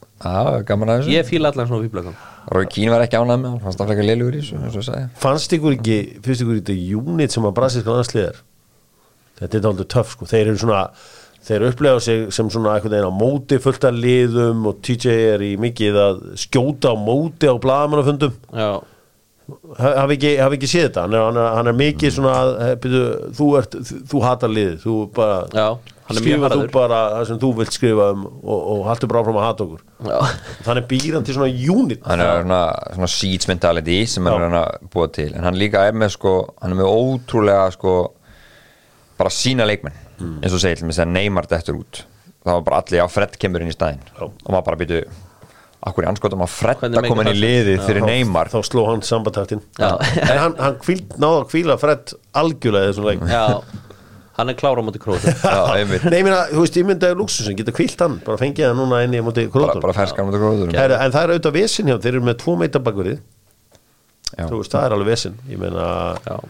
Ég 1.07 1.27
fíla 1.29 1.53
allan 1.53 1.69
svona 1.69 1.85
fýblökan 1.85 2.17
Rói 2.49 2.65
Kín 2.71 2.89
var 2.89 3.05
ekki 3.05 3.19
ánægð 3.19 3.41
með 3.43 3.51
hann, 3.53 3.63
hann 3.65 3.75
stafði 3.75 3.95
ekki 3.95 4.09
leilugur 4.09 4.37
í 4.39 4.43
þessu 4.43 4.97
fannst 5.21 5.53
ykkur 5.57 5.77
ekki, 5.77 5.97
fyrst 6.25 6.45
ykkur 6.45 6.57
í 6.57 6.61
þetta 6.63 6.99
unit 6.99 7.35
sem 7.35 7.45
að 7.45 7.57
brasilska 7.59 7.93
landsliðar 7.93 8.43
þetta 9.39 9.59
er 9.59 9.67
aldrei 9.69 9.89
töff 9.93 10.15
sko, 10.15 10.29
þeir 10.29 10.47
eru 10.47 10.61
svona 10.63 10.83
þeir 11.45 11.65
upplega 11.69 12.03
sig 12.03 12.23
sem 12.35 12.49
svona 12.51 12.75
eitthvað 12.75 12.97
einn 12.99 13.09
á 13.09 13.13
móti 13.15 13.59
fullt 13.63 13.85
af 13.87 13.95
liðum 13.95 14.65
og 14.69 14.81
TJ 14.85 15.13
er 15.33 15.43
í 15.45 15.51
mikið 15.61 15.99
að 16.03 16.23
skjóta 16.43 16.93
á 16.93 16.95
móti 16.99 17.47
á 17.49 17.55
blaðamannafundum. 17.61 18.35
Já, 18.51 18.81
hafi 19.79 20.17
ekki, 20.17 20.33
hafi 20.43 20.59
ekki 20.59 20.69
séð 20.69 20.89
þetta? 20.89 21.05
Hann 21.05 21.39
er, 21.39 21.53
hann 21.55 21.71
er, 21.71 21.77
mikið 21.79 22.15
svona 22.17 22.35
að, 22.41 22.51
eh, 22.65 22.73
byrju, 22.83 23.05
þú, 23.39 23.47
ert, 23.61 23.79
þú, 23.87 24.01
þú 24.11 24.23
hatar 24.25 24.53
liðið 24.55 24.75
þú 24.83 24.97
bara, 25.15 25.39
já, 25.55 25.67
skrifa 26.17 26.49
þú 26.53 26.65
bara 26.73 26.99
það 27.13 27.23
sem 27.29 27.39
þú 27.41 27.49
vilt 27.59 27.75
skrifa 27.75 28.09
um 28.15 28.25
og, 28.25 28.59
og 28.73 28.83
haldur 28.87 29.11
bara 29.11 29.21
áfram 29.23 29.39
að 29.39 29.45
hata 29.45 29.65
okkur? 29.65 29.81
Já, 30.09 30.17
þannig 30.65 30.87
býr 30.89 31.17
hann 31.17 31.27
til 31.27 31.35
svona 31.37 31.69
unit. 31.75 32.03
Hann 32.07 32.23
er 32.23 32.41
svona, 32.41 32.61
svona 32.95 33.09
seeds 33.13 33.49
mentality 33.51 33.97
sem 34.09 34.25
hann 34.25 34.35
Já. 34.35 34.39
er 34.39 34.45
hann 34.47 34.59
að 34.63 34.89
búa 34.95 35.09
til. 35.19 35.29
En 35.35 35.47
hann 35.47 35.59
líka 35.59 35.85
er 35.89 35.97
með 35.97 36.13
sko, 36.15 36.35
hann 36.63 36.75
er 36.75 36.81
með 36.81 36.91
ótrúlega 36.91 37.65
sko, 37.75 37.95
bara 39.19 39.33
sína 39.33 39.67
leikmenn. 39.69 40.05
Eins 40.19 40.53
og 40.55 40.61
segir 40.63 40.81
til 40.81 40.89
mig 40.89 40.99
að 40.99 41.13
Neymar 41.13 41.47
dettur 41.51 41.79
út. 41.79 42.03
Það 42.43 42.55
var 42.55 42.63
bara 42.67 42.79
allir 42.83 43.03
á 43.03 43.07
Fred 43.11 43.35
kemur 43.39 43.63
inn 43.63 43.71
í 43.71 43.75
staðinn. 43.75 44.01
Já. 44.15 44.23
og 44.25 44.49
maður 44.49 44.65
bara 44.71 44.79
býtu 44.79 45.03
akkur 45.89 46.03
í 46.03 46.09
anskotum 46.09 46.41
að 46.43 46.49
Fred 46.51 46.81
Hvernig 46.81 46.99
að 46.99 47.11
koma 47.11 47.23
inn 47.23 47.37
í 47.37 47.51
Já. 47.75 47.83
fyrir 47.85 48.03
Neymar? 48.03 48.49
Þá 48.51 48.59
sló 48.67 48.87
hann 48.89 49.03
sambantaktin 49.05 49.61
Já. 49.79 49.93
en 50.25 50.41
hann, 50.41 50.57
hann 50.59 50.81
kvíl, 50.81 51.03
náða 51.15 51.43
að 51.43 51.45
kvíla 51.53 51.77
Fred 51.79 52.15
algjörlega 52.41 52.89
í 52.89 52.91
þessum 52.91 53.07
leik. 53.07 53.23
Já 53.29 53.45
Hann 54.39 54.53
er 54.53 54.57
klára 54.59 54.79
á 54.79 54.83
móti 54.87 55.01
einmitt. 55.79 56.05
Nei, 56.09 56.21
meina, 56.23 56.45
þú 56.53 56.63
veist, 56.63 56.77
ég 56.79 56.87
myndaði 56.87 57.19
Luxusin, 57.19 57.57
geta 57.59 57.73
kvílt 57.75 57.99
hann 58.05 58.19
bara 58.25 58.39
fengið 58.39 58.69
hann 58.71 58.79
núna 58.79 59.01
inn 59.05 59.17
í 59.17 59.23
móti 59.25 59.45
bara, 59.49 59.73
krótur 59.73 59.83
bara 59.83 59.97
ferskar 59.97 60.27
mútið 60.29 60.45
gróður 60.45 60.77
Heru, 60.79 60.95
en 60.95 61.13
það 61.15 61.25
er 61.25 61.33
auðvitað 61.35 61.59
vesin 61.59 61.91
hjá, 61.91 61.97
þeir 61.99 62.15
eru 62.15 62.23
með 62.29 62.39
tvo 62.45 62.55
meitabakverið 62.63 63.19
Já. 64.37 64.45
þú 64.45 64.59
veist, 64.59 64.73
það 64.75 64.83
er 64.85 64.93
alveg 64.93 65.07
vesin 65.09 65.37
ég 65.49 65.57
meina, 65.59 65.85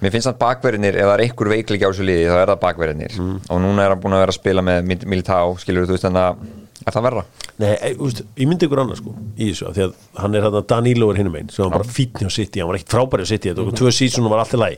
Mér 0.04 0.12
finnst 0.12 0.28
það 0.28 0.40
bakverðinir, 0.42 0.98
ef 1.00 1.08
það 1.08 1.14
er 1.16 1.22
einhver 1.24 1.50
veikleiki 1.54 1.86
á 1.88 1.92
þessu 1.94 2.08
liði 2.10 2.26
þá 2.28 2.40
er 2.42 2.50
það 2.52 2.60
bakverðinir 2.66 3.16
og 3.24 3.62
núna 3.64 3.86
er 3.86 3.94
hann 3.94 4.02
búin 4.04 4.16
að 4.18 4.24
vera 4.26 4.34
að 4.34 4.40
spila 4.40 4.64
með 4.68 4.82
Mil- 4.90 5.06
Militao, 5.14 5.54
skilur 5.64 5.88
þú 5.88 5.96
veist 5.96 6.06
þannig 6.10 6.26
að 6.26 6.44
er 6.90 6.96
það 6.98 7.06
verra? 7.08 7.24
nei, 7.64 7.72
e, 7.80 7.94
þú 7.96 8.10
veist, 8.10 8.22
ég 8.36 8.50
myndi 8.52 8.68
ykkur 8.68 8.82
annað 8.84 9.00
sko 9.00 9.16
í 9.40 9.48
þessu, 9.54 9.72
því 9.78 9.86
að 9.88 9.96
hann 10.20 10.36
er 10.36 10.48
hann 10.50 10.60
Danilo 10.74 11.10
er 11.14 11.22
hinum 11.22 11.40
einn, 11.40 11.50
sem 11.56 11.64
var 11.66 11.78
bara 11.80 11.96
fítni 11.96 12.28
á 12.28 12.32
City 12.36 12.60
hann 12.60 12.70
var 12.74 12.80
ekkert 12.82 12.96
frábæri 12.98 13.24
á 13.24 13.32
City, 13.32 13.54
þetta 13.54 13.68
var 13.70 13.80
tvö 13.80 13.94
og 14.28 14.34
var 14.36 14.44
alltaf 14.44 14.60
læg 14.60 14.78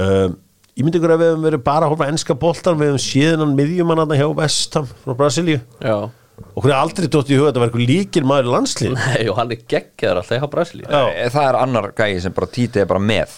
um, 0.00 0.38
ég 0.78 0.86
myndi 0.86 1.00
ykkur 1.00 1.14
að 1.16 1.22
við 1.24 1.30
hefum 1.32 1.48
verið 1.48 1.64
bara 1.66 1.88
að 1.88 1.92
horfa 1.94 2.08
enska 2.12 2.36
boltan 2.38 2.78
við 2.78 2.92
hefum 2.92 3.02
séðan 3.02 3.56
miðjumann 3.58 4.04
hjá 4.14 4.28
Vestham 4.38 4.86
frá 5.02 5.16
Brasilíu, 5.18 5.58
já. 5.82 5.96
Og 6.54 6.62
hvernig 6.62 6.78
aldrei 6.78 7.08
dótt 7.10 7.32
í 7.32 7.38
huga 7.38 7.50
að 7.50 7.58
var 7.64 7.70
eitthvað 7.72 7.88
líkir 7.90 8.26
maður 8.28 8.46
í 8.46 8.52
landslið 8.54 8.92
Nei, 8.94 9.24
og 9.26 9.40
hann 9.40 9.50
er 9.50 9.62
geggjaður 9.74 10.20
alltaf 10.20 10.46
í 10.46 10.50
Brasilíu. 10.52 10.86
Já. 10.86 11.28
Það 11.34 11.48
er 11.48 11.58
annar 11.64 11.88
gæi 11.98 12.20
sem 12.22 12.34
bara 12.36 12.50
Títi 12.54 12.82
er 12.84 12.86
bara 12.90 13.02
með 13.02 13.34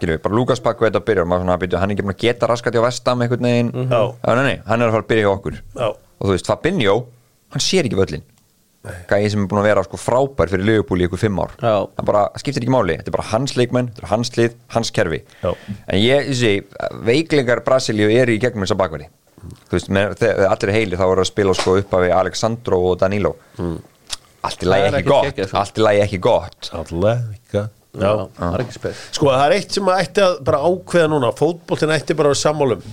við, 0.00 0.18
bara 0.24 0.34
Lukas 0.34 0.62
Pakku 0.64 0.86
þetta 0.86 1.02
byrjar 1.04 1.28
maður 1.28 1.44
svona 1.44 1.54
að 1.58 1.62
byrja, 1.64 1.80
hann 1.82 1.90
er 1.92 1.94
ekki 1.96 2.04
búin 2.06 2.14
að 2.16 2.22
geta 2.24 2.48
raskat 2.50 2.76
hjá 2.76 2.82
Vestam 2.86 3.22
einhvern 3.22 3.46
veginn, 3.46 3.70
Já. 3.90 4.00
nei, 4.38 4.44
nei, 4.46 4.56
hann 4.66 4.80
er 4.80 4.88
að 4.88 4.94
fara 4.96 5.04
að 5.04 5.10
byrja 5.10 5.24
hjá 5.26 5.32
okkur. 5.34 5.58
Já. 5.76 5.88
og 5.90 6.24
þú 6.26 6.32
veist, 6.34 6.48
Fabinho, 6.50 6.94
hann 7.54 7.64
sér 7.64 7.88
ekki 7.88 7.98
völlin 8.00 8.24
gæi 8.80 9.28
sem 9.28 9.42
er 9.42 9.48
búin 9.50 9.60
að 9.60 9.66
vera 9.68 9.84
sko 9.84 9.98
frábær 10.00 10.48
fyrir 10.48 10.64
Liverpool 10.64 11.02
í 11.02 11.06
ykkur 11.08 11.20
fimm 11.20 11.40
ár. 11.42 11.52
Já. 11.60 11.74
það 11.98 12.06
bara 12.08 12.22
skiptir 12.40 12.64
ekki 12.64 12.72
máli, 12.72 12.96
þetta 12.96 13.12
er 13.12 13.16
bara 13.18 13.28
hans 13.28 13.56
leikmenn 13.58 13.90
þetta 13.90 14.06
er 14.06 14.12
hans 14.14 14.30
lið, 14.38 14.54
hans 14.72 14.92
kerfi. 14.96 15.20
Já. 15.42 15.50
en 15.84 16.00
ég, 16.00 16.30
sé, 16.38 16.52
veiklingar 17.04 17.60
Brasilíu 17.66 18.08
eru 18.14 18.36
í 18.36 18.40
gegnum 18.40 18.64
þessa 18.64 18.78
bakverði 18.80 19.10
þú 19.68 19.76
veist, 19.76 19.92
með, 19.92 20.14
þegar 20.22 20.46
allir 20.54 20.72
er 20.72 20.78
heilir 20.78 21.00
þá 21.00 21.06
voru 21.10 21.24
að 21.24 21.30
spila 21.32 21.56
sko 21.56 21.76
upp 21.80 21.94
af 21.98 22.06
Alexandro 22.20 22.80
og 22.90 22.96
Danilo. 23.00 23.34
Allt 24.40 24.64
í 24.64 24.68
lagi 24.68 24.88
er 24.88 24.98
ekki 25.00 25.10
gott. 25.12 25.44
sko. 25.44 25.60
allt 25.60 25.80
í 25.80 25.84
lagi 25.84 26.02
ekki 26.06 26.22
gott. 26.24 26.72
Allega 26.80 27.66
Já, 27.90 28.12
það 28.36 28.52
er 28.54 28.62
ekki 28.62 28.76
spes. 28.76 28.98
Sko 29.16 29.32
það 29.32 29.44
er 29.48 29.54
eitt 29.56 29.74
sem 29.74 29.88
að 29.90 30.02
ætti 30.04 30.22
að 30.22 30.36
bara 30.46 30.60
ákveða 30.62 31.08
núna. 31.10 31.32
Fótboltin 31.36 31.90
ætti 31.90 32.14
bara 32.14 32.30
að 32.30 32.36
vera 32.36 32.42
sammálum 32.44 32.84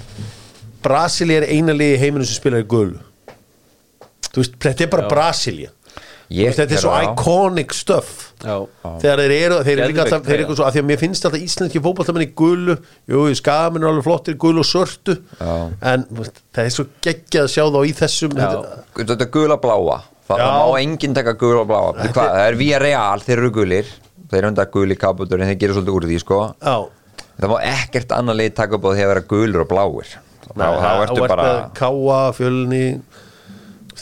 Brasili 0.88 1.36
er 1.38 1.46
eina 1.52 1.76
liði 1.76 1.98
í 1.98 2.02
heiminum 2.02 2.28
sem 2.28 2.40
spilar 2.40 2.64
í 2.64 2.68
gul 2.70 2.96
þú 4.28 4.44
veist, 4.44 4.58
þetta 4.62 4.86
er 4.86 4.92
bara 4.94 5.06
Já. 5.08 5.12
Þetta 6.28 6.76
er 6.76 6.82
svo 6.82 6.92
Já. 6.92 7.06
iconic 7.14 7.72
stuff 7.74 8.34
Já, 8.44 8.56
þegar 9.02 9.22
þeir 9.24 9.34
eru, 9.38 9.60
þeir 9.64 9.78
eru 9.80 9.88
líka 9.92 10.02
alltaf 10.04 10.26
þeir 10.28 10.42
eru 10.44 10.56
svo, 10.58 10.66
af 10.68 10.74
því 10.76 10.82
að 10.84 10.88
mér 10.90 11.00
finnst 11.02 11.26
alltaf 11.26 11.42
íslenski 11.46 11.82
fótballtamenn 11.86 12.26
í 12.26 12.34
gulu, 12.38 12.76
jú, 13.10 13.22
skamin 13.40 13.82
er 13.86 13.90
alveg 13.94 14.04
flottir 14.06 14.36
gulu 14.42 14.62
og 14.62 14.68
sörtu, 14.68 15.16
Já. 15.40 15.54
en 15.94 16.04
það 16.12 16.62
er 16.66 16.74
svo 16.76 16.86
geggjað 17.08 17.48
að 17.48 17.54
sjá 17.56 17.64
þá 17.72 17.80
í 17.88 17.94
þessum 18.02 18.36
Já. 18.36 18.44
þetta, 18.44 18.84
Þetta 19.00 19.18
er 19.28 19.32
gula 19.38 19.58
bláa 19.64 19.98
Það, 20.28 20.42
Já. 20.44 20.50
má 20.52 20.82
enginn 20.84 21.16
taka 21.16 21.34
gula 21.40 21.64
bláa 21.70 21.94
hvað, 21.96 22.14
það 22.36 22.44
er 22.50 22.60
via 22.60 22.80
real, 22.84 23.24
þeir 23.24 23.38
eru 23.40 23.52
gulir 23.56 23.92
Þeir 24.28 24.42
eru 24.42 24.48
undar 24.52 24.68
guli 24.74 24.96
kaputur 25.00 25.40
en 25.40 25.48
þeir 25.48 25.60
gerir 25.62 25.78
svolítið 25.78 25.96
úr 25.96 26.08
því 26.12 26.18
sko. 26.20 26.40
já, 26.60 26.76
Það 27.40 27.52
má 27.54 27.58
ekkert 27.64 28.12
annar 28.18 28.36
leið 28.36 28.54
taka 28.58 28.76
upp 28.76 28.84
á 28.84 28.92
því 28.92 29.04
að 29.06 29.12
vera 29.14 29.24
gulur 29.32 29.64
og 29.64 29.70
bláir 29.72 30.10
Þá, 30.48 30.68
þá 30.68 30.90
ertu 31.06 31.24
ert 31.24 31.32
bara 31.32 31.48
káa, 31.78 32.20
fjölni 32.36 32.84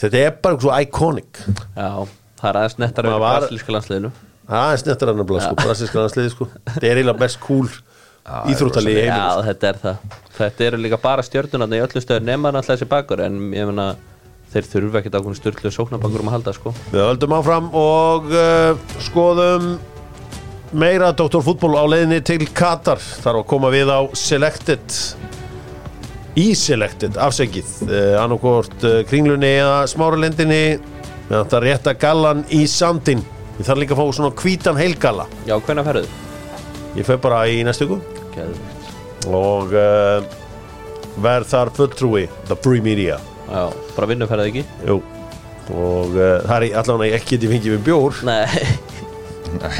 þetta 0.00 0.22
er 0.26 0.36
bara 0.44 0.60
svo 0.60 0.72
iconic. 0.82 1.42
Já, 1.76 1.90
það 2.40 2.48
er 2.50 2.60
aðeins 2.62 2.78
nettar 2.82 3.08
yfir 3.10 3.20
var- 3.24 3.40
brasilíska 3.40 3.76
landsliðinu. 3.76 4.12
Það 4.46 4.72
er 4.72 4.80
snettar 4.84 5.10
hann 5.10 5.22
að 5.24 5.26
blá, 5.32 5.38
sko, 5.42 5.54
brasilíska 5.58 5.98
landsliði 6.02 6.30
sko, 6.36 6.46
þetta 6.70 6.86
er 6.86 7.00
eiginlega 7.00 7.18
mest 7.24 7.40
cool 7.42 7.70
íþróttalið 8.52 8.92
í 8.92 9.00
Já, 9.00 9.06
heiminu 9.06 9.30
sko. 9.32 9.42
þetta 9.48 9.68
er 9.72 9.80
það. 9.82 9.96
Þetta 10.36 10.64
eru 10.68 10.78
líka 10.82 10.98
bara 11.02 11.22
stjörnunarna 11.26 11.78
í 11.78 11.82
öllum 11.86 12.04
stöður 12.04 12.24
nema 12.28 12.52
náttúrulega 12.54 12.76
þessi 12.76 12.88
bakur 12.90 13.22
en 13.26 13.40
ég 13.56 13.66
meina 13.70 13.88
þeir 14.52 14.68
þurfa 14.70 15.00
ekkert 15.00 15.18
ákveðin 15.18 15.38
styrlu 15.40 15.72
sóknabakur 15.74 16.22
um 16.22 16.30
að 16.30 16.36
halda 16.36 16.54
sko. 16.54 16.72
Við 16.92 17.02
höldum 17.06 17.34
áfram 17.38 17.70
og 17.74 18.30
uh, 18.30 18.78
skoðum 19.06 19.68
meira 20.76 21.10
Dr. 21.16 21.40
Fútból 21.42 21.74
á 21.78 21.84
leiðinni 21.86 22.20
til 22.26 22.46
Katar. 22.54 22.98
Þarf 23.02 23.42
að 23.42 23.46
koma 23.50 23.70
við 23.74 23.90
á 23.90 24.00
Selected 24.14 24.98
í 26.36 26.50
Selected 26.58 27.16
afsengið, 27.20 27.70
uh, 27.88 28.16
annarkort 28.20 28.84
uh, 28.84 29.00
kringlunni 29.08 29.54
eða 29.58 29.86
smáralendinni 29.90 30.62
það 31.26 31.58
rétta 31.64 31.96
gallan 31.98 32.44
í 32.54 32.62
sandin 32.70 33.24
ég 33.56 33.66
þarf 33.66 33.80
líka 33.82 33.96
að 33.96 34.02
fá 34.02 34.16
svona 34.18 34.34
hvítan 34.38 34.78
heilgalla. 34.78 35.24
Já, 35.48 35.56
hvenær 35.58 35.86
ferðu? 35.88 36.10
ég 36.96 37.04
fer 37.08 37.18
bara 37.20 37.42
í 37.50 37.58
næstu 37.66 37.88
ykkur 37.88 38.22
Geðvikt 38.36 39.26
og 39.32 39.72
uh, 39.74 40.20
verð 41.24 41.50
þar 41.50 41.72
fulltrúi 41.74 42.26
The 42.46 42.56
Free 42.62 42.84
Media. 42.84 43.16
Já, 43.48 43.64
bara 43.96 44.10
vinnu 44.12 44.28
ferðu 44.30 44.52
ekki? 44.52 44.64
Jú. 44.86 45.00
og 45.72 46.12
það 46.14 46.52
er 46.60 46.76
allavega 46.78 47.16
ekki 47.18 47.34
getið 47.34 47.54
fengið 47.56 47.74
við 47.74 47.84
bjór. 47.88 48.20
Nei, 48.28 48.44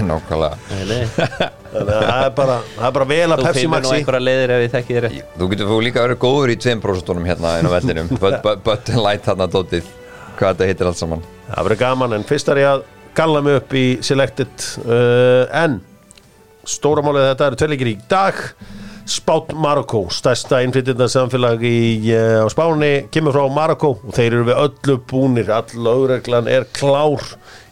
nákvæmlega. 0.07 0.57
Að 1.77 1.91
það 1.91 2.21
er 2.25 2.31
bara, 2.37 2.55
það 2.77 2.87
er 2.89 2.93
bara 2.97 3.07
vel 3.11 3.27
að 3.35 3.41
Þú 3.41 3.47
Pepsi 3.47 3.61
finnur 3.61 3.73
nú 3.83 3.89
Maxi. 3.91 3.97
einhverja 3.99 4.23
leiðir 4.25 4.53
ef 4.55 4.63
ég 4.65 4.71
þekki 4.73 4.95
þér 4.97 5.07
Þú 5.37 5.49
getur 5.53 5.69
þú 5.71 5.79
líka 5.85 6.05
verið 6.07 6.19
góður 6.23 6.53
í 6.53 6.57
2% 6.65 7.27
hérna 7.27 7.51
inn 7.61 7.69
á 7.69 7.73
vellinum. 7.75 8.09
But- 8.23 8.39
but- 8.47 8.63
Button 8.65 9.01
light 9.05 9.27
þarna 9.27 9.49
dótið 9.53 9.91
Hvað 10.37 10.49
þetta 10.55 10.69
heitir 10.71 10.89
allt 10.91 11.01
saman. 11.01 11.23
Það 11.51 11.67
verður 11.69 11.81
gaman 11.83 12.17
en 12.17 12.25
fyrst 12.29 12.49
er 12.53 12.61
ég 12.63 12.71
að 12.71 12.83
galla 13.17 13.43
mig 13.45 13.59
upp 13.61 13.77
í 13.77 13.85
Selected 14.05 14.67
uh, 14.87 15.45
En 15.65 15.79
stóra 16.67 17.05
málið 17.05 17.29
þetta 17.31 17.47
eru 17.51 17.61
tveirleikir 17.61 17.93
í 17.93 17.97
dag 18.11 18.41
Spát 19.07 19.53
Marokko, 19.55 20.09
stærsta 20.11 20.59
innflytjenda 20.67 21.07
samfélag 21.11 21.61
í, 21.63 21.77
uh, 22.11 22.43
á 22.43 22.47
Spáni 22.51 23.07
kemur 23.15 23.37
frá 23.37 23.45
Marokko 23.55 23.93
og 24.01 24.15
þeir 24.17 24.33
eru 24.33 24.47
við 24.49 24.63
öllu 24.65 24.97
búnir. 25.07 25.51
All 25.55 25.77
lögreglan 25.87 26.49
er 26.51 26.67
klár 26.75 27.23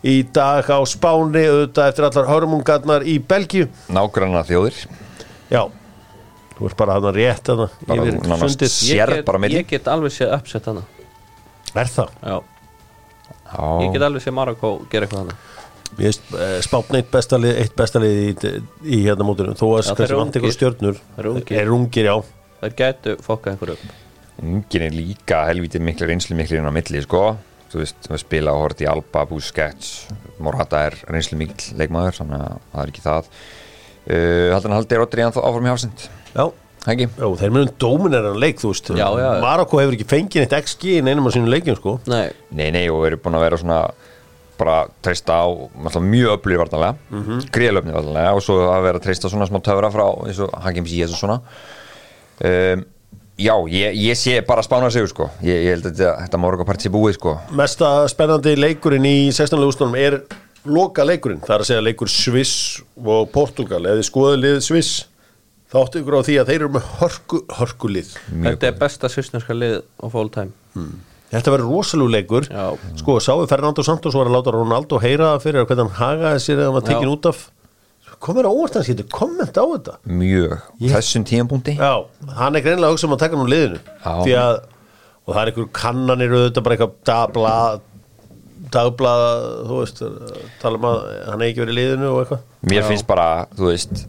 í 0.07 0.21
dag 0.31 0.71
á 0.71 0.79
Spáni 0.87 1.43
auðvitað 1.51 1.91
eftir 1.91 2.07
allar 2.07 2.31
hörmungarnar 2.31 3.07
í 3.11 3.17
Belgíu. 3.19 3.67
Nágranna 3.91 4.45
þjóðir 4.47 4.79
Já, 5.51 5.67
þú 6.55 6.69
ert 6.71 6.79
bara 6.79 6.99
hann 6.99 7.11
rétt 7.17 7.51
hana, 7.51 7.67
Bara 7.89 8.07
yfir 8.07 8.21
fundið. 8.45 8.71
Sér 8.73 9.13
Ég 9.19 9.57
ég 9.59 9.67
get 9.75 9.91
alveg 9.91 10.15
séð 10.15 10.37
uppsett 10.39 10.71
hana 10.71 10.85
Er 11.75 11.91
það? 11.91 12.15
Já, 12.23 12.37
Já, 13.51 13.67
ég 13.83 13.93
get 13.97 14.07
alveg 14.07 14.25
séð 14.25 14.39
Marokko 14.39 14.73
gera 14.93 15.09
eitthvað 15.09 15.35
uh, 15.35 15.53
spátn 16.65 16.99
eitt 16.99 17.11
bestalið 17.13 17.59
eitt 17.63 17.75
bestalið 17.79 18.15
í, 18.21 18.53
í 18.85 19.01
hérna 19.07 19.27
mótunum 19.27 19.57
þó 19.59 19.67
að 19.79 19.91
vant 20.19 20.35
ykkur 20.35 20.49
ungir. 20.49 20.55
stjörnur. 20.57 21.03
Ungir. 21.31 21.59
er 21.61 21.73
ungir, 21.75 22.09
já. 22.11 22.17
Það 22.61 22.77
gætu 22.81 23.17
fokkað 23.25 23.53
einhverju 23.55 23.77
upp. 23.79 24.01
Ungin 24.45 24.83
er 24.89 24.95
líka 24.97 25.45
helvítið 25.51 25.85
miklu 25.87 26.09
reynslu 26.11 26.37
miklu 26.39 26.59
inn 26.59 26.67
á 26.67 26.75
milli 26.75 27.03
sko. 27.05 27.25
Þú 27.75 27.81
veist, 27.83 28.07
við 28.11 28.21
spila 28.23 28.53
og 28.55 28.61
horfði 28.65 28.87
í 28.87 28.91
Alba, 28.91 29.25
Busquets 29.27 29.89
Morata 30.43 30.85
er 30.89 30.95
reynslu 31.11 31.39
miklu 31.41 31.75
leikmaður 31.81 32.21
Þannig 32.21 32.45
að 32.45 32.59
það 32.71 32.83
er 32.85 32.93
ekki 32.93 33.03
það. 33.03 33.31
Uh, 34.05 34.51
Haldan 34.53 34.75
haldi 34.77 34.99
Rodri 35.01 35.25
ennþá 35.25 35.43
áfram 35.49 35.65
í 35.67 35.71
hafsind 35.73 36.05
Já, 36.35 36.45
Hengi? 36.85 37.07
já 37.09 37.27
þeir 37.41 37.53
munum 37.55 37.71
dómineran 37.81 38.37
leik 38.43 38.59
þú 38.61 38.71
veist. 38.75 38.91
Já, 38.93 39.07
já. 39.17 39.29
Marokko 39.41 39.81
hefur 39.81 39.97
ekki 39.97 40.07
fengið 40.11 40.43
neitt 40.45 40.57
XG 40.59 40.99
í 40.99 41.03
neinum 41.07 41.31
af 41.31 41.35
sínum 41.35 41.49
leikjum 41.49 41.79
sko. 41.79 41.95
Nei, 42.13 42.27
Nei, 42.53 42.69
nei, 42.75 42.85
og 42.93 43.07
eru 43.09 43.17
búin 43.25 43.39
að 43.39 43.47
vera 43.47 43.61
svona 43.63 43.79
bara 44.59 44.87
treysta 45.05 45.41
á 45.41 45.47
mjög 46.01 46.39
öflugir 46.39 46.63
vartanlega, 46.63 46.97
mm. 47.11 47.23
-hmm. 47.23 47.45
gríðalöfni 47.55 47.95
vartanlega 47.95 48.35
og 48.35 48.43
svo 48.43 48.59
að 48.71 48.83
vera 48.89 48.99
að 48.99 49.07
treysta 49.07 49.29
svona 49.29 49.47
smá 49.47 49.61
töfra 49.61 49.91
frá 49.91 50.07
eins 50.27 50.41
og 50.41 50.51
Hakim 50.65 50.87
Ziyech 50.87 51.13
og 51.13 51.19
svona 51.19 51.41
um, 52.41 52.85
Já, 53.35 53.55
ég, 53.67 53.97
ég 53.99 54.15
sé 54.15 54.41
bara 54.47 54.63
spána 54.63 54.91
sig 54.91 55.09
sko, 55.09 55.27
ég, 55.43 55.65
ég 55.65 55.73
held 55.75 55.87
að 55.87 55.97
þetta, 55.97 56.11
þetta 56.23 56.39
morga 56.39 56.65
partí 56.65 56.89
búið 56.89 57.17
sko 57.17 57.39
Mesta 57.51 58.07
spennandi 58.07 58.55
leikurinn 58.55 59.05
í 59.05 59.33
16. 59.33 59.59
úrstunum 59.59 59.97
er 59.99 60.21
loka 60.65 61.03
leikurinn, 61.05 61.41
það 61.43 61.55
er 61.55 61.65
að 61.65 61.67
segja 61.67 61.81
leikur 61.83 62.09
Sviss 62.09 62.83
og 62.95 63.33
Portugal, 63.35 63.83
ef 63.87 63.99
þið 63.99 64.07
skoðu 64.07 64.37
lið 64.39 64.61
Sviss 64.63 65.09
þá 65.75 65.81
áttu 65.83 66.05
ykkur 66.05 66.19
á 66.23 66.27
því 66.29 66.37
að 66.39 66.53
þeir 66.53 66.61
eru 66.61 66.71
með 66.77 66.87
hörku, 67.01 67.41
hörkulið 67.59 68.15
þetta 68.45 68.71
er 68.71 68.79
besta 68.79 69.11
svisneska 69.11 69.57
lið 69.59 69.81
of 69.99 70.15
all 70.15 70.31
time 70.31 70.55
Þetta 71.35 71.55
verður 71.55 71.73
rosalú 71.73 72.07
leikur. 72.13 72.47
Já. 72.51 72.67
Sko, 73.01 73.19
sáu 73.23 73.45
Fernando 73.51 73.85
Santos 73.87 74.15
var 74.17 74.31
að 74.31 74.37
láta 74.39 74.55
Ronaldo 74.55 75.01
heyra 75.03 75.33
það 75.35 75.47
fyrir 75.49 75.67
hvernig 75.69 75.91
hann 75.91 75.99
hagaði 76.01 76.43
sér 76.45 76.61
eða 76.61 76.69
hann 76.71 76.79
var 76.79 76.87
tekin 76.89 77.09
Já. 77.09 77.15
út 77.17 77.31
af. 77.31 77.41
Komur 78.25 78.47
á 78.49 78.53
hans 78.55 78.89
getur 78.89 79.09
komment 79.13 79.59
á 79.59 79.65
þetta. 79.65 79.97
Mjög, 80.09 80.55
þessum 80.81 81.25
tíðanbúndi 81.29 81.75
Já, 81.77 82.07
hann 82.39 82.57
er 82.57 82.63
greinilega 82.65 82.89
að 82.89 82.95
hugsa 82.95 83.09
um 83.11 83.17
að 83.17 83.25
taka 83.25 83.41
nú 83.41 83.49
liðinu. 83.51 83.81
Já. 83.83 84.13
Því 84.23 84.37
að, 84.41 84.61
og 85.25 85.35
það 85.35 85.41
er 85.43 85.51
einhver 85.51 85.69
kannanir 85.81 86.37
auðvitað 86.39 86.65
bara 86.65 86.79
eitthvað 86.79 86.95
dabla 87.11 87.57
dagblað, 88.75 89.25
þú 89.69 89.79
veist 89.83 90.03
tala 90.63 90.81
um 90.81 90.89
að 90.89 90.99
hann 91.29 91.43
er 91.45 91.51
ekki 91.51 91.63
verið 91.65 91.75
í 91.75 91.79
liðinu 91.81 92.11
og 92.11 92.23
eitthvað. 92.23 92.45
Mér 92.73 92.87
finnst 92.89 93.07
bara, 93.09 93.29
þú 93.55 93.69
veist 93.71 94.05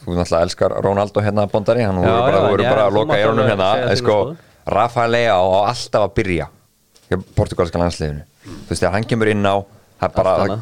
þú 0.00 0.16
náttúrulega 0.16 0.42
elskar 0.46 0.74
Ronaldo 0.84 1.22
hérna 1.24 1.46
bondari, 1.50 1.84
hann 1.86 2.00
Já, 2.00 2.08
voru 2.08 2.22
bara, 2.22 2.40
já, 2.40 2.64
já, 2.64 2.70
bara 2.70 2.86
að 2.86 2.96
loka 2.98 3.18
í 3.18 3.24
alveg 3.26 3.50
hérna 3.50 3.68
en 3.84 4.00
sko, 4.00 4.16
Rafael 4.66 5.12
Leao 5.14 5.50
á 5.62 5.70
alltaf 5.70 6.08
að 6.08 6.14
byrja 6.18 6.48
hjá 7.06 7.16
portugalska 7.38 7.80
landsliðinu. 7.80 8.24
Þú 8.46 8.70
veist, 8.70 8.80
þegar 8.80 8.94
hann 8.96 9.08
kemur 9.08 9.30
inn 9.30 9.46
á 9.46 9.56
það 10.00 10.06
er 10.08 10.14
bara 10.16 10.32
að 10.42 10.54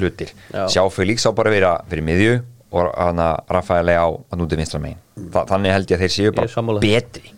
hlutir. 0.00 0.32
Já. 0.52 0.64
sjá 0.68 0.82
Felix 0.92 1.26
á 1.28 1.30
bara 1.36 1.52
að 1.52 1.56
vera 1.58 1.72
fyrir 1.88 2.06
miðju 2.06 2.34
og 2.72 2.90
hann 2.96 3.20
að 3.20 3.52
Rafael 3.56 3.86
Leao 3.88 4.18
að 4.28 4.42
núti 4.42 4.58
vinstra 4.60 4.80
megin. 4.80 5.00
Þa, 5.32 5.44
þannig 5.50 5.76
held 5.76 5.92
ég 5.92 5.96
að 5.98 6.04
þeir 6.04 6.14
séu 6.16 6.34
bara 6.36 6.78
betri. 6.80 7.32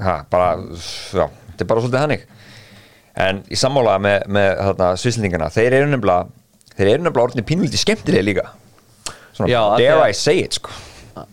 Ha, 0.00 0.14
bara, 0.30 0.52
já, 0.56 1.26
þetta 1.26 1.64
er 1.64 1.68
bara 1.68 1.82
svolítið 1.84 2.00
hannig 2.00 2.28
en 3.20 3.40
í 3.52 3.58
sammála 3.58 3.96
með, 4.00 4.22
með 4.32 4.50
þarna, 4.60 4.90
svislendingana, 5.02 5.48
þeir 5.52 5.76
eru 5.80 5.90
nefnilega 5.90 6.76
þeir 6.76 6.92
eru 6.94 7.02
nefnilega 7.04 7.26
orðinni 7.26 7.46
pínvildi 7.48 7.80
skemmtilega 7.80 8.24
líka. 8.24 8.46
Svona, 9.34 9.50
Já, 9.50 9.60
dare 9.76 10.06
I 10.08 10.16
say 10.16 10.44
it 10.46 10.56
sko 10.56 10.72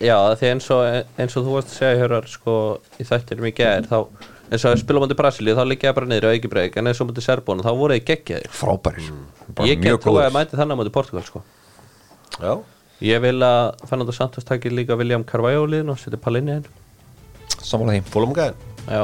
Já, 0.03 0.17
því 0.39 0.49
eins 0.53 0.69
og, 0.75 0.85
eins 1.17 1.37
og 1.37 1.45
þú 1.45 1.57
varst 1.57 1.73
að 1.73 1.77
segja 1.81 1.99
hér 2.03 2.29
sko, 2.31 2.55
í 2.97 3.07
þættinum 3.07 3.49
í 3.49 3.53
gær 3.57 3.89
þá, 3.89 3.99
eins 4.51 4.65
og 4.67 4.95
mútið 5.03 5.19
Brasilíu 5.19 5.57
þá 5.57 5.63
liggja 5.67 5.93
bara 5.97 6.09
niður 6.09 6.29
á 6.29 6.35
ekki 6.37 6.51
breyk 6.51 6.79
en 6.79 6.91
eins 6.91 7.03
og 7.03 7.11
mútið 7.11 7.27
Serbónu 7.27 7.65
þá 7.65 7.71
voru 7.77 7.97
þið 7.97 8.07
geggjaðir. 8.11 8.49
Frábærir. 8.55 9.11
Bara 9.53 9.69
Ég 9.69 9.79
mjög 9.83 9.97
get 9.97 10.03
trúið 10.05 10.17
góður 10.17 10.27
að 10.29 10.35
mæti 10.39 10.59
þannig 10.61 10.81
mútið 10.81 10.97
Portugal 10.97 11.25
sko. 11.27 11.43
Já, 12.37 12.53
Ég 13.05 13.21
vil 13.21 13.37
að 13.45 13.85
Fernando 13.85 14.13
Santos 14.15 14.45
takir 14.47 14.73
líka 14.73 14.95
William 14.97 15.21
Carvalho 15.27 15.67
liðin 15.69 15.93
og 15.93 15.99
setja 16.01 16.17
Palinni 16.17 16.55
inn 16.57 16.69
sammála 17.61 17.97
því. 17.97 18.03
Fólum 18.11 18.35
gæðin. 18.37 18.61
Já, 18.87 19.03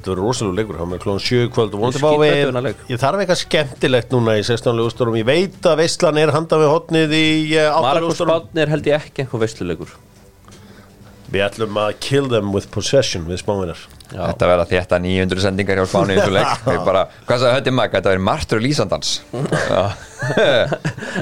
Þetta 0.00 0.12
verður 0.14 0.24
rosalú 0.24 0.52
leikur, 0.56 0.76
hann 0.80 0.94
er 0.96 1.00
klóðan 1.02 1.20
7 1.20 1.48
kvöld. 1.52 1.74
Og 1.76 1.82
vonandi 1.82 1.98
Ég 1.98 2.04
fá 2.06 2.12
við. 2.22 2.68
Ég 2.88 3.00
þarf 3.02 3.20
eitthvað 3.20 3.40
skemmtilegt 3.42 4.14
núna 4.14 4.36
í 4.40 4.44
16. 4.48 4.78
úrstúrum 4.80 5.18
Ég 5.18 5.26
veit 5.28 5.66
að 5.68 5.82
Veistlan 5.82 6.20
er 6.22 6.32
handað 6.32 6.62
við 6.64 6.70
hotnið 6.72 7.12
í 7.18 7.26
uh, 7.58 7.66
8. 7.74 7.82
Marokko 7.84 8.12
úrstúrum 8.14 8.32
Spátni 8.38 8.64
er 8.64 8.72
held 8.72 8.88
ég 8.88 8.96
ekki 8.96 9.26
einhver 9.26 9.42
veistluleikur 9.44 9.92
Við 11.30 11.46
ætlum 11.46 11.76
að 11.78 11.96
kill 12.02 12.26
them 12.30 12.50
with 12.54 12.70
possession 12.74 13.26
við 13.28 13.42
spáminar 13.44 13.78
Já, 14.10 14.24
Þetta 14.32 14.46
verða 14.50 14.64
þétta 14.66 14.98
900 15.04 15.42
sendingar 15.44 15.78
hjá 15.78 15.84
Spáni 15.86 16.16
í 16.16 16.18
þessu 16.18 16.32
leik. 16.34 16.62
Við 16.66 16.80
bara, 16.88 17.02
hvað 17.28 17.42
sagði 17.42 17.58
Hötti 17.60 17.74
Mag, 17.76 17.92
þetta 17.94 18.10
verður 18.10 18.24
martur 18.26 18.58
og 18.58 18.64
lýsandans. 18.64 19.10
Já. 19.70 19.82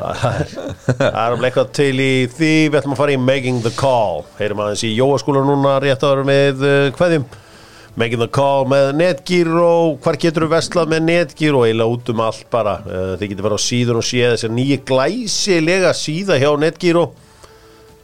Það 0.09 1.19
er 1.21 1.37
um 1.37 1.45
eitthvað 1.45 1.75
til 1.77 1.91
í 2.01 2.13
því. 2.33 2.53
Við 2.71 2.79
ætlum 2.81 2.97
að 2.97 3.03
fara 3.03 3.13
í 3.13 3.21
Making 3.21 3.61
the 3.67 3.75
Call. 3.77 4.25
Heyrum 4.41 4.65
aðeins 4.65 4.87
í 4.89 4.95
Jóaskóla 4.97 5.45
núna 5.45 5.77
rétt 5.85 6.09
áður 6.09 6.25
með 6.29 6.65
uh, 6.65 6.89
hverjum 6.97 7.29
Making 7.99 8.23
the 8.25 8.31
Call 8.33 8.65
með 8.71 8.93
Netgyro 8.95 9.71
Hvar 10.05 10.17
getur 10.23 10.47
þú 10.47 10.53
vestlað 10.55 10.93
með 10.95 11.07
Netgyro 11.11 11.65
eiginlega 11.67 11.93
út 11.99 12.13
um 12.15 12.25
allt 12.25 12.49
bara. 12.53 12.79
Uh, 12.89 13.15
Þið 13.21 13.35
getur 13.35 13.51
fara 13.51 13.61
á 13.61 13.67
síðun 13.69 14.01
og 14.01 14.09
séð 14.09 14.33
þessar 14.39 14.57
nýju 14.57 14.81
glæsilega 14.89 15.93
síða 15.99 16.41
hjá 16.41 16.51
Netgyro 16.65 17.11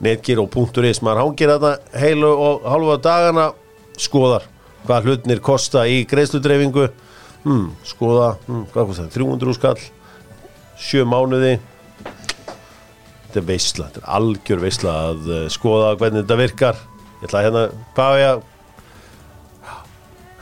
Netgyro.is 0.03 1.03
maður 1.05 1.21
hangir 1.23 1.55
þetta 1.55 2.01
heilu 2.01 2.33
og 2.33 2.67
halva 2.67 2.99
dagana 2.99 3.51
skoðar 4.01 4.49
hvað 4.85 5.09
hlutnir 5.09 5.41
kosta 5.45 5.85
í 5.89 6.03
greiðsludreyfingu 6.09 6.89
hmm, 7.45 7.69
skoða, 7.87 8.35
hmm, 8.49 8.67
hvað 8.73 8.91
fórst 8.91 9.03
það, 9.03 9.13
300 9.17 9.57
skall, 9.59 9.85
sjö 10.81 11.05
mánuði, 11.09 11.55
þetta 13.27 13.41
er 13.41 13.47
veisla, 13.49 13.89
þetta 13.89 14.03
er 14.03 14.11
algjör 14.19 14.65
veisla 14.65 14.97
að 15.11 15.31
uh, 15.31 15.45
skoða 15.53 15.95
hvernig 16.01 16.25
þetta 16.25 16.41
virkar. 16.41 16.83
Ég 17.21 17.29
ætla 17.29 17.41
að 17.41 17.47
hérna, 17.49 17.65
hvað 17.97 18.17
er 18.17 18.23
ég 18.25 18.43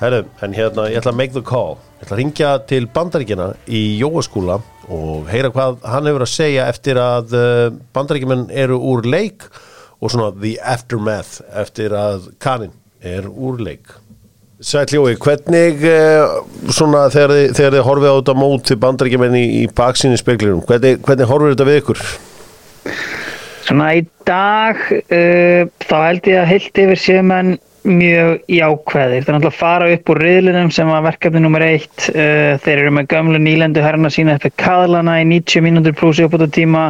Herru, 0.02 0.24
en 0.42 0.50
hérna, 0.50 0.88
ég 0.90 0.98
ætla 0.98 1.12
að 1.12 1.18
make 1.20 1.30
the 1.30 1.44
call. 1.46 1.76
Ég 2.00 2.08
ætla 2.08 2.16
að 2.16 2.18
ringja 2.18 2.48
til 2.66 2.86
bandaríkjana 2.90 3.52
í 3.70 3.82
jóaskúla 4.00 4.56
og 4.90 5.28
heyra 5.30 5.52
hvað 5.54 5.76
hann 5.86 6.08
hefur 6.10 6.24
að 6.24 6.32
segja 6.32 6.64
eftir 6.72 6.98
að 6.98 7.36
uh, 7.38 7.68
bandaríkjumenn 7.94 8.48
eru 8.64 8.80
úr 8.82 9.06
leik 9.06 9.46
og 10.02 10.10
svona 10.10 10.32
the 10.42 10.56
aftermath 10.58 11.38
eftir 11.54 11.94
að 11.94 12.32
kanin 12.42 12.74
er 12.98 13.30
úr 13.30 13.62
leik. 13.62 13.94
Sæll 14.58 14.90
Jói, 14.90 15.14
hvernig 15.22 15.86
uh, 15.86 16.34
svona 16.66 17.06
þegar 17.14 17.38
þið, 17.38 17.48
þegar 17.60 17.78
þið 17.78 17.88
horfið 17.92 18.10
á 18.10 18.18
þetta 18.18 18.38
mót 18.42 18.68
til 18.72 18.82
bandaríkjumenn 18.82 19.38
í, 19.38 19.48
í 19.62 19.64
baksinni 19.70 20.18
speglunum, 20.18 20.66
hvernig, 20.66 20.98
hvernig 21.06 21.30
horfið 21.30 21.54
þetta 21.54 21.70
við 21.70 21.84
ykkur? 21.84 22.06
Svona 23.70 23.92
í 24.02 24.08
dag 24.26 24.82
uh, 24.98 25.68
þá 25.86 25.98
held 26.08 26.32
ég 26.34 26.42
að 26.42 26.56
heilt 26.56 26.88
yfir 26.90 27.06
séu 27.06 27.28
menn 27.30 27.60
mjög 27.88 28.42
jákvæðir. 28.46 29.24
Það 29.24 29.30
er 29.30 29.36
náttúrulega 29.36 29.50
að 29.50 29.58
fara 29.58 29.88
upp 29.92 30.10
úr 30.12 30.20
riðlinum 30.22 30.70
sem 30.74 30.90
var 30.92 31.04
verkefni 31.06 31.42
nummer 31.42 31.64
eitt. 31.66 32.06
Uh, 32.12 32.54
þeir 32.62 32.82
eru 32.84 32.92
með 32.98 33.08
gömlu 33.12 33.40
nýlendu 33.42 33.82
herrna 33.84 34.10
sína 34.12 34.36
eftir 34.36 34.54
kaðlana 34.60 35.18
í 35.22 35.26
90 35.32 35.64
mínútur 35.66 35.96
pluss 35.98 36.20
í 36.22 36.26
uppbúta 36.26 36.48
tíma. 36.52 36.84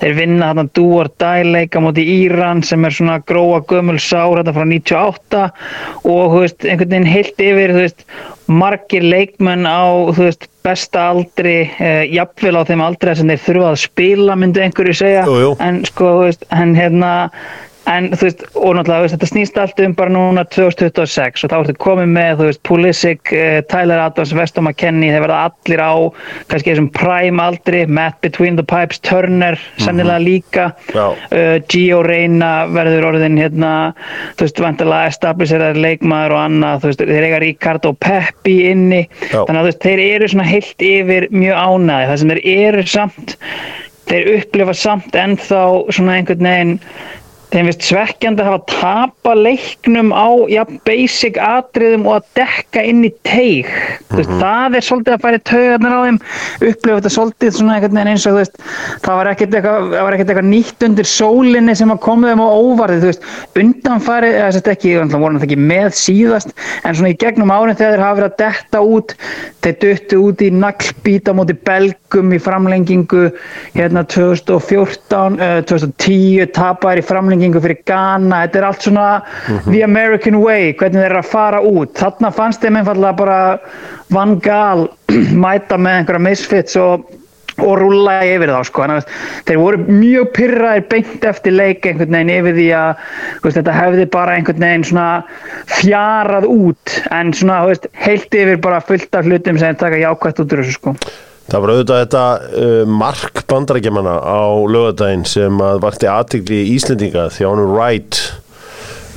Þeir 0.00 0.16
vinna 0.18 0.50
þarna 0.50 0.66
dúor 0.78 1.12
dæleika 1.20 1.82
móti 1.84 2.06
Íran 2.16 2.64
sem 2.66 2.84
er 2.88 2.96
svona 2.96 3.20
gróa 3.28 3.60
gömul 3.68 3.98
sár 4.00 4.40
þetta 4.40 4.56
frá 4.56 4.66
98 4.72 5.46
og 6.08 6.36
veist, 6.38 6.64
einhvern 6.64 6.94
veginn 6.94 7.10
heilt 7.10 7.44
yfir 7.44 7.76
veist, 7.76 8.06
margir 8.50 9.04
leikmenn 9.04 9.68
á 9.68 9.84
veist, 10.16 10.48
besta 10.64 11.10
aldri 11.12 11.56
uh, 11.68 12.04
jafnvel 12.08 12.60
á 12.60 12.62
þeim 12.68 12.84
aldri 12.84 13.16
sem 13.16 13.32
þeir 13.32 13.44
þurfa 13.46 13.72
að 13.72 13.82
spila 13.84 14.36
myndi 14.40 14.64
einhverju 14.64 14.96
segja 14.96 15.24
Jú, 15.28 15.40
jú. 15.44 15.50
en 15.64 15.82
sko, 15.88 16.14
en 16.56 16.74
hérna 16.76 17.12
en 17.88 18.10
þú 18.12 18.26
veist, 18.26 18.42
og 18.54 18.74
náttúrulega, 18.76 19.04
veist, 19.04 19.14
þetta 19.16 19.28
snýst 19.30 19.58
allt 19.60 19.80
um 19.84 19.94
bara 19.96 20.12
núna 20.12 20.44
2026 20.52 21.44
og 21.46 21.52
þá 21.52 21.56
ertu 21.58 21.74
komið 21.80 22.10
með, 22.12 22.32
þú 22.38 22.48
veist, 22.48 22.60
Pulisic, 22.68 23.32
uh, 23.32 23.60
Tyler 23.70 24.02
Adams, 24.04 24.34
Veston 24.36 24.66
McKennie, 24.66 25.12
þeir 25.14 25.24
verða 25.24 25.40
allir 25.48 25.82
á 25.82 25.92
kannski 26.50 26.72
þessum 26.72 26.90
prime 26.96 27.42
aldri, 27.44 27.82
Matt 27.88 28.20
Between 28.24 28.58
the 28.60 28.66
Pipes, 28.66 29.00
Turner, 29.06 29.58
sennilega 29.80 30.20
líka 30.22 30.68
Já. 30.92 31.06
uh, 31.10 31.56
Gio 31.72 32.02
Reyna 32.06 32.52
verður 32.70 33.10
orðin 33.12 33.40
hérna, 33.40 33.74
þú 34.38 34.48
veist, 34.48 34.64
vantilega 34.66 35.10
establisherar 35.14 35.80
leikmaður 35.80 36.36
og 36.36 36.42
annað, 36.44 36.82
þú 36.84 36.92
veist, 36.92 37.04
þeir 37.10 37.28
eiga 37.28 37.44
Ricardo 37.46 37.94
Peppi 37.96 38.56
inni, 38.70 39.04
Já. 39.30 39.44
þannig 39.44 39.56
að 39.56 39.62
þú 39.62 39.70
veist, 39.72 39.84
þeir 39.86 40.04
eru 40.08 40.32
svona 40.34 40.50
heilt 40.50 40.88
yfir 40.90 41.30
mjög 41.34 41.62
ánæði, 41.64 42.10
það 42.10 42.20
sem 42.22 42.34
þeir 42.34 42.44
eru 42.56 42.90
samt 42.90 43.38
þeir 44.10 44.28
upplifa 44.40 44.72
samt 44.74 45.14
ennþá 45.14 45.62
svona 45.94 46.16
einhvern 46.18 46.46
veginn 46.48 46.72
þeim 47.50 47.70
finnst 47.70 47.86
svekkjandi 47.88 48.44
að 48.44 48.50
hafa 48.50 48.62
tapa 48.70 49.34
leiknum 49.38 50.12
á 50.14 50.28
ja, 50.52 50.64
basic 50.86 51.38
atriðum 51.40 52.06
og 52.08 52.20
að 52.20 52.28
dekka 52.40 52.84
inn 52.86 53.04
í 53.08 53.12
teig. 53.26 53.70
Mm 54.10 54.20
veist, 54.20 54.32
það 54.40 54.76
er 54.78 54.86
svolítið 54.86 55.14
að 55.16 55.24
færi 55.24 55.40
taugarnir 55.50 55.94
á 55.94 56.00
þeim. 56.06 56.20
Upplifa 56.70 56.98
þetta 56.98 57.12
svolítið 57.14 57.60
eins 58.10 58.26
og 58.28 58.38
veist, 58.38 58.56
það 59.04 59.18
var 59.20 59.30
ekkert 59.30 59.56
eitthvað, 59.58 59.94
eitthvað 60.10 60.48
nýtt 60.50 60.86
undir 60.86 61.08
sólinni 61.08 61.76
sem 61.78 61.92
að 61.92 62.02
koma 62.04 62.30
þeim 62.30 62.42
á 62.42 62.48
óvarði 62.50 63.00
þú 63.00 63.10
veist, 63.10 63.28
undanfæri, 63.60 64.32
að 64.40 64.70
ekki 64.74 64.94
ekki 65.46 65.58
með 65.60 65.88
síðast 65.98 66.54
en 66.84 66.96
svona 66.96 67.12
í 67.12 67.18
gegnum 67.20 67.52
árin 67.54 67.78
þegar 67.78 67.96
þeir 67.96 68.04
hafa 68.04 68.18
verið 68.18 68.28
að 68.30 68.38
detta 68.42 68.82
út 68.84 69.14
þeir 69.64 69.76
duttu 69.84 70.20
út 70.24 70.44
í 70.44 70.50
naglbíta 70.54 71.34
móti 71.36 71.56
belgum 71.68 72.34
í 72.34 72.40
framlengingu 72.42 73.26
hérna 73.76 74.04
2014 74.08 75.38
uh, 75.40 75.60
2010 75.68 76.50
tapar 76.56 77.00
í 77.00 77.04
framlengingu 77.04 77.39
fyrir 77.64 77.80
Ghana, 77.88 78.42
þetta 78.44 78.60
er 78.60 78.66
allt 78.68 78.86
svona 78.86 79.06
the 79.68 79.84
American 79.86 80.40
way, 80.42 80.72
hvernig 80.72 81.00
þeir 81.00 81.10
eru 81.12 81.22
að 81.22 81.30
fara 81.30 81.62
út. 81.64 81.94
Þarna 81.98 82.32
fannst 82.34 82.64
þeim 82.64 82.80
einfallega 82.80 83.16
bara 83.20 83.40
Van 84.14 84.36
Gaal 84.44 84.88
mæta 85.44 85.80
með 85.80 86.02
einhverja 86.02 86.28
misfits 86.28 86.78
og 86.80 87.08
og 87.60 87.74
rúlla 87.80 88.20
yfir 88.24 88.52
þá 88.54 88.60
sko. 88.64 88.84
Þannig 88.84 89.08
þeir 89.48 89.58
voru 89.60 89.96
mjög 90.00 90.30
pyrraðir 90.36 90.86
beint 90.88 91.26
eftir 91.28 91.56
leik 91.56 91.88
einhvern 91.88 92.16
veginn 92.16 92.34
yfir 92.38 92.56
því 92.56 92.68
að 92.78 93.02
veist, 93.44 93.58
þetta 93.58 93.74
hefði 93.76 94.06
bara 94.16 94.36
einhvern 94.38 94.66
veginn 94.66 94.86
svona 94.90 95.08
fjarað 95.78 96.46
út. 96.50 97.00
En 97.12 97.34
svona 97.36 97.64
veist, 97.68 97.90
heilt 98.06 98.38
yfir 98.42 98.62
bara 98.64 98.80
fullt 98.84 99.18
af 99.18 99.28
hlutum 99.28 99.60
sem 99.60 99.76
taka 99.80 100.00
jákvætt 100.00 100.44
út 100.44 100.56
úr 100.56 100.64
þessu 100.64 100.78
sko 100.78 100.96
Það 101.50 101.62
var 101.62 101.72
auðvitað 101.74 102.02
þetta 102.04 102.24
uh, 102.62 102.82
mark 103.00 103.40
bandarækjamanna 103.50 104.16
á 104.22 104.42
lögadaginn 104.70 105.26
sem 105.26 105.62
að 105.64 105.80
vakti 105.82 106.10
aðtikli 106.10 106.60
í 106.62 106.76
Íslendinga 106.76 107.26
því 107.34 107.46
að 107.46 107.50
hann 107.50 107.64
er 107.64 107.72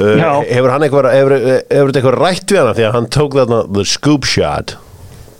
uh, 0.01 0.39
hefur 0.49 0.73
hann 0.73 0.87
eitthvað 0.87 1.09
hefur, 1.13 1.35
hefur 1.37 1.91
þetta 1.91 2.01
eitthvað 2.01 2.17
rætt 2.23 2.55
við 2.55 2.61
hana? 2.63 2.73
Því 2.79 2.87
að 2.87 2.97
hann 2.97 3.11
tók 3.13 3.37
þarna 3.37 3.61
the 3.69 3.85
scoop 3.85 4.25
shot 4.25 4.77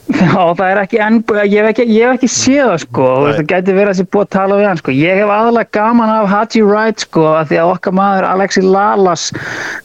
Já, 0.04 0.51
það 0.58 0.66
er 0.68 0.80
ekki 0.82 0.97
enn, 0.99 1.18
ég 1.47 1.54
hef 1.64 1.68
ekki, 1.70 1.84
ég 1.95 2.04
hef 2.04 2.18
ekki 2.18 2.28
séð 2.32 2.66
það 2.66 2.80
sko, 2.84 3.06
veist, 3.24 3.38
það 3.38 3.45
gæti 3.54 3.76
verið 3.78 3.91
að 3.93 3.97
sé 3.99 4.06
búið 4.12 4.26
að 4.26 4.32
tala 4.36 4.58
við 4.60 4.66
hann 4.68 4.80
sko, 4.82 4.95
ég 4.97 5.20
hef 5.22 5.30
aðalega 5.32 5.72
gaman 5.78 6.12
af 6.12 6.28
Haji 6.28 6.64
Wright 6.68 7.06
sko, 7.06 7.24
af 7.39 7.47
því 7.47 7.60
að 7.62 7.72
okkar 7.72 7.95
maður 7.95 8.28
Alexi 8.28 8.64
Lalas 8.66 9.24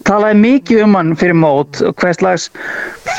talaði 0.08 0.40
mikið 0.40 0.82
um 0.88 0.96
hann 0.98 1.12
fyrir 1.20 1.38
mót 1.38 1.82
og 1.86 1.94
hvers 2.02 2.18
slags 2.18 2.48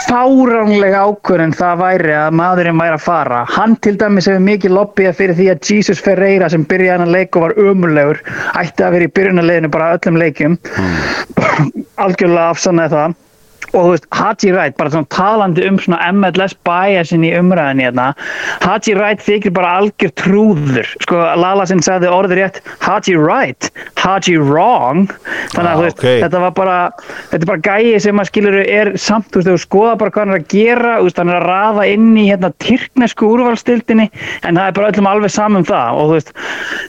fáránlega 0.09 1.05
ákvörðin 1.07 1.55
það 1.61 1.79
væri 1.85 2.17
að 2.19 2.35
maðurinn 2.41 2.83
væri 2.83 2.97
að 2.97 3.05
fara, 3.05 3.39
hann 3.55 3.77
til 3.79 3.95
dæmis 4.03 4.27
hefur 4.27 4.45
mikið 4.49 4.75
lobbyið 4.75 5.17
fyrir 5.21 5.39
því 5.39 5.49
að 5.53 5.71
Jesus 5.71 6.03
Ferreira 6.03 6.51
sem 6.51 6.67
byrjaði 6.67 6.97
hann 6.97 7.07
að 7.07 7.15
leika 7.15 7.39
og 7.39 7.47
var 7.47 7.57
umurlegur 7.63 8.21
ætti 8.59 8.83
að 8.83 8.97
vera 8.97 9.07
í 9.07 9.15
byrjunarleginu 9.15 9.71
bara 9.71 9.95
öllum 9.95 10.19
leikjum. 10.19 10.59
Algjörlega 11.95 12.51
afsannaði 12.51 12.95
það 12.97 13.17
og 13.73 13.79
þú 13.85 13.89
veist, 13.93 14.07
Haji 14.15 14.51
Wright, 14.55 14.75
bara 14.79 14.91
svona 14.93 15.09
talandi 15.13 15.65
um 15.69 15.77
svona 15.81 15.99
MLS 16.13 16.55
biasin 16.67 17.25
í 17.27 17.31
umræðinni 17.37 17.85
hérna, 17.87 18.07
Haji 18.63 18.95
Wright 18.97 19.21
þykir 19.25 19.53
bara 19.55 19.75
algjör 19.79 20.13
trúður, 20.19 20.89
sko 21.03 21.21
Lala 21.39 21.67
sinn 21.69 21.83
sagði 21.85 22.09
orðið 22.13 22.41
rétt, 22.41 22.61
Haji 22.83 23.15
Wright 23.19 23.69
Haji 23.99 24.37
wrong 24.41 25.07
þannig 25.53 25.69
að 25.69 25.69
Ah, 25.69 25.77
þú 25.77 25.83
veist, 25.85 25.99
ok. 25.99 26.07
þetta 26.23 26.39
var 26.43 26.53
bara 26.57 26.77
þetta 27.29 27.39
er 27.39 27.49
bara 27.51 27.63
gæi 27.69 27.99
sem 28.01 28.19
að 28.23 28.29
skilur 28.31 28.57
er 28.63 28.91
samt, 28.97 29.29
þú 29.29 29.41
veist, 29.41 29.49
þú 29.51 29.59
skoða 29.63 29.95
bara 30.01 30.13
hvað 30.15 30.25
hann 30.25 30.33
er 30.35 30.41
að 30.41 30.47
gera 30.55 30.95
veist, 31.03 31.21
hann 31.21 31.29
er 31.33 31.39
að 31.39 31.47
raða 31.49 31.87
inn 31.93 32.09
í 32.17 32.25
hérna 32.29 32.51
tyrknesku 32.63 33.29
úrvalstildinni, 33.35 34.09
en 34.43 34.59
það 34.59 34.65
er 34.65 34.77
bara 34.79 34.91
öllum 34.93 35.09
alveg 35.11 35.33
saman 35.35 35.61
um 35.61 35.67
það, 35.69 35.99
og 35.99 36.09
þú 36.09 36.17
veist 36.17 36.33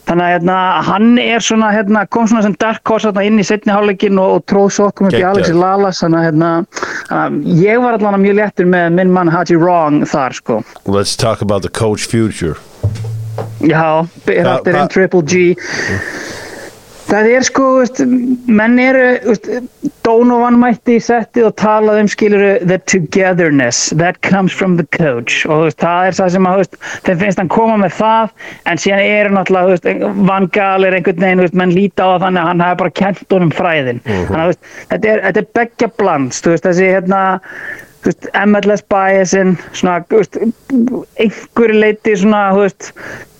þannig 0.09 0.25
að 0.27 0.33
hérna, 0.35 0.59
hann 0.89 1.11
er 1.23 1.45
svona 1.45 1.73
hérna, 1.75 2.07
kom 2.09 2.31
svona 2.31 2.45
sem 2.47 2.57
dark 2.63 2.89
horse 2.89 3.11
hérna, 3.11 3.27
inn 3.29 3.41
í 3.43 3.47
setni 3.47 3.75
hálfleikin 3.75 4.19
og, 4.23 4.39
og 4.41 4.47
tróð 4.51 4.81
upp 4.87 5.03
í 5.05 5.11
Geggjað. 5.11 5.31
Alexi 5.35 5.57
Lalas 5.57 6.01
þannig 6.03 6.21
að 6.21 6.27
hérna, 6.29 6.51
um, 7.11 7.41
ég 7.45 7.81
var 7.83 7.99
allan 7.99 8.21
mjög 8.23 8.39
léttur 8.41 8.67
með 8.71 8.93
minn 8.99 9.13
mann 9.13 9.29
Haji 9.33 9.57
Wrong 9.61 10.05
þar 10.07 10.33
sko. 10.39 10.61
Let's 10.87 11.17
talk 11.17 11.43
about 11.43 11.63
the 11.63 11.69
coach 11.71 12.07
future. 12.07 12.57
Já, 13.61 14.07
er 14.27 14.45
Hva- 14.45 14.57
aftur 14.59 14.73
hva- 14.75 14.83
en 14.83 14.89
Triple 14.89 15.23
G 15.23 15.57
það 17.11 17.29
er 17.35 17.47
sko 17.47 17.67
veist, 17.79 18.01
menn 18.47 18.79
eru 18.83 19.07
veist, 19.27 19.49
Donovan 20.07 20.57
mætti 20.61 20.97
í 20.97 21.03
settið 21.05 21.49
og 21.51 21.57
talaði 21.61 22.05
um 22.05 22.11
skiluru 22.11 22.53
the 22.71 22.79
togetherness 22.91 23.91
that 24.01 24.21
comes 24.27 24.55
from 24.57 24.77
the 24.79 24.87
coach 24.97 25.43
og 25.49 25.67
veist, 25.67 25.81
það 25.83 26.09
er 26.09 26.19
það 26.21 26.33
sem 26.37 26.49
að 26.51 26.65
þeim 27.09 27.21
finnst 27.25 27.43
hann 27.43 27.53
koma 27.53 27.77
með 27.83 27.97
það 27.99 28.33
en 28.71 28.83
síðan 28.85 29.05
eru 29.05 29.35
náttúrulega 29.37 29.67
þú 29.69 29.77
veist, 29.77 30.17
Van 30.31 30.49
Gaal 30.57 30.89
er 30.89 30.99
einhvern 30.99 31.27
veginn, 31.27 31.45
menn 31.63 31.77
líta 31.77 32.07
á 32.07 32.11
það 32.15 32.27
þannig 32.27 32.43
að 32.43 32.51
hann 32.53 32.65
hafi 32.67 32.81
bara 32.85 32.97
kent 33.03 33.37
honum 33.37 33.55
fræðin 33.55 34.03
þannig 34.07 34.41
að 34.41 34.43
þú 34.43 34.51
veist, 34.55 34.75
þetta 34.95 35.15
er, 35.15 35.25
er 35.31 35.35
þú 36.41 36.55
veist, 36.55 36.67
þessi 36.71 36.93
hérna 36.95 37.23
MLS 38.47 38.83
biasin 38.89 39.59
einhverju 41.21 41.81
leiti 41.83 42.15
svona, 42.17 42.47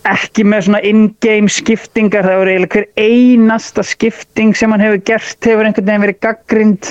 ekki 0.09 0.45
með 0.49 0.67
svona 0.67 0.81
in-game 0.87 1.51
skiptingar 1.53 2.25
það 2.25 2.39
voru 2.41 2.53
eiginlega 2.55 2.77
hver 2.77 2.87
einasta 3.01 3.85
skipting 3.85 4.55
sem 4.57 4.73
hann 4.73 4.83
hefur 4.85 5.03
gert 5.11 5.49
hefur 5.49 5.69
einhvern 5.69 5.89
veginn 5.89 6.05
verið 6.07 6.21
gaggrind 6.25 6.91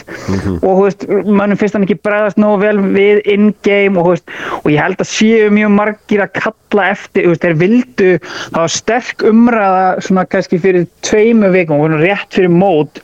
og 0.60 0.68
þú 0.68 0.76
veist, 0.84 1.05
mannum 1.26 1.60
finnst 1.60 1.78
hann 1.78 1.86
ekki 1.88 1.97
bregðast 2.05 2.41
nógu 2.41 2.62
vel 2.64 2.82
við 2.93 3.22
in-game 3.34 3.99
og, 3.99 4.12
veist, 4.14 4.36
og 4.62 4.70
ég 4.70 4.82
held 4.84 5.01
að 5.01 5.12
séu 5.12 5.49
mjög 5.53 5.74
margir 5.78 6.24
að 6.26 6.36
kalla 6.38 6.88
eftir, 6.93 7.30
veist, 7.32 7.45
þeir 7.45 7.57
vildu 7.64 8.12
það 8.22 8.60
var 8.60 8.74
sterk 8.76 9.26
umræða 9.30 9.88
svona 10.05 10.26
kannski 10.30 10.62
fyrir 10.62 10.88
tveimu 11.05 11.51
vikum, 11.55 11.82
svona 11.82 12.01
rétt 12.03 12.38
fyrir 12.38 12.53
mót 12.53 13.01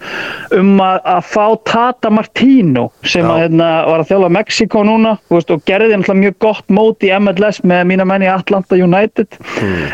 um 0.55 0.75
að, 0.83 0.99
að 1.15 1.31
fá 1.31 1.45
Tata 1.65 2.13
Martino 2.13 2.89
sem 3.05 3.25
að 3.25 3.45
hérna, 3.45 3.71
var 3.89 4.03
að 4.03 4.11
þjála 4.11 4.31
Mexiko 4.37 4.85
núna 4.85 5.15
og 5.33 5.65
gerði 5.65 5.95
náttúrulega 5.95 6.21
mjög 6.21 6.37
gott 6.45 6.73
mót 6.73 7.05
í 7.05 7.11
MLS 7.17 7.61
með 7.65 7.83
mína 7.89 8.05
menn 8.07 8.25
í 8.25 8.29
Atlanta 8.29 8.77
United 8.77 9.39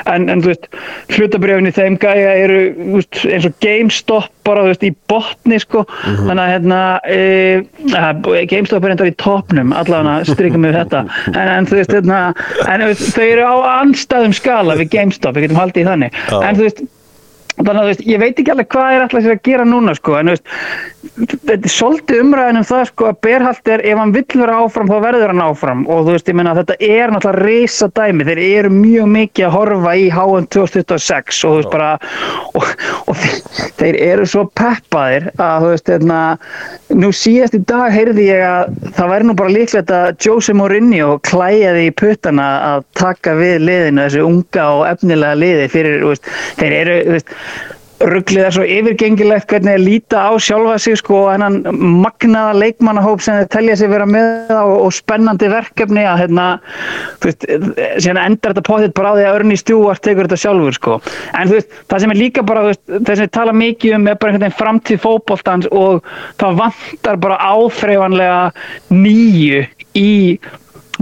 en, 0.10 0.28
en 0.32 0.44
þú 0.44 0.52
veist, 0.52 0.68
hlutabrjöfin 1.16 1.70
í 1.70 1.74
þeim 1.76 1.98
gæja 2.02 2.36
eru 2.44 2.62
veist, 2.98 3.22
eins 3.28 3.48
og 3.50 3.58
GameStop 3.64 4.30
bara 4.48 4.66
veist, 4.66 4.86
í 4.86 4.94
botni 5.12 5.60
sko. 5.62 5.84
Þannig 6.06 6.44
að 6.44 6.54
hérna 6.56 6.80
e, 7.06 7.20
GameStop 8.50 8.88
er 8.88 8.96
enda 8.96 9.10
í 9.10 9.18
topnum 9.22 9.76
allavega 9.78 10.32
strykum 10.32 10.66
við 10.68 10.80
þetta. 10.80 11.04
En, 11.34 11.54
en 11.58 11.70
þú 11.70 11.82
veist, 11.82 11.94
hérna, 11.98 12.24
en, 12.66 12.88
þau 13.02 13.28
eru 13.28 13.46
á 13.46 13.56
anstæðum 13.82 14.36
skala 14.38 14.80
við 14.82 14.92
GameStop 14.96 15.38
við 15.38 15.48
getum 15.48 15.62
haldið 15.62 15.86
í 15.86 15.92
þannig. 15.92 16.20
Já. 16.32 16.42
en 16.42 16.58
þú 16.58 16.68
veist 16.68 16.84
Þannig 17.62 17.82
að 17.82 17.92
veist, 17.92 18.04
ég 18.10 18.22
veit 18.22 18.40
ekki 18.40 18.54
alveg 18.54 18.72
hvað 18.74 18.96
er 18.96 19.06
alltaf 19.06 19.26
sér 19.26 19.36
að 19.36 19.46
gera 19.48 19.68
núna 19.68 19.94
sko, 19.98 20.16
en 20.18 20.32
veist, 20.32 20.46
þetta 21.28 21.56
er 21.58 21.74
svolítið 21.74 22.22
umræðin 22.24 22.60
um 22.62 22.68
það 22.68 22.84
sko 22.90 23.08
að 23.10 23.20
Berhalter, 23.26 23.84
ef 23.86 24.02
hann 24.02 24.14
vill 24.16 24.26
vera 24.42 24.58
áfram 24.64 24.90
þá 24.90 24.96
verður 25.06 25.34
hann 25.34 25.44
áfram. 25.44 25.84
Og 25.92 26.06
þú 26.06 26.16
veist, 26.16 26.30
ég 26.32 26.38
meina 26.38 26.56
þetta 26.58 26.78
er 26.80 27.14
náttúrulega 27.14 27.46
risa 27.48 27.90
dæmi, 27.98 28.28
þeir 28.28 28.42
eru 28.46 28.74
mjög 28.76 29.10
mikið 29.16 29.48
að 29.48 29.56
horfa 29.56 29.96
í 29.98 30.08
HM 30.14 30.48
2026 30.56 31.42
og 31.48 31.56
þú 31.56 31.60
veist 31.60 31.74
bara, 31.76 31.90
og, 32.58 32.70
og 33.12 33.20
þeir, 33.22 33.40
þeir 33.82 34.00
eru 34.08 34.30
svo 34.30 34.46
peppaðir 34.58 35.30
að 35.36 35.66
þú 35.66 35.74
veist, 35.74 35.92
hérna, 35.96 36.22
nú 37.02 37.12
síðast 37.16 37.58
í 37.58 37.62
dag 37.72 37.88
heyrði 37.94 38.28
ég 38.28 38.46
að 38.46 38.76
það 38.98 39.12
væri 39.14 39.30
nú 39.30 39.38
bara 39.42 39.56
líklegt 39.56 39.94
að 39.96 40.12
Jose 40.26 40.56
Mourinho 40.58 41.18
klæjaði 41.28 41.88
í 41.90 41.96
puttana 42.02 42.48
að 42.72 42.86
taka 43.00 43.36
við 43.40 43.58
liðinu, 43.66 44.06
þessu 44.06 44.26
unga 44.28 44.68
og 44.78 44.86
efnilega 44.90 45.40
liði 45.40 45.68
fyrir, 45.72 46.06
veist, 46.08 46.32
þeir 46.60 46.78
eru, 46.82 46.98
þú 47.08 47.18
veist, 47.18 47.36
rugglið 48.08 48.46
er 48.46 48.56
svo 48.56 48.64
yfirgengilegt 48.66 49.50
hvernig 49.52 49.76
þeir 49.76 49.84
líta 49.84 50.24
á 50.26 50.32
sjálfa 50.42 50.78
sig 50.82 50.98
sko 51.00 51.18
og 51.26 51.30
hennan 51.34 51.60
magnaða 52.02 52.56
leikmannahóp 52.58 53.22
sem 53.24 53.38
þeir 53.40 53.50
telja 53.56 53.78
sig 53.80 53.92
vera 53.92 54.08
með 54.10 54.54
og, 54.56 54.74
og 54.88 54.96
spennandi 54.96 55.50
verkefni 55.52 56.06
að 56.10 56.24
hérna 56.24 56.46
þú 57.22 57.30
veist, 57.30 57.48
síðan 58.04 58.22
endar 58.24 58.56
þetta 58.56 58.66
potið 58.68 58.96
bara 58.98 59.14
á 59.14 59.16
því 59.18 59.26
að 59.28 59.38
Örni 59.40 59.60
Stjúart 59.60 60.04
tekur 60.06 60.30
þetta 60.30 60.42
sjálfur 60.46 60.78
sko. 60.78 60.98
En 61.38 61.52
þú 61.52 61.60
veist, 61.60 61.78
það 61.92 62.06
sem 62.06 62.16
er 62.16 62.22
líka 62.22 62.46
bara 62.48 62.64
þú 62.66 62.72
veist, 62.72 62.84
það 62.96 63.14
sem 63.14 63.28
við 63.28 63.36
tala 63.38 63.58
mikið 63.62 63.98
um 63.98 64.08
er 64.08 64.18
bara 64.22 64.34
einhvern 64.34 64.48
veginn 64.48 64.60
framtíð 64.62 65.04
fótboltans 65.06 65.70
og 65.72 66.10
það 66.42 66.60
vantar 66.64 67.22
bara 67.22 67.42
áþreifanlega 67.52 68.42
nýju 68.96 69.64
í 70.00 70.12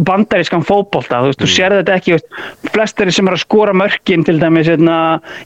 bandarískan 0.05 0.63
fótbolta, 0.65 1.21
þú 1.23 1.31
veist, 1.31 1.41
þú 1.41 1.49
sér 1.51 1.75
þetta 1.79 1.95
ekki 1.97 2.15
veist, 2.15 2.27
flestir 2.73 3.11
sem 3.13 3.29
er 3.29 3.35
að 3.35 3.43
skora 3.43 3.73
mörkin 3.75 4.25
til 4.27 4.37
dæmis 4.41 4.69
hérna, 4.69 4.97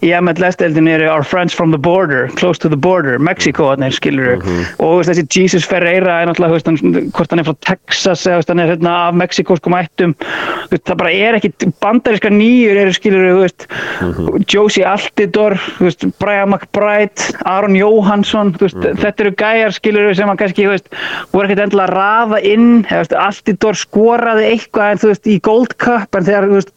í 0.06 0.12
MLS-deildin 0.18 0.90
eru 0.92 1.10
our 1.12 1.26
friends 1.28 1.56
from 1.56 1.74
the 1.74 1.80
border, 1.80 2.28
close 2.40 2.62
to 2.62 2.70
the 2.70 2.80
border 2.80 3.20
Mexico, 3.20 3.72
þannig 3.74 3.98
skilur 3.98 4.36
og 4.38 4.78
þú 4.78 4.92
veist, 5.00 5.12
þessi 5.12 5.26
Jesus 5.34 5.68
Ferreira 5.70 6.20
er 6.22 6.30
náttúrulega 6.30 6.58
veist, 6.58 6.70
hann, 6.70 7.10
hvort 7.16 7.34
hann 7.34 7.44
er 7.44 7.48
frá 7.50 7.58
Texas 7.68 8.26
eða 8.30 8.46
hann 8.50 8.64
er 8.64 8.74
hérna, 8.74 8.96
af 9.10 9.18
mexikóskum 9.22 9.78
ættum 9.78 10.16
þú 10.20 10.76
veist, 10.76 10.86
það 10.90 11.00
bara 11.02 11.16
er 11.30 11.40
ekki 11.40 11.72
bandaríska 11.84 12.34
nýjur 12.34 12.82
eru 12.84 12.96
skilur, 12.98 13.30
þú 13.30 13.44
veist 13.44 14.54
Josie 14.54 14.86
Altidor, 14.88 15.58
Brian 16.22 16.54
McBride 16.54 17.34
Aron 17.50 17.78
Jóhansson 17.80 18.54
þú 18.58 18.68
veist, 18.68 18.90
þetta 19.02 19.28
eru 19.28 19.36
gæjar 19.40 19.78
skilur 19.80 20.14
sem 20.18 20.30
hann 20.30 20.40
kannski, 20.40 20.68
voru 21.34 21.48
ekkert 21.48 21.66
endilega 21.68 21.90
að 21.90 21.98
raða 21.98 22.44
inn, 22.54 22.70
Altidor 23.24 23.78
skoraði 23.78 24.43
eitthvað 24.52 24.94
en 24.94 25.04
þú 25.04 25.12
veist, 25.14 25.28
í 25.30 25.40
Gold 25.44 25.76
Cup 25.82 26.18
en 26.18 26.28
þegar, 26.28 26.50
veist, 26.54 26.74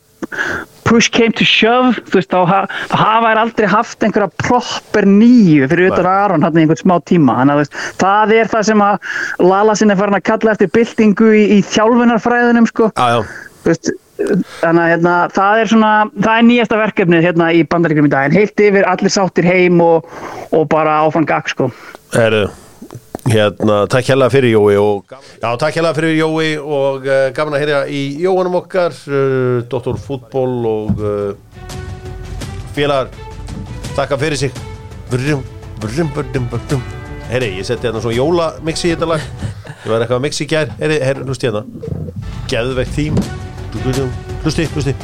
push 0.86 1.10
came 1.10 1.34
to 1.34 1.44
shove, 1.44 1.98
þú 2.06 2.20
veist, 2.20 2.30
þá, 2.30 2.70
þá 2.90 2.96
hafa 3.00 3.26
þær 3.26 3.40
aldrei 3.42 3.68
haft 3.70 4.06
einhverja 4.06 4.30
proper 4.44 5.08
nýju 5.10 5.68
fyrir 5.70 5.90
utan 5.90 6.08
Aron 6.10 6.46
hann 6.46 6.58
í 6.58 6.64
einhvern 6.64 6.80
smá 6.80 6.96
tíma. 7.08 7.38
Þannig 7.40 7.54
að 7.54 7.62
veist, 7.62 7.78
það 8.02 8.34
er 8.38 8.50
það 8.54 8.66
sem 8.70 8.84
að 8.86 9.12
Lalasin 9.50 9.94
er 9.94 10.00
farin 10.00 10.18
að 10.18 10.26
kalla 10.30 10.54
eftir 10.54 10.72
byltingu 10.76 11.30
í, 11.34 11.46
í 11.56 11.60
þjálfunarfræðunum 11.74 12.68
sko. 12.70 12.90
Þú 12.96 13.72
veist, 13.72 13.90
þannig 14.16 14.82
að 14.84 14.92
hérna, 14.94 15.16
það 15.36 15.62
er 15.62 15.72
svona 15.72 15.94
það 16.14 16.36
er 16.36 16.46
nýjasta 16.50 16.78
verkefnið 16.80 17.26
hérna 17.30 17.50
í 17.52 17.64
bandaríkjum 17.72 18.08
í 18.08 18.14
dag. 18.14 18.28
En 18.28 18.38
heilt 18.38 18.62
yfir 18.68 18.86
allir 18.88 19.12
sáttir 19.12 19.50
heim 19.50 19.82
og, 19.84 20.06
og 20.54 20.70
bara 20.72 21.02
áfram 21.02 21.26
gakk 21.28 21.52
sko. 21.52 21.72
Herru 22.14 22.46
Hérna, 23.26 23.80
takk 23.90 24.06
hérlega 24.06 24.30
fyrir 24.30 24.52
Jói 24.54 24.76
og 24.78 25.10
Já, 25.10 25.48
takk 25.58 25.74
hérlega 25.74 25.96
fyrir 25.96 26.12
Jói 26.14 26.50
og 26.62 27.06
uh, 27.08 27.24
gaman 27.34 27.56
að 27.56 27.64
heyra 27.64 27.80
í 27.90 28.02
Jóanum 28.22 28.60
okkar 28.60 28.94
uh, 29.10 29.64
Dr. 29.66 29.98
Fútból 29.98 30.54
og 30.70 31.02
uh, 31.02 31.72
félagar. 32.76 33.10
Takka 33.96 34.18
fyrir 34.20 34.38
sig. 34.38 34.54
Brum, 35.10 35.42
brum, 35.82 36.12
brum, 36.14 36.46
brum 36.52 36.86
Herri, 37.26 37.56
ég 37.58 37.66
setti 37.66 37.88
hérna 37.88 38.02
svo 38.04 38.14
jólamixi 38.14 38.92
í 38.92 38.94
þetta 38.94 39.10
lag. 39.10 39.26
Ég 39.82 39.90
var 39.90 40.04
eitthvað 40.04 40.20
að 40.20 40.24
mixi 40.28 40.46
gær. 40.46 40.70
Herri, 40.78 41.00
herri, 41.02 41.26
hlusti 41.26 41.50
hérna. 41.50 41.66
Geðveikt 42.46 42.94
þým 42.94 43.18
Hlusti, 44.46 44.68
hlusti. 44.76 44.94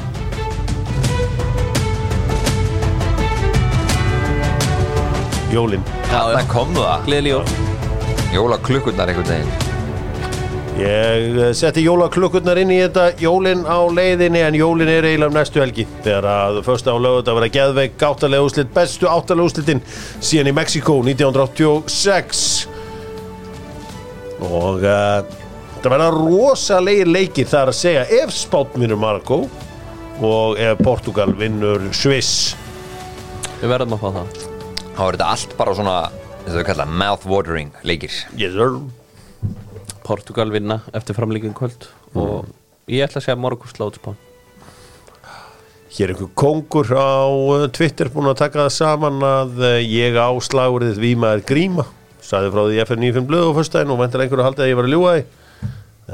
Jólin. 5.53 5.83
Þarna 6.07 6.47
kom 6.55 6.75
það. 6.79 7.07
Gleðli 7.11 7.35
jól 7.35 7.72
Jóla 8.33 8.57
klukkurnar 8.65 9.11
einhvern 9.13 9.29
veginn? 9.29 9.73
Ég 10.81 11.35
eh, 11.37 11.51
setti 11.53 11.83
jólaklukkurnar 11.85 12.57
inn 12.63 12.71
í 12.73 12.79
þetta 12.81 13.11
jólin 13.21 13.67
á 13.69 13.77
leiðinni 13.93 14.41
en 14.41 14.57
jólin 14.57 14.89
er 14.89 15.05
eiginlega 15.05 15.29
um 15.29 15.37
næstu 15.37 15.61
helgi. 15.61 15.85
Þegar 16.01 16.29
að 16.31 16.61
fyrsta 16.65 16.95
á 16.97 16.97
lögut 16.97 17.29
að 17.29 17.37
vera 17.39 17.51
geðveik 17.59 18.05
áttalega 18.09 18.47
úslit, 18.47 18.71
bestu 18.73 19.11
áttalega 19.11 19.51
úslitin 19.51 19.83
síðan 20.25 20.49
í 20.49 20.55
Mexiko 20.57 20.97
1986 21.05 22.47
og 24.43 24.81
uh, 24.81 25.21
það 25.83 25.93
verða 25.93 26.09
rosalegir 26.17 27.13
leikir 27.13 27.53
þar 27.53 27.75
að 27.75 27.79
segja 27.83 28.09
ef 28.23 28.33
spátt 28.33 28.81
vinnur 28.81 28.99
Marokko 29.03 29.43
og 30.25 30.57
ef 30.57 30.81
Portugal 30.81 31.29
vinnur 31.37 31.85
Sviss. 31.93 32.57
Við 33.61 33.77
verðum 33.77 33.99
að 33.99 34.03
fá 34.07 34.11
það. 34.17 34.43
Þá 34.97 35.05
er 35.05 35.13
þetta 35.13 35.31
allt 35.37 35.57
bara 35.61 35.77
svona 35.77 36.01
Þetta 36.43 36.59
er 36.61 36.67
kallað 36.67 36.93
mouth-watering 37.01 37.71
leikir. 37.87 38.15
Yes 38.39 38.55
sir. 38.57 38.75
Portugal 40.03 40.51
vinna 40.53 40.81
eftir 40.97 41.15
framlíkin 41.17 41.55
kvöld 41.55 41.87
og 42.19 42.49
ég 42.91 43.05
ætla 43.07 43.21
að 43.21 43.27
segja 43.29 43.39
Morgus 43.39 43.71
slótspá 43.77 44.17
Hér 45.93 46.09
er 46.11 46.15
einhver 46.17 46.31
kongur 46.41 46.89
á 46.91 47.29
uh, 47.31 47.67
Twitter 47.71 48.11
búin 48.11 48.27
að 48.33 48.41
taka 48.43 48.65
það 48.65 48.73
saman 48.75 49.21
að 49.29 49.61
uh, 49.63 49.77
ég 49.85 50.17
á 50.19 50.27
slagurðið 50.43 50.99
Víma 51.05 51.31
er 51.37 51.45
gríma 51.47 51.87
sagði 52.25 52.51
frá 52.55 52.63
því 52.67 52.83
FN95 52.89 53.29
blöð 53.31 53.47
á 53.47 53.57
föstudaginn 53.61 53.95
og 53.95 54.01
vendur 54.03 54.25
einhverju 54.25 54.43
að 54.43 54.49
halda 54.51 54.65
að 54.67 54.71
ég 54.73 54.79
var 54.79 54.89
að 54.89 54.93
ljúga 54.97 55.15
því. 55.15 55.25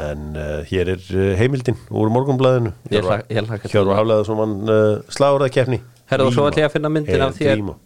En 0.09 0.25
uh, 0.37 0.55
hér 0.69 0.93
er 0.95 1.05
uh, 1.17 1.27
heimildin 1.41 1.79
úr 1.89 2.13
morgunblæðinu 2.15 2.75
Ég 2.93 3.07
hlakka- 3.09 3.33
ég 3.33 3.45
hlakka 3.49 3.65
til. 3.65 3.73
Hjörvar 3.79 4.01
Hafleða 4.03 4.27
sem 4.29 4.43
hann 4.45 4.57
uh, 4.69 5.13
slagurðað 5.17 5.55
keppni 5.57 5.81
Herra 6.13 6.29
og 6.29 6.37
svo 6.37 6.49
ætla 6.51 6.67
ég 6.67 6.69
að 6.71 6.77
finna 6.77 6.93
myndin 6.93 7.25
af 7.25 7.37
þér 7.41 7.55
gríma. 7.57 7.79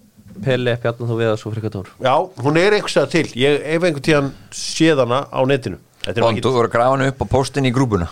Pelle, 0.43 0.77
Bjarnar 0.83 1.09
þú 1.13 1.17
við 1.21 1.31
að 1.33 1.39
svo 1.43 1.53
frikatór 1.55 1.91
Já, 2.03 2.15
hún 2.43 2.57
er 2.61 2.77
einhverstað 2.79 3.11
til. 3.13 3.27
Ég 3.39 3.61
ef 3.77 3.85
einhvern 3.87 4.05
tíðan 4.09 4.31
séð 4.57 5.03
hana 5.05 5.23
á 5.29 5.41
netinu. 5.47 5.79
Bond, 6.19 6.41
þú 6.43 6.53
voru 6.57 6.67
að 6.71 6.75
grafa 6.75 6.97
hann 6.97 7.07
upp 7.13 7.21
og 7.23 7.29
postin 7.31 7.69
í 7.69 7.73
grúbuna 7.75 8.09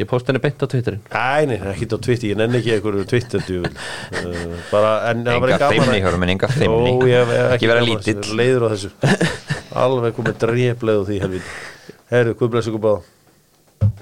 Ég 0.00 0.06
posti 0.08 0.32
henni 0.32 0.40
beint 0.40 0.62
á 0.62 0.66
Twitterin 0.72 1.02
Æ, 1.12 1.44
nei, 1.50 1.58
ekki 1.74 1.84
á 1.92 2.00
Twitter, 2.00 2.30
ég 2.32 2.38
nenni 2.40 2.62
ekki 2.62 2.72
einhverju 2.78 3.02
Twitter 3.10 3.42
uh, 3.60 3.66
bara, 4.72 4.92
en 5.10 5.20
það 5.26 5.34
Enga 5.36 5.42
væri 5.44 5.58
gaman 5.60 5.74
feimni, 5.76 5.98
að- 5.98 6.06
hörum 6.06 6.24
en 6.24 6.32
enga 6.32 6.48
feimni. 6.48 6.94
Jó, 6.94 7.10
ég 7.10 7.28
hef 7.28 7.52
Ekki 7.58 7.68
vera 7.68 7.82
gaman, 7.84 8.00
lítill. 8.00 8.36
leiður 8.40 8.64
á 8.64 8.68
þessu. 8.72 8.90
Alveg 9.84 10.16
komið 10.16 10.38
drefleið 10.46 10.96
á 10.96 11.04
því 11.10 11.42
herru, 12.12 12.34
hvað 12.40 12.52
blessu 12.56 12.72
ykkur 12.72 12.84
báða 12.86 13.92